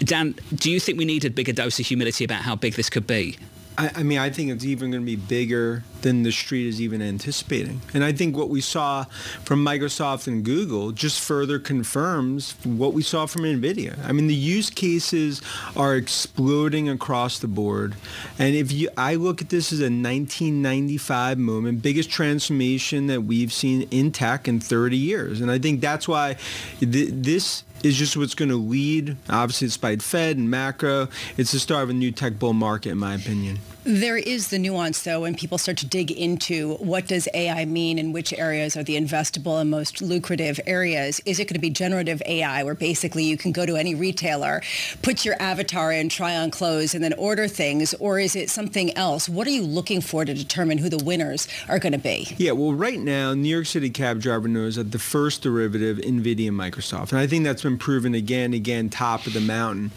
Dan, 0.00 0.34
do 0.54 0.70
you 0.70 0.80
think 0.80 0.98
we 0.98 1.04
need 1.04 1.24
a 1.24 1.30
bigger 1.30 1.52
dose 1.52 1.78
of 1.78 1.86
humility 1.86 2.24
about 2.24 2.42
how 2.42 2.56
big 2.56 2.74
this 2.74 2.88
could 2.88 3.06
be? 3.06 3.36
I, 3.78 3.92
I 3.96 4.02
mean, 4.02 4.18
I 4.18 4.28
think 4.28 4.50
it's 4.50 4.64
even 4.64 4.90
going 4.90 5.02
to 5.02 5.06
be 5.06 5.16
bigger 5.16 5.84
than 6.02 6.24
the 6.24 6.32
street 6.32 6.66
is 6.66 6.80
even 6.80 7.00
anticipating. 7.00 7.80
And 7.94 8.04
I 8.04 8.12
think 8.12 8.36
what 8.36 8.48
we 8.48 8.60
saw 8.60 9.04
from 9.44 9.64
Microsoft 9.64 10.26
and 10.26 10.44
Google 10.44 10.92
just 10.92 11.20
further 11.20 11.58
confirms 11.58 12.54
what 12.64 12.92
we 12.92 13.02
saw 13.02 13.26
from 13.26 13.42
NVIDIA. 13.42 13.98
I 14.04 14.12
mean, 14.12 14.26
the 14.26 14.34
use 14.34 14.70
cases 14.70 15.40
are 15.76 15.94
exploding 15.94 16.88
across 16.88 17.38
the 17.38 17.48
board. 17.48 17.94
And 18.38 18.54
if 18.54 18.72
you, 18.72 18.88
I 18.96 19.14
look 19.14 19.40
at 19.40 19.48
this 19.48 19.72
as 19.72 19.80
a 19.80 19.84
1995 19.84 21.38
moment, 21.38 21.82
biggest 21.82 22.10
transformation 22.10 23.06
that 23.06 23.22
we've 23.22 23.52
seen 23.52 23.82
in 23.90 24.12
tech 24.12 24.48
in 24.48 24.60
30 24.60 24.96
years. 24.96 25.40
And 25.40 25.50
I 25.50 25.58
think 25.58 25.80
that's 25.80 26.08
why 26.08 26.36
th- 26.80 27.10
this 27.12 27.64
is 27.82 27.96
just 27.96 28.16
what's 28.16 28.34
going 28.34 28.48
to 28.48 28.56
lead, 28.56 29.16
obviously, 29.28 29.66
it's 29.66 29.76
by 29.76 29.96
Fed 29.96 30.36
and 30.36 30.50
macro. 30.50 31.08
It's 31.36 31.52
the 31.52 31.58
start 31.58 31.84
of 31.84 31.90
a 31.90 31.94
new 31.94 32.10
tech 32.10 32.38
bull 32.38 32.52
market, 32.52 32.90
in 32.90 32.98
my 32.98 33.14
opinion. 33.14 33.58
There 33.90 34.18
is 34.18 34.48
the 34.48 34.58
nuance, 34.58 35.02
though, 35.02 35.22
when 35.22 35.34
people 35.34 35.56
start 35.56 35.78
to 35.78 35.86
dig 35.86 36.10
into 36.10 36.74
what 36.74 37.06
does 37.06 37.26
AI 37.32 37.64
mean 37.64 37.98
and 37.98 38.12
which 38.12 38.34
areas 38.34 38.76
are 38.76 38.82
the 38.82 39.00
investable 39.00 39.58
and 39.58 39.70
most 39.70 40.02
lucrative 40.02 40.60
areas. 40.66 41.22
Is 41.24 41.40
it 41.40 41.46
going 41.46 41.54
to 41.54 41.58
be 41.58 41.70
generative 41.70 42.20
AI, 42.26 42.64
where 42.64 42.74
basically 42.74 43.24
you 43.24 43.38
can 43.38 43.50
go 43.50 43.64
to 43.64 43.76
any 43.76 43.94
retailer, 43.94 44.60
put 45.00 45.24
your 45.24 45.36
avatar 45.40 45.90
in, 45.90 46.10
try 46.10 46.36
on 46.36 46.50
clothes, 46.50 46.94
and 46.94 47.02
then 47.02 47.14
order 47.14 47.48
things, 47.48 47.94
or 47.94 48.20
is 48.20 48.36
it 48.36 48.50
something 48.50 48.94
else? 48.94 49.26
What 49.26 49.46
are 49.46 49.52
you 49.52 49.62
looking 49.62 50.02
for 50.02 50.26
to 50.26 50.34
determine 50.34 50.76
who 50.76 50.90
the 50.90 51.02
winners 51.02 51.48
are 51.66 51.78
going 51.78 51.92
to 51.94 51.98
be? 51.98 52.28
Yeah, 52.36 52.52
well, 52.52 52.74
right 52.74 52.98
now, 52.98 53.32
New 53.32 53.48
York 53.48 53.64
City 53.64 53.88
cab 53.88 54.20
driver 54.20 54.48
knows 54.48 54.76
that 54.76 54.92
the 54.92 54.98
first 54.98 55.40
derivative, 55.40 55.96
NVIDIA 55.96 56.48
and 56.48 56.58
Microsoft, 56.58 57.12
and 57.12 57.20
I 57.20 57.26
think 57.26 57.44
that's 57.44 57.62
been 57.62 57.78
proven 57.78 58.12
again 58.12 58.44
and 58.44 58.54
again, 58.54 58.90
top 58.90 59.26
of 59.26 59.32
the 59.32 59.40
mountain. 59.40 59.92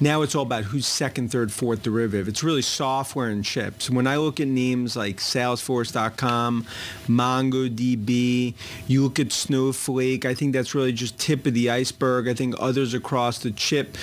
Now 0.00 0.22
it's 0.22 0.34
all 0.34 0.42
about 0.42 0.64
who's 0.64 0.86
second, 0.86 1.30
third, 1.30 1.52
fourth 1.52 1.82
derivative. 1.82 2.26
It's 2.28 2.42
really 2.42 2.62
software 2.62 3.28
and 3.28 3.44
chips. 3.44 3.88
When 3.88 4.06
I 4.06 4.16
look 4.16 4.40
at 4.40 4.48
names 4.48 4.96
like 4.96 5.18
Salesforce.com, 5.18 6.66
MongoDB, 7.06 8.54
you 8.88 9.02
look 9.02 9.20
at 9.20 9.32
Snowflake, 9.32 10.24
I 10.24 10.34
think 10.34 10.52
that's 10.52 10.74
really 10.74 10.92
just 10.92 11.18
tip 11.18 11.46
of 11.46 11.54
the 11.54 11.70
iceberg. 11.70 12.28
I 12.28 12.34
think 12.34 12.54
others 12.58 12.94
across 12.94 13.38
the 13.38 13.52
chip 13.52 13.96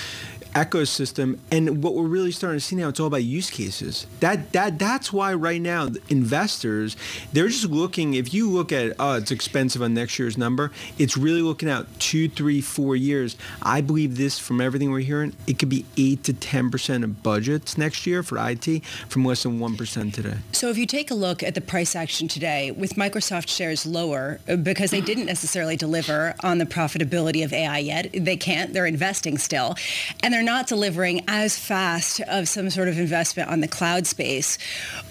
ecosystem 0.53 1.39
and 1.51 1.83
what 1.83 1.95
we're 1.95 2.03
really 2.03 2.31
starting 2.31 2.59
to 2.59 2.65
see 2.65 2.75
now 2.75 2.89
it's 2.89 2.99
all 2.99 3.07
about 3.07 3.23
use 3.23 3.49
cases. 3.49 4.05
That 4.19 4.51
that 4.53 4.79
that's 4.79 5.13
why 5.13 5.33
right 5.33 5.61
now 5.61 5.89
investors 6.09 6.95
they're 7.31 7.47
just 7.47 7.69
looking 7.69 8.13
if 8.13 8.33
you 8.33 8.49
look 8.49 8.71
at 8.71 8.95
oh 8.99 9.13
it's 9.13 9.31
expensive 9.31 9.81
on 9.81 9.93
next 9.93 10.19
year's 10.19 10.37
number 10.37 10.71
it's 10.97 11.15
really 11.17 11.41
looking 11.41 11.69
out 11.69 11.87
two 11.99 12.29
three 12.29 12.61
four 12.61 12.95
years. 12.95 13.37
I 13.61 13.81
believe 13.81 14.17
this 14.17 14.39
from 14.39 14.61
everything 14.61 14.91
we're 14.91 14.99
hearing 14.99 15.35
it 15.47 15.59
could 15.59 15.69
be 15.69 15.85
8 15.97 16.23
to 16.25 16.33
10 16.33 16.71
percent 16.71 17.03
of 17.03 17.23
budgets 17.23 17.77
next 17.77 18.05
year 18.05 18.23
for 18.23 18.37
it 18.37 18.83
from 19.07 19.25
less 19.25 19.43
than 19.43 19.59
1 19.59 19.77
percent 19.77 20.13
today. 20.13 20.37
So 20.51 20.69
if 20.69 20.77
you 20.77 20.85
take 20.85 21.11
a 21.11 21.15
look 21.15 21.43
at 21.43 21.55
the 21.55 21.61
price 21.61 21.95
action 21.95 22.27
today 22.27 22.71
with 22.71 22.95
microsoft 22.95 23.47
shares 23.47 23.85
lower 23.85 24.39
uh, 24.47 24.55
because 24.57 24.91
they 24.91 25.01
didn't 25.01 25.25
necessarily 25.25 25.75
deliver 25.75 26.35
on 26.43 26.57
the 26.57 26.65
profitability 26.65 27.43
of 27.43 27.53
ai 27.53 27.77
yet 27.77 28.09
they 28.13 28.37
can't 28.37 28.73
they're 28.73 28.85
investing 28.85 29.37
still. 29.37 29.75
And 30.21 30.33
they're 30.33 30.40
they're 30.41 30.53
not 30.55 30.65
delivering 30.65 31.23
as 31.27 31.55
fast 31.55 32.19
of 32.21 32.49
some 32.49 32.71
sort 32.71 32.87
of 32.87 32.97
investment 32.97 33.47
on 33.47 33.59
the 33.59 33.67
cloud 33.67 34.07
space. 34.07 34.57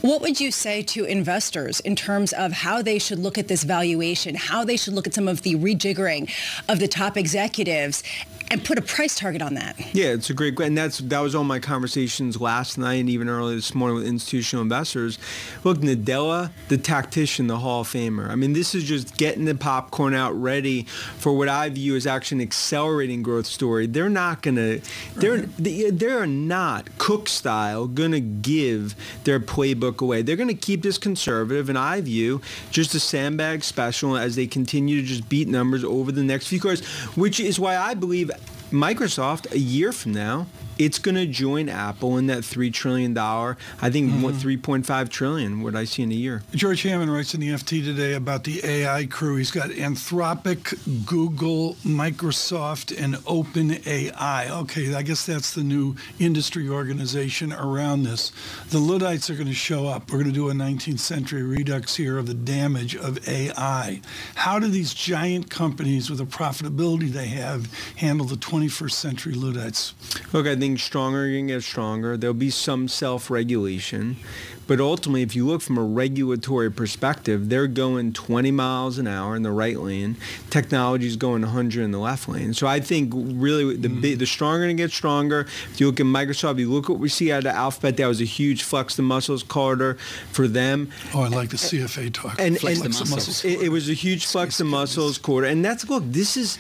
What 0.00 0.20
would 0.22 0.40
you 0.40 0.50
say 0.50 0.82
to 0.82 1.04
investors 1.04 1.78
in 1.78 1.94
terms 1.94 2.32
of 2.32 2.50
how 2.50 2.82
they 2.82 2.98
should 2.98 3.20
look 3.20 3.38
at 3.38 3.46
this 3.46 3.62
valuation, 3.62 4.34
how 4.34 4.64
they 4.64 4.76
should 4.76 4.92
look 4.92 5.06
at 5.06 5.14
some 5.14 5.28
of 5.28 5.42
the 5.42 5.54
rejiggering 5.54 6.28
of 6.68 6.80
the 6.80 6.88
top 6.88 7.16
executives 7.16 8.02
and 8.50 8.64
put 8.64 8.78
a 8.78 8.82
price 8.82 9.14
target 9.14 9.40
on 9.42 9.54
that. 9.54 9.78
Yeah, 9.94 10.06
it's 10.06 10.28
a 10.28 10.34
great, 10.34 10.56
question. 10.56 10.72
and 10.72 10.78
that's 10.78 10.98
that 10.98 11.20
was 11.20 11.34
all 11.34 11.44
my 11.44 11.60
conversations 11.60 12.40
last 12.40 12.78
night 12.78 12.94
and 12.94 13.08
even 13.08 13.28
earlier 13.28 13.54
this 13.54 13.74
morning 13.74 13.96
with 13.96 14.06
institutional 14.06 14.62
investors. 14.62 15.18
Look, 15.62 15.78
Nadella, 15.78 16.50
the 16.68 16.76
tactician, 16.76 17.46
the 17.46 17.58
Hall 17.58 17.82
of 17.82 17.88
Famer. 17.88 18.28
I 18.28 18.34
mean, 18.34 18.52
this 18.52 18.74
is 18.74 18.84
just 18.84 19.16
getting 19.16 19.44
the 19.44 19.54
popcorn 19.54 20.14
out 20.14 20.32
ready 20.32 20.82
for 21.18 21.32
what 21.32 21.48
I 21.48 21.68
view 21.68 21.94
as 21.94 22.06
actually 22.06 22.42
an 22.42 22.48
accelerating 22.48 23.22
growth 23.22 23.46
story. 23.46 23.86
They're 23.86 24.10
not 24.10 24.42
gonna, 24.42 24.78
they're 25.14 25.42
they're 25.58 26.26
not 26.26 26.88
Cook 26.98 27.28
style 27.28 27.86
gonna 27.86 28.20
give 28.20 28.96
their 29.24 29.38
playbook 29.38 30.00
away. 30.00 30.22
They're 30.22 30.36
gonna 30.36 30.54
keep 30.54 30.82
this 30.82 30.98
conservative, 30.98 31.68
and 31.68 31.78
I 31.78 32.00
view 32.00 32.40
just 32.70 32.94
a 32.94 33.00
sandbag 33.00 33.62
special 33.62 34.16
as 34.16 34.34
they 34.34 34.48
continue 34.48 35.00
to 35.00 35.06
just 35.06 35.28
beat 35.28 35.46
numbers 35.46 35.84
over 35.84 36.10
the 36.10 36.24
next 36.24 36.48
few 36.48 36.60
quarters, 36.60 36.84
which 37.16 37.38
is 37.38 37.60
why 37.60 37.76
I 37.76 37.94
believe 37.94 38.30
Microsoft 38.70 39.50
a 39.52 39.58
year 39.58 39.92
from 39.92 40.12
now 40.12 40.46
it's 40.80 40.98
going 40.98 41.14
to 41.14 41.26
join 41.26 41.68
Apple 41.68 42.16
in 42.16 42.26
that 42.28 42.42
three 42.42 42.70
trillion 42.70 43.12
dollar. 43.12 43.58
I 43.82 43.90
think 43.90 44.10
mm-hmm. 44.10 44.22
what 44.22 44.34
three 44.34 44.56
point 44.56 44.86
five 44.86 45.10
trillion. 45.10 45.60
What 45.60 45.76
I 45.76 45.84
see 45.84 46.02
in 46.02 46.10
a 46.10 46.14
year. 46.14 46.42
George 46.54 46.82
Hammond 46.82 47.12
writes 47.12 47.34
in 47.34 47.40
the 47.40 47.50
FT 47.50 47.84
today 47.84 48.14
about 48.14 48.44
the 48.44 48.64
AI 48.64 49.04
crew. 49.04 49.36
He's 49.36 49.50
got 49.50 49.68
Anthropic, 49.68 50.74
Google, 51.04 51.74
Microsoft, 51.84 52.98
and 52.98 53.16
OpenAI. 53.16 54.50
Okay, 54.62 54.94
I 54.94 55.02
guess 55.02 55.26
that's 55.26 55.52
the 55.52 55.62
new 55.62 55.96
industry 56.18 56.66
organization 56.70 57.52
around 57.52 58.04
this. 58.04 58.32
The 58.70 58.78
Luddites 58.78 59.28
are 59.28 59.34
going 59.34 59.48
to 59.48 59.52
show 59.52 59.86
up. 59.86 60.10
We're 60.10 60.18
going 60.18 60.30
to 60.30 60.32
do 60.32 60.48
a 60.48 60.54
19th 60.54 61.00
century 61.00 61.42
redux 61.42 61.96
here 61.96 62.16
of 62.16 62.26
the 62.26 62.34
damage 62.34 62.96
of 62.96 63.28
AI. 63.28 64.00
How 64.34 64.58
do 64.58 64.68
these 64.68 64.94
giant 64.94 65.50
companies 65.50 66.08
with 66.08 66.20
the 66.20 66.24
profitability 66.24 67.10
they 67.10 67.26
have 67.26 67.70
handle 67.96 68.24
the 68.24 68.36
21st 68.36 68.92
century 68.92 69.34
Luddites? 69.34 69.92
Look, 70.32 70.46
I 70.46 70.56
think 70.56 70.69
getting 70.70 70.78
stronger, 70.78 71.26
you're 71.26 71.38
going 71.38 71.48
to 71.48 71.54
get 71.54 71.62
stronger. 71.62 72.16
There'll 72.16 72.34
be 72.34 72.50
some 72.50 72.86
self-regulation. 72.88 74.16
But 74.66 74.80
ultimately, 74.80 75.22
if 75.22 75.34
you 75.34 75.44
look 75.46 75.62
from 75.62 75.78
a 75.78 75.82
regulatory 75.82 76.70
perspective, 76.70 77.48
they're 77.48 77.66
going 77.66 78.12
20 78.12 78.52
miles 78.52 78.98
an 78.98 79.08
hour 79.08 79.34
in 79.34 79.42
the 79.42 79.50
right 79.50 79.76
lane. 79.76 80.16
Technology 80.48 81.08
is 81.08 81.16
going 81.16 81.42
100 81.42 81.82
in 81.82 81.90
the 81.90 81.98
left 81.98 82.28
lane. 82.28 82.54
So 82.54 82.68
I 82.68 82.78
think 82.78 83.12
really 83.12 83.76
the 83.76 83.88
mm. 83.88 84.18
the 84.18 84.26
stronger 84.26 84.66
and 84.66 84.78
get 84.78 84.92
stronger. 84.92 85.40
If 85.72 85.80
you 85.80 85.86
look 85.86 85.98
at 85.98 86.06
Microsoft, 86.06 86.60
you 86.60 86.70
look 86.70 86.88
what 86.88 87.00
we 87.00 87.08
see 87.08 87.32
out 87.32 87.46
of 87.46 87.52
Alphabet. 87.52 87.96
That 87.96 88.06
was 88.06 88.20
a 88.20 88.24
huge 88.24 88.62
flex 88.62 88.94
the 88.94 89.02
muscles 89.02 89.42
quarter 89.42 89.94
for 90.30 90.46
them. 90.46 90.90
Oh, 91.14 91.22
I 91.22 91.28
like 91.28 91.50
the 91.50 91.56
CFA 91.56 92.12
talk. 92.12 92.36
And, 92.38 92.56
flex 92.56 92.80
and 92.80 92.94
the 92.94 93.10
muscles. 93.10 93.44
It, 93.44 93.62
it, 93.62 93.68
was 93.70 93.90
a 93.90 93.94
huge 93.94 94.24
flex 94.24 94.58
the 94.58 94.64
muscles 94.64 95.18
quarter. 95.18 95.48
And 95.48 95.64
that's 95.64 95.88
look. 95.90 96.04
This 96.06 96.36
is 96.36 96.58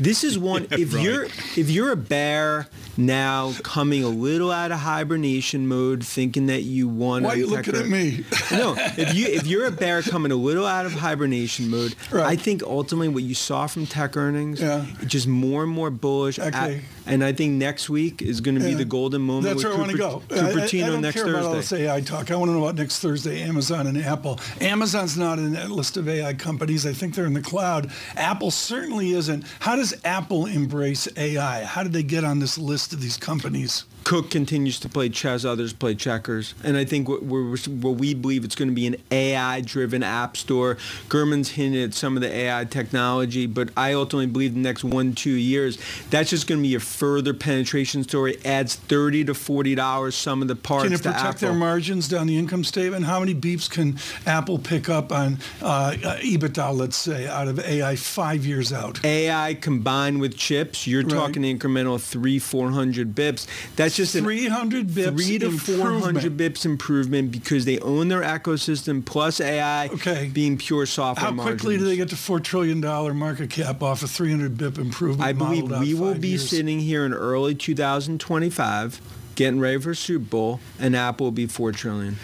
this 0.00 0.24
is 0.24 0.38
one. 0.38 0.66
If 0.72 0.92
right. 0.92 1.04
you're 1.04 1.24
if 1.56 1.70
you're 1.70 1.92
a 1.92 1.96
bear 1.96 2.68
now 2.96 3.52
coming 3.62 4.04
a 4.04 4.08
little 4.08 4.50
out 4.50 4.72
of 4.72 4.78
hibernation 4.78 5.66
mode, 5.66 6.04
thinking 6.04 6.46
that 6.46 6.62
you 6.62 6.88
want. 6.88 7.24
Why 7.24 7.30
are 7.30 7.36
you 7.36 7.46
looking 7.46 7.76
at 7.76 7.86
me? 7.86 8.24
no, 8.50 8.74
if 8.78 9.14
you 9.14 9.26
if 9.26 9.46
you're 9.46 9.66
a 9.66 9.70
bear 9.70 10.02
coming 10.02 10.32
a 10.32 10.36
little 10.36 10.66
out 10.66 10.86
of 10.86 10.92
hibernation 10.92 11.70
mode, 11.70 11.94
right. 12.10 12.26
I 12.26 12.36
think 12.36 12.62
ultimately 12.62 13.08
what 13.08 13.22
you 13.22 13.34
saw 13.34 13.66
from 13.66 13.86
tech 13.86 14.16
earnings, 14.16 14.60
yeah. 14.60 14.86
just 15.06 15.26
more 15.26 15.62
and 15.62 15.72
more 15.72 15.90
bullish. 15.90 16.38
Okay. 16.38 16.76
At, 16.76 16.82
and 17.06 17.22
I 17.22 17.32
think 17.32 17.52
next 17.54 17.90
week 17.90 18.22
is 18.22 18.40
going 18.40 18.54
to 18.54 18.64
be 18.64 18.70
yeah. 18.70 18.78
the 18.78 18.84
golden 18.84 19.22
moment. 19.22 19.44
That's 19.44 19.64
where 19.64 19.72
Cooper, 19.72 19.82
I 19.82 20.08
want 20.08 20.24
to 20.26 20.34
go. 20.34 20.34
Cupertino 20.34 20.82
I, 20.82 20.84
I, 20.84 20.86
I 20.86 20.90
don't 20.90 21.02
next 21.02 21.14
care 21.14 21.24
Thursday. 21.24 21.84
about 21.84 21.90
all 21.90 21.98
AI 21.98 22.00
talk. 22.00 22.30
I 22.30 22.36
want 22.36 22.48
to 22.48 22.52
know 22.54 22.64
about 22.64 22.76
next 22.76 23.00
Thursday. 23.00 23.42
Amazon 23.42 23.86
and 23.86 23.98
Apple. 23.98 24.40
Amazon's 24.60 25.16
not 25.16 25.38
in 25.38 25.52
that 25.52 25.70
list 25.70 25.96
of 25.96 26.08
AI 26.08 26.32
companies. 26.34 26.86
I 26.86 26.92
think 26.92 27.14
they're 27.14 27.26
in 27.26 27.34
the 27.34 27.42
cloud. 27.42 27.90
Apple 28.16 28.50
certainly 28.50 29.12
isn't. 29.12 29.44
How 29.60 29.76
does 29.76 29.94
Apple 30.04 30.46
embrace 30.46 31.08
AI? 31.16 31.64
How 31.64 31.82
did 31.82 31.92
they 31.92 32.02
get 32.02 32.24
on 32.24 32.38
this 32.38 32.56
list 32.56 32.83
of 32.92 33.00
these 33.00 33.16
companies? 33.16 33.84
Cook 34.04 34.30
continues 34.30 34.78
to 34.80 34.88
play 34.88 35.08
chess, 35.08 35.44
others 35.44 35.72
play 35.72 35.94
checkers. 35.94 36.54
And 36.62 36.76
I 36.76 36.84
think 36.84 37.08
what, 37.08 37.22
what 37.22 37.96
we 37.96 38.12
believe 38.12 38.44
it's 38.44 38.54
going 38.54 38.68
to 38.68 38.74
be 38.74 38.86
an 38.86 38.96
AI-driven 39.10 40.02
app 40.02 40.36
store. 40.36 40.76
Gurman's 41.08 41.50
hinted 41.50 41.90
at 41.90 41.94
sum 41.94 42.16
of 42.16 42.22
the 42.22 42.30
AI 42.30 42.66
technology, 42.66 43.46
but 43.46 43.70
I 43.76 43.94
ultimately 43.94 44.26
believe 44.26 44.54
the 44.54 44.60
next 44.60 44.84
one, 44.84 45.14
two 45.14 45.30
years, 45.30 45.78
that's 46.10 46.30
just 46.30 46.46
going 46.46 46.60
to 46.60 46.68
be 46.68 46.74
a 46.74 46.80
further 46.80 47.32
penetration 47.32 48.04
story. 48.04 48.38
Adds 48.44 48.74
30 48.74 49.24
to 49.24 49.32
$40 49.32 50.12
some 50.12 50.42
of 50.42 50.48
the 50.48 50.56
parts 50.56 50.84
Can 50.84 50.92
it 50.92 50.98
protect 50.98 51.24
Apple. 51.24 51.48
their 51.48 51.54
margins 51.54 52.08
down 52.08 52.26
the 52.26 52.38
income 52.38 52.64
statement? 52.64 53.06
How 53.06 53.20
many 53.20 53.34
bips 53.34 53.70
can 53.70 53.98
Apple 54.26 54.58
pick 54.58 54.88
up 54.88 55.12
on 55.12 55.38
uh, 55.62 55.92
EBITDA, 56.20 56.76
let's 56.76 56.96
say, 56.96 57.26
out 57.26 57.48
of 57.48 57.58
AI 57.58 57.96
five 57.96 58.44
years 58.44 58.72
out? 58.72 59.02
AI 59.04 59.54
combined 59.54 60.20
with 60.20 60.36
chips, 60.36 60.86
you're 60.86 61.02
right. 61.02 61.10
talking 61.10 61.42
incremental 61.42 61.98
three, 62.00 62.38
400 62.38 63.14
bips. 63.14 63.46
That's 63.76 63.93
that's 63.96 64.12
just 64.12 64.24
300 64.24 64.88
bips 64.88 65.24
three 65.24 65.38
to 65.38 65.50
400 65.50 66.36
bips 66.36 66.64
improvement 66.64 67.30
because 67.30 67.64
they 67.64 67.78
own 67.80 68.08
their 68.08 68.22
ecosystem 68.22 69.04
plus 69.04 69.40
AI 69.40 69.88
okay. 69.88 70.30
being 70.32 70.58
pure 70.58 70.86
software. 70.86 71.24
How 71.24 71.32
quickly 71.32 71.74
margins. 71.74 71.82
do 71.82 71.84
they 71.88 71.96
get 71.96 72.08
to 72.10 72.16
four 72.16 72.40
trillion 72.40 72.80
dollar 72.80 73.14
market 73.14 73.50
cap 73.50 73.82
off 73.82 74.02
a 74.02 74.08
300 74.08 74.56
bip 74.56 74.78
improvement? 74.78 75.28
I 75.28 75.32
believe 75.32 75.70
we 75.70 75.94
will 75.94 76.14
be 76.14 76.28
years? 76.28 76.48
sitting 76.48 76.80
here 76.80 77.04
in 77.04 77.12
early 77.12 77.54
2025, 77.54 79.00
getting 79.36 79.60
ready 79.60 79.78
for 79.78 79.94
Super 79.94 80.24
Bowl, 80.24 80.60
and 80.78 80.96
Apple 80.96 81.26
will 81.26 81.32
be 81.32 81.46
four 81.46 81.72
trillion. 81.72 82.16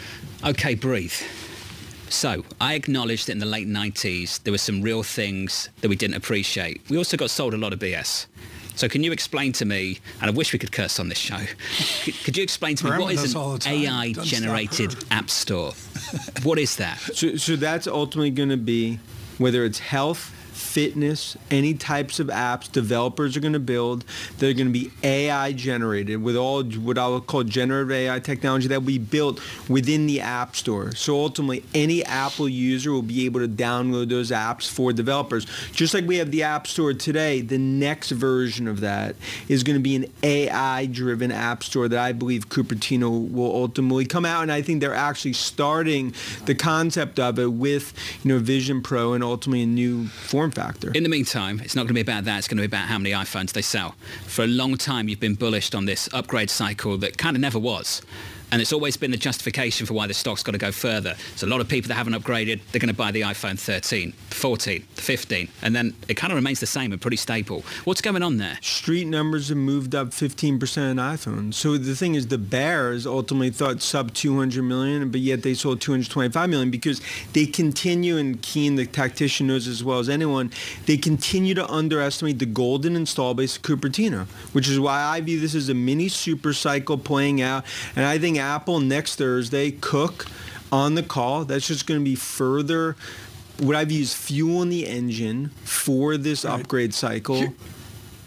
Okay, 0.43 0.75
breathe. 0.75 1.13
So 2.09 2.43
I 2.59 2.73
acknowledge 2.73 3.25
that 3.25 3.31
in 3.31 3.39
the 3.39 3.45
late 3.45 3.69
90s, 3.69 4.43
there 4.43 4.51
were 4.51 4.57
some 4.57 4.81
real 4.81 5.01
things 5.01 5.69
that 5.79 5.87
we 5.87 5.95
didn't 5.95 6.15
appreciate. 6.15 6.81
We 6.89 6.97
also 6.97 7.15
got 7.15 7.29
sold 7.29 7.53
a 7.53 7.57
lot 7.57 7.71
of 7.71 7.79
BS. 7.79 8.25
So 8.81 8.89
can 8.89 9.03
you 9.03 9.11
explain 9.11 9.51
to 9.53 9.65
me, 9.65 9.99
and 10.21 10.31
I 10.31 10.33
wish 10.33 10.53
we 10.53 10.57
could 10.57 10.71
curse 10.71 10.99
on 10.99 11.07
this 11.07 11.19
show, 11.19 11.37
could, 12.03 12.15
could 12.23 12.35
you 12.35 12.41
explain 12.41 12.75
to 12.77 12.85
me 12.85 12.97
what 12.97 13.13
is 13.13 13.35
an 13.35 13.59
AI-generated 13.63 14.95
app 15.11 15.29
store? 15.29 15.73
what 16.41 16.57
is 16.57 16.77
that? 16.77 16.97
So, 16.97 17.35
so 17.35 17.55
that's 17.55 17.85
ultimately 17.85 18.31
going 18.31 18.49
to 18.49 18.57
be 18.57 18.97
whether 19.37 19.65
it's 19.65 19.77
health, 19.77 20.35
fitness, 20.51 21.37
any 21.49 21.73
types 21.73 22.19
of 22.19 22.27
apps 22.27 22.71
developers 22.71 23.35
are 23.37 23.39
going 23.39 23.53
to 23.53 23.59
build. 23.59 24.03
They're 24.37 24.53
going 24.53 24.67
to 24.67 24.73
be 24.73 24.91
AI 25.03 25.53
generated 25.53 26.21
with 26.21 26.35
all 26.35 26.63
what 26.63 26.97
I 26.97 27.07
would 27.07 27.27
call 27.27 27.43
generative 27.43 27.91
AI 27.91 28.19
technology 28.19 28.67
that 28.67 28.79
will 28.79 28.87
be 28.87 28.97
built 28.97 29.39
within 29.69 30.07
the 30.07 30.21
App 30.21 30.55
Store. 30.55 30.93
So 30.95 31.15
ultimately, 31.15 31.63
any 31.73 32.03
Apple 32.03 32.49
user 32.49 32.91
will 32.91 33.01
be 33.01 33.25
able 33.25 33.39
to 33.39 33.47
download 33.47 34.09
those 34.09 34.31
apps 34.31 34.69
for 34.69 34.93
developers. 34.93 35.45
Just 35.71 35.93
like 35.93 36.05
we 36.05 36.17
have 36.17 36.31
the 36.31 36.43
App 36.43 36.67
Store 36.67 36.93
today, 36.93 37.41
the 37.41 37.57
next 37.57 38.11
version 38.11 38.67
of 38.67 38.81
that 38.81 39.15
is 39.47 39.63
going 39.63 39.77
to 39.77 39.83
be 39.83 39.95
an 39.95 40.05
AI-driven 40.23 41.31
App 41.31 41.63
Store 41.63 41.87
that 41.87 41.99
I 41.99 42.11
believe 42.11 42.49
Cupertino 42.49 43.31
will 43.31 43.55
ultimately 43.55 44.05
come 44.05 44.25
out. 44.25 44.41
And 44.41 44.51
I 44.51 44.61
think 44.61 44.81
they're 44.81 44.93
actually 44.93 45.33
starting 45.33 46.13
the 46.45 46.55
concept 46.55 47.19
of 47.19 47.39
it 47.39 47.51
with, 47.51 47.93
you 48.23 48.33
know, 48.33 48.39
Vision 48.39 48.81
Pro 48.81 49.13
and 49.13 49.23
ultimately 49.23 49.63
a 49.63 49.67
new 49.67 50.07
form 50.07 50.40
factor 50.49 50.71
factor. 50.81 50.91
In 50.97 51.03
the 51.03 51.09
meantime, 51.09 51.59
it's 51.63 51.75
not 51.75 51.83
going 51.83 51.89
to 51.89 51.93
be 51.93 52.01
about 52.01 52.25
that. 52.25 52.39
It's 52.39 52.47
going 52.47 52.57
to 52.57 52.61
be 52.61 52.65
about 52.65 52.87
how 52.87 52.97
many 52.97 53.11
iPhones 53.11 53.51
they 53.53 53.61
sell. 53.61 53.95
For 54.25 54.43
a 54.43 54.47
long 54.47 54.77
time, 54.77 55.07
you've 55.07 55.19
been 55.19 55.35
bullish 55.35 55.73
on 55.73 55.85
this 55.85 56.09
upgrade 56.13 56.49
cycle 56.49 56.97
that 56.97 57.17
kind 57.17 57.35
of 57.35 57.41
never 57.41 57.59
was. 57.59 58.01
And 58.51 58.61
it's 58.61 58.73
always 58.73 58.97
been 58.97 59.11
the 59.11 59.17
justification 59.17 59.85
for 59.85 59.93
why 59.93 60.07
the 60.07 60.13
stock's 60.13 60.43
got 60.43 60.51
to 60.51 60.57
go 60.57 60.71
further. 60.71 61.15
So 61.35 61.47
a 61.47 61.49
lot 61.49 61.61
of 61.61 61.69
people 61.69 61.87
that 61.87 61.95
haven't 61.95 62.13
upgraded, 62.13 62.59
they're 62.71 62.79
going 62.79 62.89
to 62.89 62.93
buy 62.93 63.11
the 63.11 63.21
iPhone 63.21 63.57
13, 63.57 64.11
14, 64.11 64.81
15, 64.81 65.47
and 65.61 65.75
then 65.75 65.93
it 66.09 66.15
kind 66.15 66.33
of 66.33 66.35
remains 66.35 66.59
the 66.59 66.65
same 66.65 66.91
and 66.91 67.01
pretty 67.01 67.15
stable. 67.15 67.63
What's 67.85 68.01
going 68.01 68.21
on 68.21 68.37
there? 68.37 68.57
Street 68.61 69.05
numbers 69.05 69.49
have 69.49 69.57
moved 69.57 69.95
up 69.95 70.09
15% 70.09 70.91
in 70.91 70.97
iPhone. 70.97 71.53
So 71.53 71.77
the 71.77 71.95
thing 71.95 72.15
is, 72.15 72.27
the 72.27 72.37
bears 72.37 73.07
ultimately 73.07 73.51
thought 73.51 73.81
sub 73.81 74.13
200 74.13 74.61
million, 74.63 75.09
but 75.11 75.21
yet 75.21 75.43
they 75.43 75.53
sold 75.53 75.79
225 75.79 76.49
million 76.49 76.69
because 76.69 77.01
they 77.31 77.45
continue, 77.45 78.17
and 78.17 78.41
Keene, 78.41 78.75
the 78.75 78.85
tactician, 78.85 79.47
knows 79.47 79.67
as 79.67 79.81
well 79.83 79.99
as 79.99 80.09
anyone, 80.09 80.51
they 80.87 80.97
continue 80.97 81.53
to 81.53 81.65
underestimate 81.71 82.39
the 82.39 82.45
golden 82.45 82.97
install 82.97 83.33
base 83.33 83.55
of 83.55 83.61
Cupertino, 83.61 84.25
which 84.51 84.67
is 84.67 84.77
why 84.77 85.01
I 85.01 85.21
view 85.21 85.39
this 85.39 85.55
as 85.55 85.69
a 85.69 85.73
mini 85.73 86.09
super 86.09 86.51
cycle 86.51 86.97
playing 86.97 87.41
out. 87.41 87.63
And 87.95 88.05
I 88.05 88.17
think 88.17 88.40
Apple 88.41 88.79
next 88.79 89.15
Thursday, 89.15 89.71
Cook 89.71 90.25
on 90.71 90.95
the 90.95 91.03
call, 91.03 91.45
that's 91.45 91.67
just 91.67 91.85
going 91.85 91.99
to 91.99 92.03
be 92.03 92.15
further 92.15 92.95
what 93.59 93.75
I've 93.75 93.91
used 93.91 94.15
fuel 94.15 94.61
in 94.61 94.69
the 94.69 94.87
engine 94.87 95.49
for 95.63 96.17
this 96.17 96.43
right. 96.45 96.59
upgrade 96.59 96.93
cycle. 96.93 97.35
Here, 97.35 97.53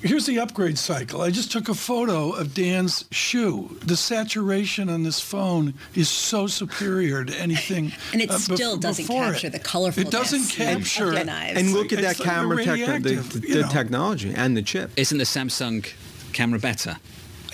here's 0.01 0.27
the 0.27 0.39
upgrade 0.39 0.79
cycle. 0.79 1.23
I 1.23 1.31
just 1.31 1.51
took 1.51 1.69
a 1.69 1.75
photo 1.75 2.31
of 2.31 2.55
Dan's 2.55 3.05
shoe. 3.11 3.77
The 3.85 3.97
saturation 3.97 4.89
on 4.89 5.03
this 5.03 5.21
phone 5.21 5.75
is 5.95 6.09
so 6.09 6.47
superior 6.47 7.25
to 7.25 7.35
anything. 7.37 7.93
and 8.13 8.23
it 8.23 8.31
uh, 8.31 8.39
still 8.39 8.77
doesn't 8.77 9.07
capture 9.07 9.49
it. 9.49 9.55
the 9.55 9.59
colorful. 9.59 10.03
It 10.03 10.11
doesn't 10.11 10.51
capture. 10.51 11.15
And, 11.15 11.31
and 11.31 11.73
look 11.73 11.93
at 11.93 12.01
that 12.03 12.19
camera, 12.19 12.57
like 12.65 13.03
the, 13.03 13.17
the, 13.17 13.63
the 13.63 13.69
technology 13.71 14.33
and 14.35 14.57
the 14.57 14.63
chip. 14.63 14.91
Isn't 14.97 15.19
the 15.19 15.25
Samsung 15.25 15.91
camera 16.33 16.61
better? 16.61 16.99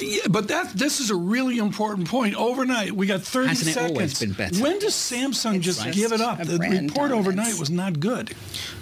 Yeah, 0.00 0.28
but 0.30 0.48
that 0.48 0.72
this 0.72 1.00
is 1.00 1.10
a 1.10 1.14
really 1.14 1.58
important 1.58 2.08
point. 2.08 2.34
Overnight, 2.34 2.92
we 2.92 3.06
got 3.06 3.22
30 3.22 3.48
Hasn't 3.48 3.74
seconds. 3.74 3.90
It 3.90 3.94
always 3.94 4.20
been 4.20 4.32
better? 4.32 4.62
When 4.62 4.78
does 4.78 4.94
Samsung 4.94 5.56
it's 5.56 5.64
just 5.64 5.92
give 5.92 6.12
it 6.12 6.20
up? 6.20 6.42
The 6.42 6.58
report 6.58 7.12
overnight 7.12 7.58
was 7.58 7.70
not 7.70 8.00
good. 8.00 8.34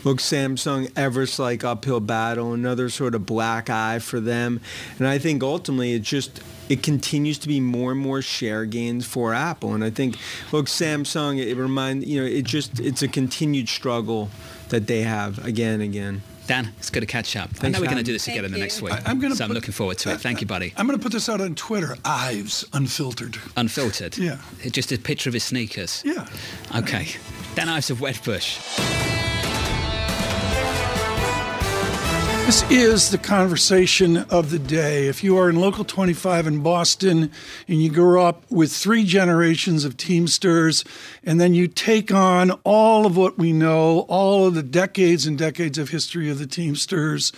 Look, 0.04 0.18
Samsung, 0.18 0.90
Everest 0.96 1.38
like 1.38 1.64
uphill 1.64 2.00
battle, 2.00 2.52
another 2.52 2.88
sort 2.88 3.14
of 3.14 3.26
black 3.26 3.68
eye 3.68 3.98
for 3.98 4.20
them, 4.20 4.60
and 4.98 5.06
I 5.06 5.18
think 5.18 5.42
ultimately 5.42 5.94
it 5.94 6.02
just 6.02 6.40
it 6.68 6.82
continues 6.82 7.38
to 7.38 7.48
be 7.48 7.60
more 7.60 7.92
and 7.92 8.00
more 8.00 8.22
share 8.22 8.64
gains 8.64 9.06
for 9.06 9.34
Apple. 9.34 9.74
And 9.74 9.82
I 9.82 9.90
think, 9.90 10.16
look, 10.52 10.66
Samsung, 10.66 11.38
it 11.38 11.56
remind 11.56 12.06
you 12.06 12.20
know, 12.20 12.26
it 12.26 12.44
just 12.44 12.78
it's 12.80 13.02
a 13.02 13.08
continued 13.08 13.68
struggle 13.68 14.30
that 14.68 14.86
they 14.86 15.02
have 15.02 15.44
again 15.44 15.74
and 15.74 15.82
again. 15.82 16.22
Dan, 16.48 16.72
it's 16.78 16.88
good 16.88 17.00
to 17.00 17.06
catch 17.06 17.36
up. 17.36 17.50
Thanks 17.50 17.62
I 17.62 17.68
know 17.68 17.80
we're 17.80 17.90
going 17.92 17.98
to 17.98 18.02
do 18.02 18.14
this 18.14 18.24
together 18.24 18.46
in 18.46 18.52
the 18.52 18.58
next 18.58 18.80
week. 18.80 18.94
I, 18.94 19.10
am 19.10 19.20
gonna 19.20 19.36
so 19.36 19.44
put, 19.44 19.50
I'm 19.50 19.54
looking 19.54 19.72
forward 19.72 19.98
to 19.98 20.12
it. 20.12 20.20
Thank 20.22 20.40
you, 20.40 20.46
buddy. 20.46 20.72
I'm 20.78 20.86
going 20.86 20.98
to 20.98 21.02
put 21.02 21.12
this 21.12 21.28
out 21.28 21.42
on 21.42 21.54
Twitter. 21.54 21.94
Ives 22.06 22.64
Unfiltered. 22.72 23.36
Unfiltered? 23.58 24.16
Yeah. 24.16 24.38
Just 24.70 24.90
a 24.90 24.96
picture 24.96 25.28
of 25.28 25.34
his 25.34 25.44
sneakers? 25.44 26.02
Yeah. 26.06 26.26
Okay. 26.74 27.08
Dan 27.54 27.68
Ives 27.68 27.90
of 27.90 27.98
Wedbush. 27.98 29.27
This 32.48 32.70
is 32.70 33.10
the 33.10 33.18
conversation 33.18 34.16
of 34.16 34.48
the 34.48 34.58
day. 34.58 35.06
If 35.06 35.22
you 35.22 35.36
are 35.36 35.50
in 35.50 35.56
Local 35.56 35.84
25 35.84 36.46
in 36.46 36.62
Boston 36.62 37.30
and 37.68 37.82
you 37.82 37.90
grew 37.90 38.22
up 38.22 38.50
with 38.50 38.72
three 38.72 39.04
generations 39.04 39.84
of 39.84 39.98
Teamsters, 39.98 40.82
and 41.22 41.38
then 41.38 41.52
you 41.52 41.68
take 41.68 42.10
on 42.10 42.52
all 42.64 43.04
of 43.04 43.18
what 43.18 43.36
we 43.36 43.52
know, 43.52 44.06
all 44.08 44.46
of 44.46 44.54
the 44.54 44.62
decades 44.62 45.26
and 45.26 45.36
decades 45.36 45.76
of 45.76 45.90
history 45.90 46.30
of 46.30 46.38
the 46.38 46.46
Teamsters, 46.46 47.32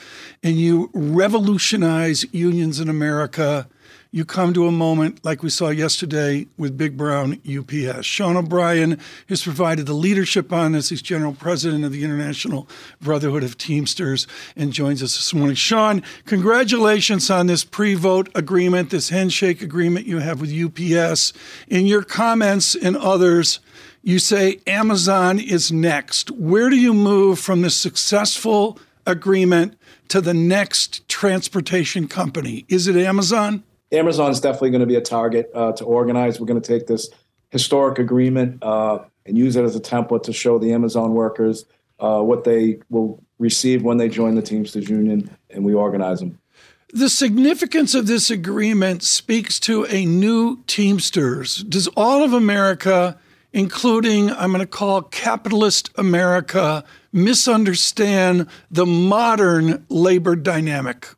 and 0.45 0.61
you 0.61 0.91
revolutionize 0.95 2.25
unions 2.33 2.79
in 2.79 2.89
America 2.89 3.67
you 4.13 4.25
come 4.25 4.53
to 4.53 4.67
a 4.67 4.73
moment 4.73 5.25
like 5.25 5.43
we 5.43 5.51
saw 5.51 5.69
yesterday 5.69 6.47
with 6.57 6.77
Big 6.77 6.97
Brown 6.97 7.41
UPS. 7.49 8.05
Sean 8.05 8.37
O'Brien 8.37 8.99
has 9.29 9.43
provided 9.43 9.87
the 9.87 9.93
leadership 9.93 10.53
on 10.53 10.73
this. 10.73 10.89
He's 10.89 11.01
general 11.01 11.33
president 11.33 11.85
of 11.85 11.93
the 11.93 12.03
International 12.03 12.69
Brotherhood 13.01 13.45
of 13.45 13.57
Teamsters 13.57 14.27
and 14.57 14.73
joins 14.73 15.01
us 15.01 15.17
this 15.17 15.33
morning. 15.33 15.55
Sean, 15.55 16.03
congratulations 16.27 17.31
on 17.31 17.47
this 17.47 17.63
pre 17.63 17.95
vote 17.95 18.29
agreement, 18.35 18.91
this 18.91 19.11
handshake 19.11 19.63
agreement 19.63 20.07
you 20.07 20.19
have 20.19 20.41
with 20.41 20.53
UPS. 20.53 21.33
In 21.69 21.87
your 21.87 22.03
comments 22.03 22.75
and 22.75 22.97
others, 22.97 23.61
you 24.03 24.19
say 24.19 24.59
Amazon 24.67 25.39
is 25.39 25.71
next. 25.71 26.33
Where 26.33 26.69
do 26.69 26.77
you 26.77 26.95
move 26.95 27.39
from 27.39 27.63
this 27.63 27.77
successful 27.77 28.77
agreement 29.07 29.79
to 30.09 30.21
the 30.21 30.35
next 30.35 31.09
transportation 31.09 32.09
company? 32.09 32.65
Is 32.69 32.89
it 32.89 32.97
Amazon? 32.97 33.63
Amazon 33.93 34.31
is 34.31 34.41
definitely 34.41 34.71
going 34.71 34.81
to 34.81 34.87
be 34.87 34.97
a 34.97 35.01
target 35.01 35.51
uh, 35.55 35.73
to 35.73 35.85
organize. 35.85 36.41
We're 36.41 36.47
going 36.47 36.61
to 36.61 36.67
take 36.67 36.87
this 36.87 37.09
historic 37.51 37.99
agreement 37.99 38.63
uh, 38.63 39.01
and 39.27 39.37
use 39.37 39.57
it 39.57 39.65
as 39.65 39.75
a 39.75 39.81
template 39.81 40.23
to 40.25 40.33
show 40.33 40.59
the 40.59 40.73
Amazon 40.73 41.13
workers 41.13 41.65
uh, 41.99 42.21
what 42.21 42.45
they 42.45 42.81
will 42.89 43.23
receive 43.39 43.83
when 43.83 43.97
they 43.97 44.09
join 44.09 44.35
the 44.35 44.43
Teamsters 44.43 44.89
Union, 44.89 45.35
and 45.51 45.65
we 45.65 45.75
organize 45.75 46.21
them. 46.21 46.39
The 46.93 47.09
significance 47.09 47.95
of 47.95 48.07
this 48.07 48.31
agreement 48.31 49.03
speaks 49.03 49.61
to 49.61 49.87
a 49.87 50.05
new 50.05 50.63
Teamsters. 50.67 51.63
Does 51.65 51.87
all 51.89 52.25
of 52.25 52.33
America, 52.33 53.19
including 53.53 54.31
I'm 54.31 54.51
going 54.51 54.61
to 54.61 54.67
call 54.67 55.03
capitalist 55.03 55.91
America, 55.97 56.85
misunderstand 57.13 58.49
the 58.71 58.87
modern 58.87 59.85
labor 59.89 60.35
dynamic? 60.35 61.09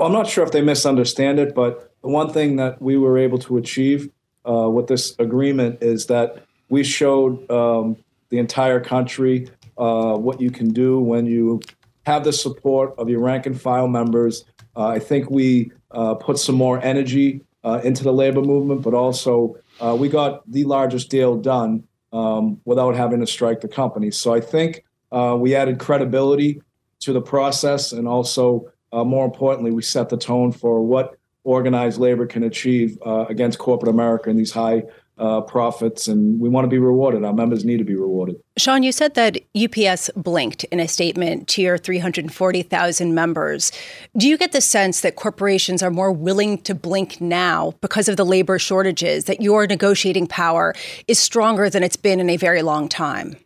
Well, 0.00 0.06
I'm 0.06 0.14
not 0.14 0.28
sure 0.28 0.42
if 0.42 0.50
they 0.50 0.62
misunderstand 0.62 1.38
it, 1.38 1.54
but 1.54 1.92
the 2.00 2.08
one 2.08 2.32
thing 2.32 2.56
that 2.56 2.80
we 2.80 2.96
were 2.96 3.18
able 3.18 3.38
to 3.40 3.58
achieve 3.58 4.08
uh, 4.48 4.70
with 4.70 4.86
this 4.86 5.14
agreement 5.18 5.82
is 5.82 6.06
that 6.06 6.42
we 6.70 6.84
showed 6.84 7.50
um, 7.50 7.98
the 8.30 8.38
entire 8.38 8.80
country 8.80 9.50
uh, 9.76 10.14
what 10.16 10.40
you 10.40 10.50
can 10.50 10.70
do 10.70 11.00
when 11.00 11.26
you 11.26 11.60
have 12.06 12.24
the 12.24 12.32
support 12.32 12.94
of 12.96 13.10
your 13.10 13.20
rank 13.20 13.44
and 13.44 13.60
file 13.60 13.88
members. 13.88 14.46
Uh, 14.74 14.86
I 14.86 15.00
think 15.00 15.28
we 15.28 15.70
uh, 15.90 16.14
put 16.14 16.38
some 16.38 16.54
more 16.54 16.82
energy 16.82 17.42
uh, 17.62 17.82
into 17.84 18.02
the 18.02 18.12
labor 18.14 18.40
movement, 18.40 18.80
but 18.80 18.94
also 18.94 19.58
uh, 19.82 19.94
we 19.94 20.08
got 20.08 20.50
the 20.50 20.64
largest 20.64 21.10
deal 21.10 21.36
done 21.36 21.84
um, 22.14 22.58
without 22.64 22.96
having 22.96 23.20
to 23.20 23.26
strike 23.26 23.60
the 23.60 23.68
company. 23.68 24.10
So 24.10 24.32
I 24.32 24.40
think 24.40 24.82
we 25.12 25.54
added 25.54 25.78
credibility 25.78 26.62
to 27.00 27.12
the 27.12 27.20
process 27.20 27.92
and 27.92 28.08
also 28.08 28.72
uh, 28.92 29.04
more 29.04 29.24
importantly, 29.24 29.70
we 29.70 29.82
set 29.82 30.08
the 30.08 30.16
tone 30.16 30.52
for 30.52 30.82
what 30.84 31.16
organized 31.44 31.98
labor 31.98 32.26
can 32.26 32.42
achieve 32.42 32.98
uh, 33.04 33.26
against 33.28 33.58
corporate 33.58 33.90
America 33.90 34.30
and 34.30 34.38
these 34.38 34.52
high 34.52 34.82
uh, 35.20 35.40
profits, 35.42 36.08
and 36.08 36.40
we 36.40 36.48
want 36.48 36.64
to 36.64 36.68
be 36.68 36.78
rewarded. 36.78 37.24
Our 37.24 37.34
members 37.34 37.62
need 37.62 37.76
to 37.76 37.84
be 37.84 37.94
rewarded. 37.94 38.40
Sean, 38.56 38.82
you 38.82 38.90
said 38.90 39.14
that 39.14 39.38
UPS 39.54 40.10
blinked 40.16 40.64
in 40.64 40.80
a 40.80 40.88
statement 40.88 41.46
to 41.48 41.62
your 41.62 41.76
340,000 41.76 43.14
members. 43.14 43.70
Do 44.16 44.26
you 44.26 44.38
get 44.38 44.52
the 44.52 44.62
sense 44.62 45.02
that 45.02 45.16
corporations 45.16 45.82
are 45.82 45.90
more 45.90 46.10
willing 46.10 46.58
to 46.62 46.74
blink 46.74 47.20
now 47.20 47.74
because 47.82 48.08
of 48.08 48.16
the 48.16 48.24
labor 48.24 48.58
shortages, 48.58 49.24
that 49.24 49.42
your 49.42 49.66
negotiating 49.66 50.26
power 50.26 50.74
is 51.06 51.18
stronger 51.18 51.68
than 51.68 51.82
it's 51.82 51.96
been 51.96 52.18
in 52.18 52.30
a 52.30 52.38
very 52.38 52.62
long 52.62 52.88
time? 52.88 53.36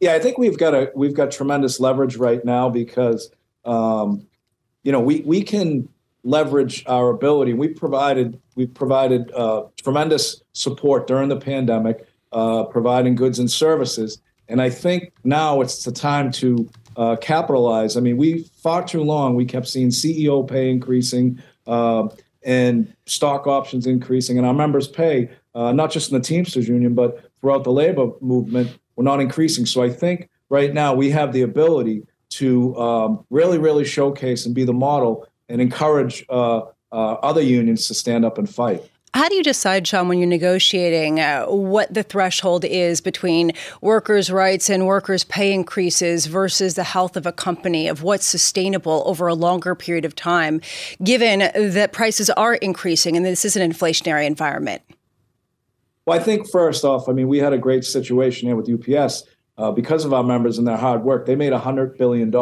Yeah, 0.00 0.14
I 0.14 0.18
think 0.18 0.38
we've 0.38 0.58
got 0.58 0.74
a 0.74 0.90
we've 0.96 1.14
got 1.14 1.30
tremendous 1.30 1.78
leverage 1.78 2.16
right 2.16 2.44
now 2.44 2.68
because 2.70 3.30
um, 3.64 4.26
you 4.82 4.92
know, 4.92 5.00
we 5.00 5.20
we 5.20 5.42
can 5.42 5.88
leverage 6.24 6.84
our 6.86 7.10
ability. 7.10 7.52
We 7.54 7.68
provided 7.68 8.40
we 8.54 8.66
provided 8.66 9.32
uh, 9.32 9.64
tremendous 9.82 10.42
support 10.52 11.06
during 11.06 11.28
the 11.28 11.36
pandemic, 11.36 12.06
uh, 12.32 12.64
providing 12.64 13.14
goods 13.14 13.38
and 13.38 13.50
services. 13.50 14.20
And 14.48 14.60
I 14.60 14.70
think 14.70 15.12
now 15.24 15.60
it's 15.60 15.84
the 15.84 15.92
time 15.92 16.30
to 16.32 16.68
uh, 16.96 17.16
capitalize. 17.16 17.96
I 17.96 18.00
mean, 18.00 18.16
we 18.16 18.44
far 18.62 18.84
too 18.84 19.02
long 19.02 19.34
we 19.34 19.44
kept 19.44 19.66
seeing 19.68 19.88
CEO 19.88 20.46
pay 20.46 20.70
increasing 20.70 21.42
uh, 21.66 22.08
and 22.42 22.92
stock 23.06 23.46
options 23.46 23.86
increasing, 23.86 24.36
and 24.36 24.46
our 24.46 24.54
members' 24.54 24.88
pay, 24.88 25.30
uh, 25.54 25.72
not 25.72 25.90
just 25.90 26.10
in 26.10 26.18
the 26.18 26.24
Teamsters 26.24 26.68
Union 26.68 26.94
but 26.94 27.30
throughout 27.40 27.64
the 27.64 27.72
labor 27.72 28.10
movement, 28.20 28.78
were 28.96 29.04
not 29.04 29.20
increasing. 29.20 29.64
So 29.64 29.82
I 29.82 29.90
think 29.90 30.28
right 30.48 30.74
now 30.74 30.92
we 30.94 31.10
have 31.10 31.32
the 31.32 31.42
ability 31.42 32.04
to 32.36 32.76
um, 32.76 33.24
really, 33.30 33.58
really 33.58 33.84
showcase 33.84 34.46
and 34.46 34.54
be 34.54 34.64
the 34.64 34.72
model 34.72 35.26
and 35.48 35.60
encourage 35.60 36.24
uh, 36.28 36.62
uh, 36.92 37.12
other 37.22 37.40
unions 37.40 37.86
to 37.88 37.94
stand 37.94 38.24
up 38.24 38.38
and 38.38 38.48
fight. 38.48 38.82
How 39.14 39.28
do 39.28 39.34
you 39.34 39.42
decide, 39.42 39.86
Sean, 39.86 40.08
when 40.08 40.18
you're 40.18 40.26
negotiating 40.26 41.20
uh, 41.20 41.44
what 41.44 41.92
the 41.92 42.02
threshold 42.02 42.64
is 42.64 43.02
between 43.02 43.52
workers' 43.82 44.30
rights 44.30 44.70
and 44.70 44.86
workers' 44.86 45.22
pay 45.22 45.52
increases 45.52 46.24
versus 46.24 46.76
the 46.76 46.84
health 46.84 47.18
of 47.18 47.26
a 47.26 47.32
company, 47.32 47.88
of 47.88 48.02
what's 48.02 48.24
sustainable 48.24 49.02
over 49.04 49.26
a 49.26 49.34
longer 49.34 49.74
period 49.74 50.06
of 50.06 50.16
time, 50.16 50.62
given 51.04 51.40
that 51.72 51.92
prices 51.92 52.30
are 52.30 52.54
increasing 52.54 53.14
and 53.14 53.26
this 53.26 53.44
is 53.44 53.54
an 53.54 53.70
inflationary 53.70 54.24
environment? 54.24 54.80
Well, 56.06 56.18
I 56.18 56.22
think 56.22 56.48
first 56.48 56.82
off, 56.82 57.06
I 57.06 57.12
mean, 57.12 57.28
we 57.28 57.38
had 57.38 57.52
a 57.52 57.58
great 57.58 57.84
situation 57.84 58.48
here 58.48 58.56
with 58.56 58.68
UPS 58.68 59.24
uh, 59.62 59.70
because 59.70 60.04
of 60.04 60.12
our 60.12 60.24
members 60.24 60.58
and 60.58 60.66
their 60.66 60.76
hard 60.76 61.04
work, 61.04 61.24
they 61.24 61.36
made 61.36 61.52
$100 61.52 61.96
billion. 61.96 62.32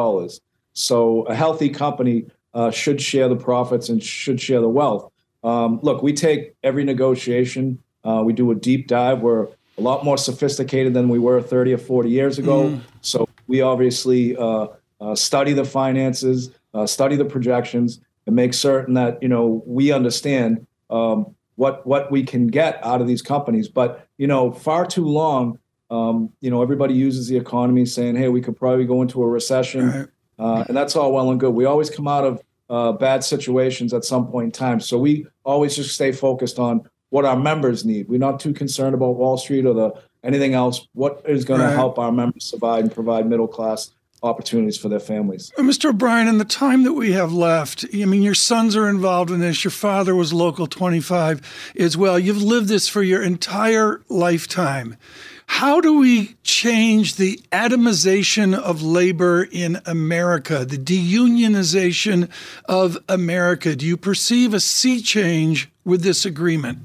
So 0.73 1.23
a 1.25 1.35
healthy 1.35 1.69
company 1.69 2.25
uh, 2.55 2.71
should 2.71 3.01
share 3.01 3.29
the 3.29 3.37
profits 3.37 3.91
and 3.91 4.03
should 4.03 4.41
share 4.41 4.61
the 4.61 4.71
wealth. 4.71 5.13
Um, 5.45 5.81
look, 5.83 6.03
we 6.03 6.15
take 6.15 6.55
every 6.63 6.83
negotiation. 6.83 7.79
Uh, 8.05 8.23
we 8.25 8.33
do 8.33 8.51
a 8.51 8.55
deep 8.55 8.89
dive. 8.89 9.21
We're 9.21 9.49
a 9.77 9.83
lot 9.83 10.03
more 10.03 10.17
sophisticated 10.17 10.95
than 10.95 11.11
we 11.11 11.19
were 11.19 11.43
30 11.43 11.75
or 11.75 11.79
40 11.79 12.09
years 12.09 12.39
ago. 12.39 12.71
Mm. 12.71 12.81
So 13.03 13.29
we 13.47 13.61
obviously 13.61 14.35
uh, 14.39 14.69
uh, 15.03 15.15
study 15.15 15.53
the 15.53 15.67
finances, 15.67 16.51
uh, 16.73 16.87
study 16.87 17.17
the 17.17 17.27
projections, 17.27 18.01
and 18.27 18.35
make 18.35 18.55
certain 18.55 18.95
that 18.95 19.23
you 19.23 19.29
know 19.29 19.63
we 19.67 19.93
understand 19.93 20.67
um, 20.89 21.35
what 21.57 21.87
what 21.87 22.11
we 22.11 22.23
can 22.23 22.47
get 22.47 22.83
out 22.85 23.03
of 23.03 23.07
these 23.07 23.23
companies. 23.23 23.69
But 23.69 24.07
you 24.17 24.27
know, 24.27 24.53
far 24.53 24.87
too 24.87 25.07
long, 25.07 25.59
um, 25.91 26.33
you 26.41 26.51
know, 26.51 26.63
everybody 26.63 26.95
uses 26.95 27.29
the 27.29 27.37
economy 27.37 27.85
saying, 27.85 28.17
"Hey, 28.17 28.29
we 28.29 28.41
could 28.41 28.57
probably 28.57 28.85
go 28.85 29.03
into 29.03 29.23
a 29.23 29.27
recession," 29.27 29.91
right. 29.91 30.09
uh, 30.39 30.65
and 30.69 30.77
that's 30.77 30.97
all 30.97 31.13
well 31.13 31.31
and 31.31 31.41
good. 31.41 31.51
We 31.51 31.65
always 31.65 31.91
come 31.91 32.07
out 32.07 32.25
of 32.25 32.43
uh, 32.69 32.93
bad 32.93 33.25
situations 33.25 33.93
at 33.93 34.05
some 34.05 34.29
point 34.29 34.47
in 34.47 34.53
time, 34.53 34.81
so 34.81 34.99
we 34.99 35.27
always 35.45 35.75
just 35.75 35.95
stay 35.95 36.13
focused 36.13 36.59
on 36.59 36.89
what 37.11 37.25
our 37.25 37.37
members 37.37 37.85
need. 37.85 38.09
We're 38.09 38.21
not 38.21 38.39
too 38.39 38.53
concerned 38.53 38.95
about 38.95 39.17
Wall 39.17 39.37
Street 39.37 39.67
or 39.67 39.75
the 39.75 39.93
anything 40.23 40.55
else. 40.55 40.87
What 40.93 41.23
is 41.27 41.45
going 41.45 41.61
right. 41.61 41.71
to 41.71 41.77
help 41.77 41.99
our 41.99 42.13
members 42.13 42.45
survive 42.45 42.85
and 42.85 42.93
provide 42.93 43.27
middle 43.27 43.49
class 43.49 43.91
opportunities 44.23 44.77
for 44.77 44.89
their 44.89 45.01
families. 45.01 45.51
Uh, 45.57 45.63
Mr. 45.63 45.91
O'Brien, 45.91 46.29
in 46.29 46.39
the 46.39 46.45
time 46.45 46.83
that 46.85 46.93
we 46.93 47.13
have 47.13 47.33
left, 47.33 47.87
I 47.95 48.05
mean, 48.05 48.23
your 48.23 48.35
sons 48.35 48.77
are 48.77 48.89
involved 48.89 49.31
in 49.31 49.41
this. 49.41 49.65
Your 49.65 49.71
father 49.71 50.15
was 50.15 50.33
Local 50.33 50.67
25 50.67 51.73
as 51.79 51.97
well. 51.97 52.19
You've 52.19 52.43
lived 52.43 52.69
this 52.69 52.89
for 52.89 53.03
your 53.03 53.23
entire 53.23 54.03
lifetime. 54.09 54.97
How 55.51 55.81
do 55.81 55.99
we 55.99 56.37
change 56.45 57.17
the 57.17 57.39
atomization 57.51 58.55
of 58.55 58.83
labor 58.83 59.47
in 59.51 59.79
America, 59.85 60.65
the 60.65 60.79
deunionization 60.79 62.31
of 62.67 62.97
America? 63.09 63.75
Do 63.75 63.85
you 63.85 63.97
perceive 63.97 64.55
a 64.55 64.61
sea 64.61 65.03
change 65.03 65.69
with 65.85 66.03
this 66.03 66.25
agreement? 66.25 66.79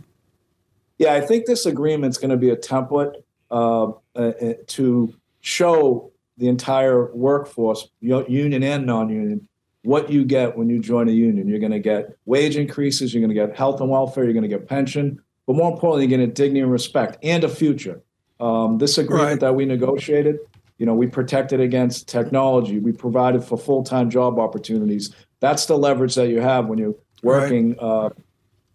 Yeah, 0.97 1.13
I 1.13 1.21
think 1.21 1.45
this 1.45 1.67
agreement 1.67 2.09
is 2.09 2.17
going 2.17 2.31
to 2.31 2.37
be 2.37 2.49
a 2.49 2.57
template 2.57 3.13
uh, 3.51 3.91
uh, 4.15 4.31
to 4.67 5.13
show 5.39 6.11
the 6.37 6.47
entire 6.49 7.13
workforce, 7.13 7.87
union 8.01 8.63
and 8.63 8.85
non-union, 8.85 9.47
what 9.83 10.09
you 10.09 10.25
get 10.25 10.57
when 10.57 10.69
you 10.69 10.79
join 10.79 11.07
a 11.07 11.13
union. 11.13 11.47
You're 11.47 11.59
going 11.59 11.71
to 11.71 11.79
get 11.79 12.17
wage 12.25 12.57
increases, 12.57 13.13
you're 13.13 13.21
going 13.21 13.29
to 13.29 13.35
get 13.35 13.55
health 13.55 13.79
and 13.79 13.91
welfare, 13.91 14.23
you're 14.23 14.33
going 14.33 14.41
to 14.41 14.49
get 14.49 14.67
pension, 14.67 15.21
but 15.45 15.55
more 15.55 15.71
importantly, 15.71 16.05
you're 16.05 16.17
going 16.17 16.21
to 16.21 16.27
get 16.27 16.35
dignity 16.35 16.61
and 16.61 16.71
respect 16.71 17.19
and 17.23 17.43
a 17.43 17.49
future. 17.49 18.01
Um, 18.39 18.77
this 18.77 18.97
agreement 18.97 19.29
right. 19.29 19.39
that 19.39 19.55
we 19.55 19.65
negotiated, 19.65 20.39
you 20.77 20.85
know, 20.85 20.93
we 20.93 21.07
protected 21.07 21.61
against 21.61 22.07
technology. 22.07 22.79
We 22.79 22.91
provided 22.91 23.43
for 23.43 23.57
full-time 23.57 24.09
job 24.09 24.39
opportunities. 24.39 25.13
That's 25.39 25.65
the 25.67 25.77
leverage 25.77 26.15
that 26.15 26.27
you 26.27 26.41
have 26.41 26.67
when 26.67 26.77
you're 26.77 26.95
working 27.23 27.69
right. 27.71 27.79
uh, 27.79 28.09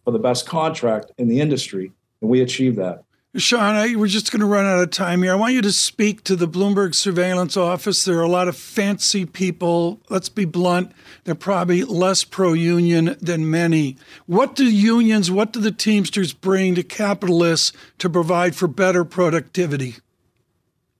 for 0.05 0.11
the 0.13 0.19
best 0.19 0.47
contract 0.47 1.13
in 1.19 1.29
the 1.29 1.41
industry, 1.41 1.93
and 2.21 2.31
we 2.31 2.41
achieved 2.41 2.77
that. 2.79 3.05
Sean, 3.37 3.77
I, 3.77 3.95
we're 3.95 4.09
just 4.09 4.33
going 4.33 4.41
to 4.41 4.47
run 4.47 4.67
out 4.67 4.83
of 4.83 4.91
time 4.91 5.23
here. 5.23 5.31
I 5.31 5.37
want 5.37 5.55
you 5.55 5.63
to 5.63 5.71
speak 5.71 6.25
to 6.25 6.35
the 6.35 6.49
Bloomberg 6.49 6.97
Surveillance 6.97 7.57
Office. 7.57 8.05
There 8.05 8.19
are 8.19 8.23
a 8.23 8.29
lot 8.29 8.49
of 8.49 8.57
fancy 8.57 9.25
people. 9.25 10.01
Let's 10.09 10.29
be 10.29 10.45
blunt. 10.45 10.91
They're 11.23 11.37
probably 11.37 11.85
less 11.85 12.25
pro 12.25 12.55
union 12.55 13.17
than 13.21 13.49
many. 13.49 13.97
What 14.27 14.57
do 14.57 14.65
unions, 14.65 15.31
what 15.31 15.53
do 15.53 15.61
the 15.61 15.71
Teamsters 15.71 16.33
bring 16.33 16.75
to 16.75 16.83
capitalists 16.83 17.73
to 17.99 18.11
provide 18.11 18.57
for 18.57 18.67
better 18.67 19.05
productivity? 19.05 19.95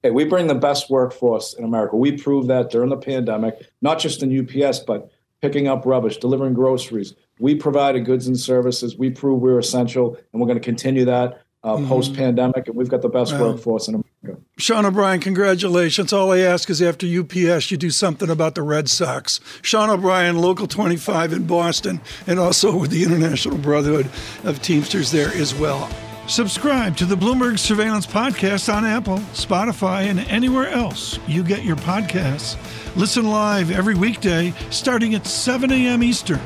Hey, 0.01 0.11
we 0.11 0.23
bring 0.23 0.47
the 0.47 0.55
best 0.55 0.89
workforce 0.89 1.53
in 1.53 1.65
America. 1.65 1.97
We 1.97 2.13
proved 2.13 2.47
that 2.47 2.69
during 2.71 2.91
the 2.91 2.97
pandemic, 2.97 3.55
not 3.81 3.99
just 3.99 4.23
in 4.23 4.31
UPS, 4.39 4.79
but 4.79 5.11
picking 5.41 5.67
up 5.67 5.85
rubbish, 5.85 6.15
delivering 6.15 6.53
groceries. 6.53 7.13
We 7.39 7.55
provided 7.55 8.05
goods 8.05 8.27
and 8.27 8.39
services. 8.39 8.97
We 8.97 9.09
proved 9.09 9.41
we're 9.41 9.59
essential, 9.59 10.15
and 10.31 10.39
we're 10.39 10.47
going 10.47 10.59
to 10.59 10.63
continue 10.63 11.03
that 11.05 11.41
uh, 11.63 11.75
mm-hmm. 11.75 11.87
post 11.87 12.15
pandemic, 12.15 12.67
and 12.67 12.75
we've 12.75 12.89
got 12.89 13.01
the 13.01 13.09
best 13.09 13.33
workforce 13.33 13.87
in 13.87 13.95
America. 13.95 14.41
Sean 14.57 14.85
O'Brien, 14.85 15.19
congratulations. 15.19 16.13
All 16.13 16.31
I 16.31 16.39
ask 16.39 16.69
is 16.69 16.81
after 16.81 17.05
UPS, 17.05 17.71
you 17.71 17.77
do 17.77 17.89
something 17.89 18.29
about 18.29 18.55
the 18.55 18.63
Red 18.63 18.89
Sox. 18.89 19.39
Sean 19.61 19.89
O'Brien, 19.89 20.37
Local 20.37 20.67
25 20.67 21.33
in 21.33 21.45
Boston, 21.45 22.01
and 22.27 22.39
also 22.39 22.75
with 22.75 22.91
the 22.91 23.03
International 23.03 23.57
Brotherhood 23.57 24.09
of 24.43 24.61
Teamsters 24.61 25.11
there 25.11 25.33
as 25.33 25.53
well. 25.53 25.89
Subscribe 26.27 26.95
to 26.97 27.05
the 27.05 27.15
Bloomberg 27.15 27.59
Surveillance 27.59 28.05
Podcast 28.05 28.73
on 28.73 28.85
Apple, 28.85 29.17
Spotify, 29.33 30.03
and 30.03 30.19
anywhere 30.21 30.69
else 30.69 31.19
you 31.27 31.43
get 31.43 31.63
your 31.63 31.75
podcasts. 31.77 32.55
Listen 32.95 33.29
live 33.29 33.71
every 33.71 33.95
weekday 33.95 34.53
starting 34.69 35.15
at 35.15 35.25
7 35.25 35.71
a.m. 35.71 36.03
Eastern 36.03 36.39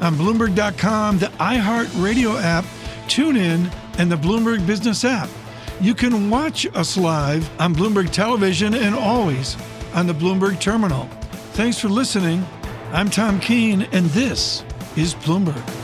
on 0.00 0.14
Bloomberg.com, 0.14 1.18
the 1.18 1.26
iHeartRadio 1.26 2.40
app, 2.42 2.64
tune 3.08 3.36
in 3.36 3.70
and 3.98 4.10
the 4.10 4.16
Bloomberg 4.16 4.66
Business 4.66 5.04
app. 5.04 5.28
You 5.80 5.94
can 5.94 6.30
watch 6.30 6.66
us 6.74 6.96
live 6.96 7.48
on 7.60 7.74
Bloomberg 7.74 8.10
Television 8.10 8.74
and 8.74 8.94
always 8.94 9.56
on 9.94 10.06
the 10.06 10.14
Bloomberg 10.14 10.60
Terminal. 10.60 11.08
Thanks 11.52 11.78
for 11.78 11.88
listening. 11.88 12.46
I'm 12.92 13.10
Tom 13.10 13.40
Keene, 13.40 13.82
and 13.92 14.06
this 14.06 14.64
is 14.96 15.14
Bloomberg. 15.14 15.83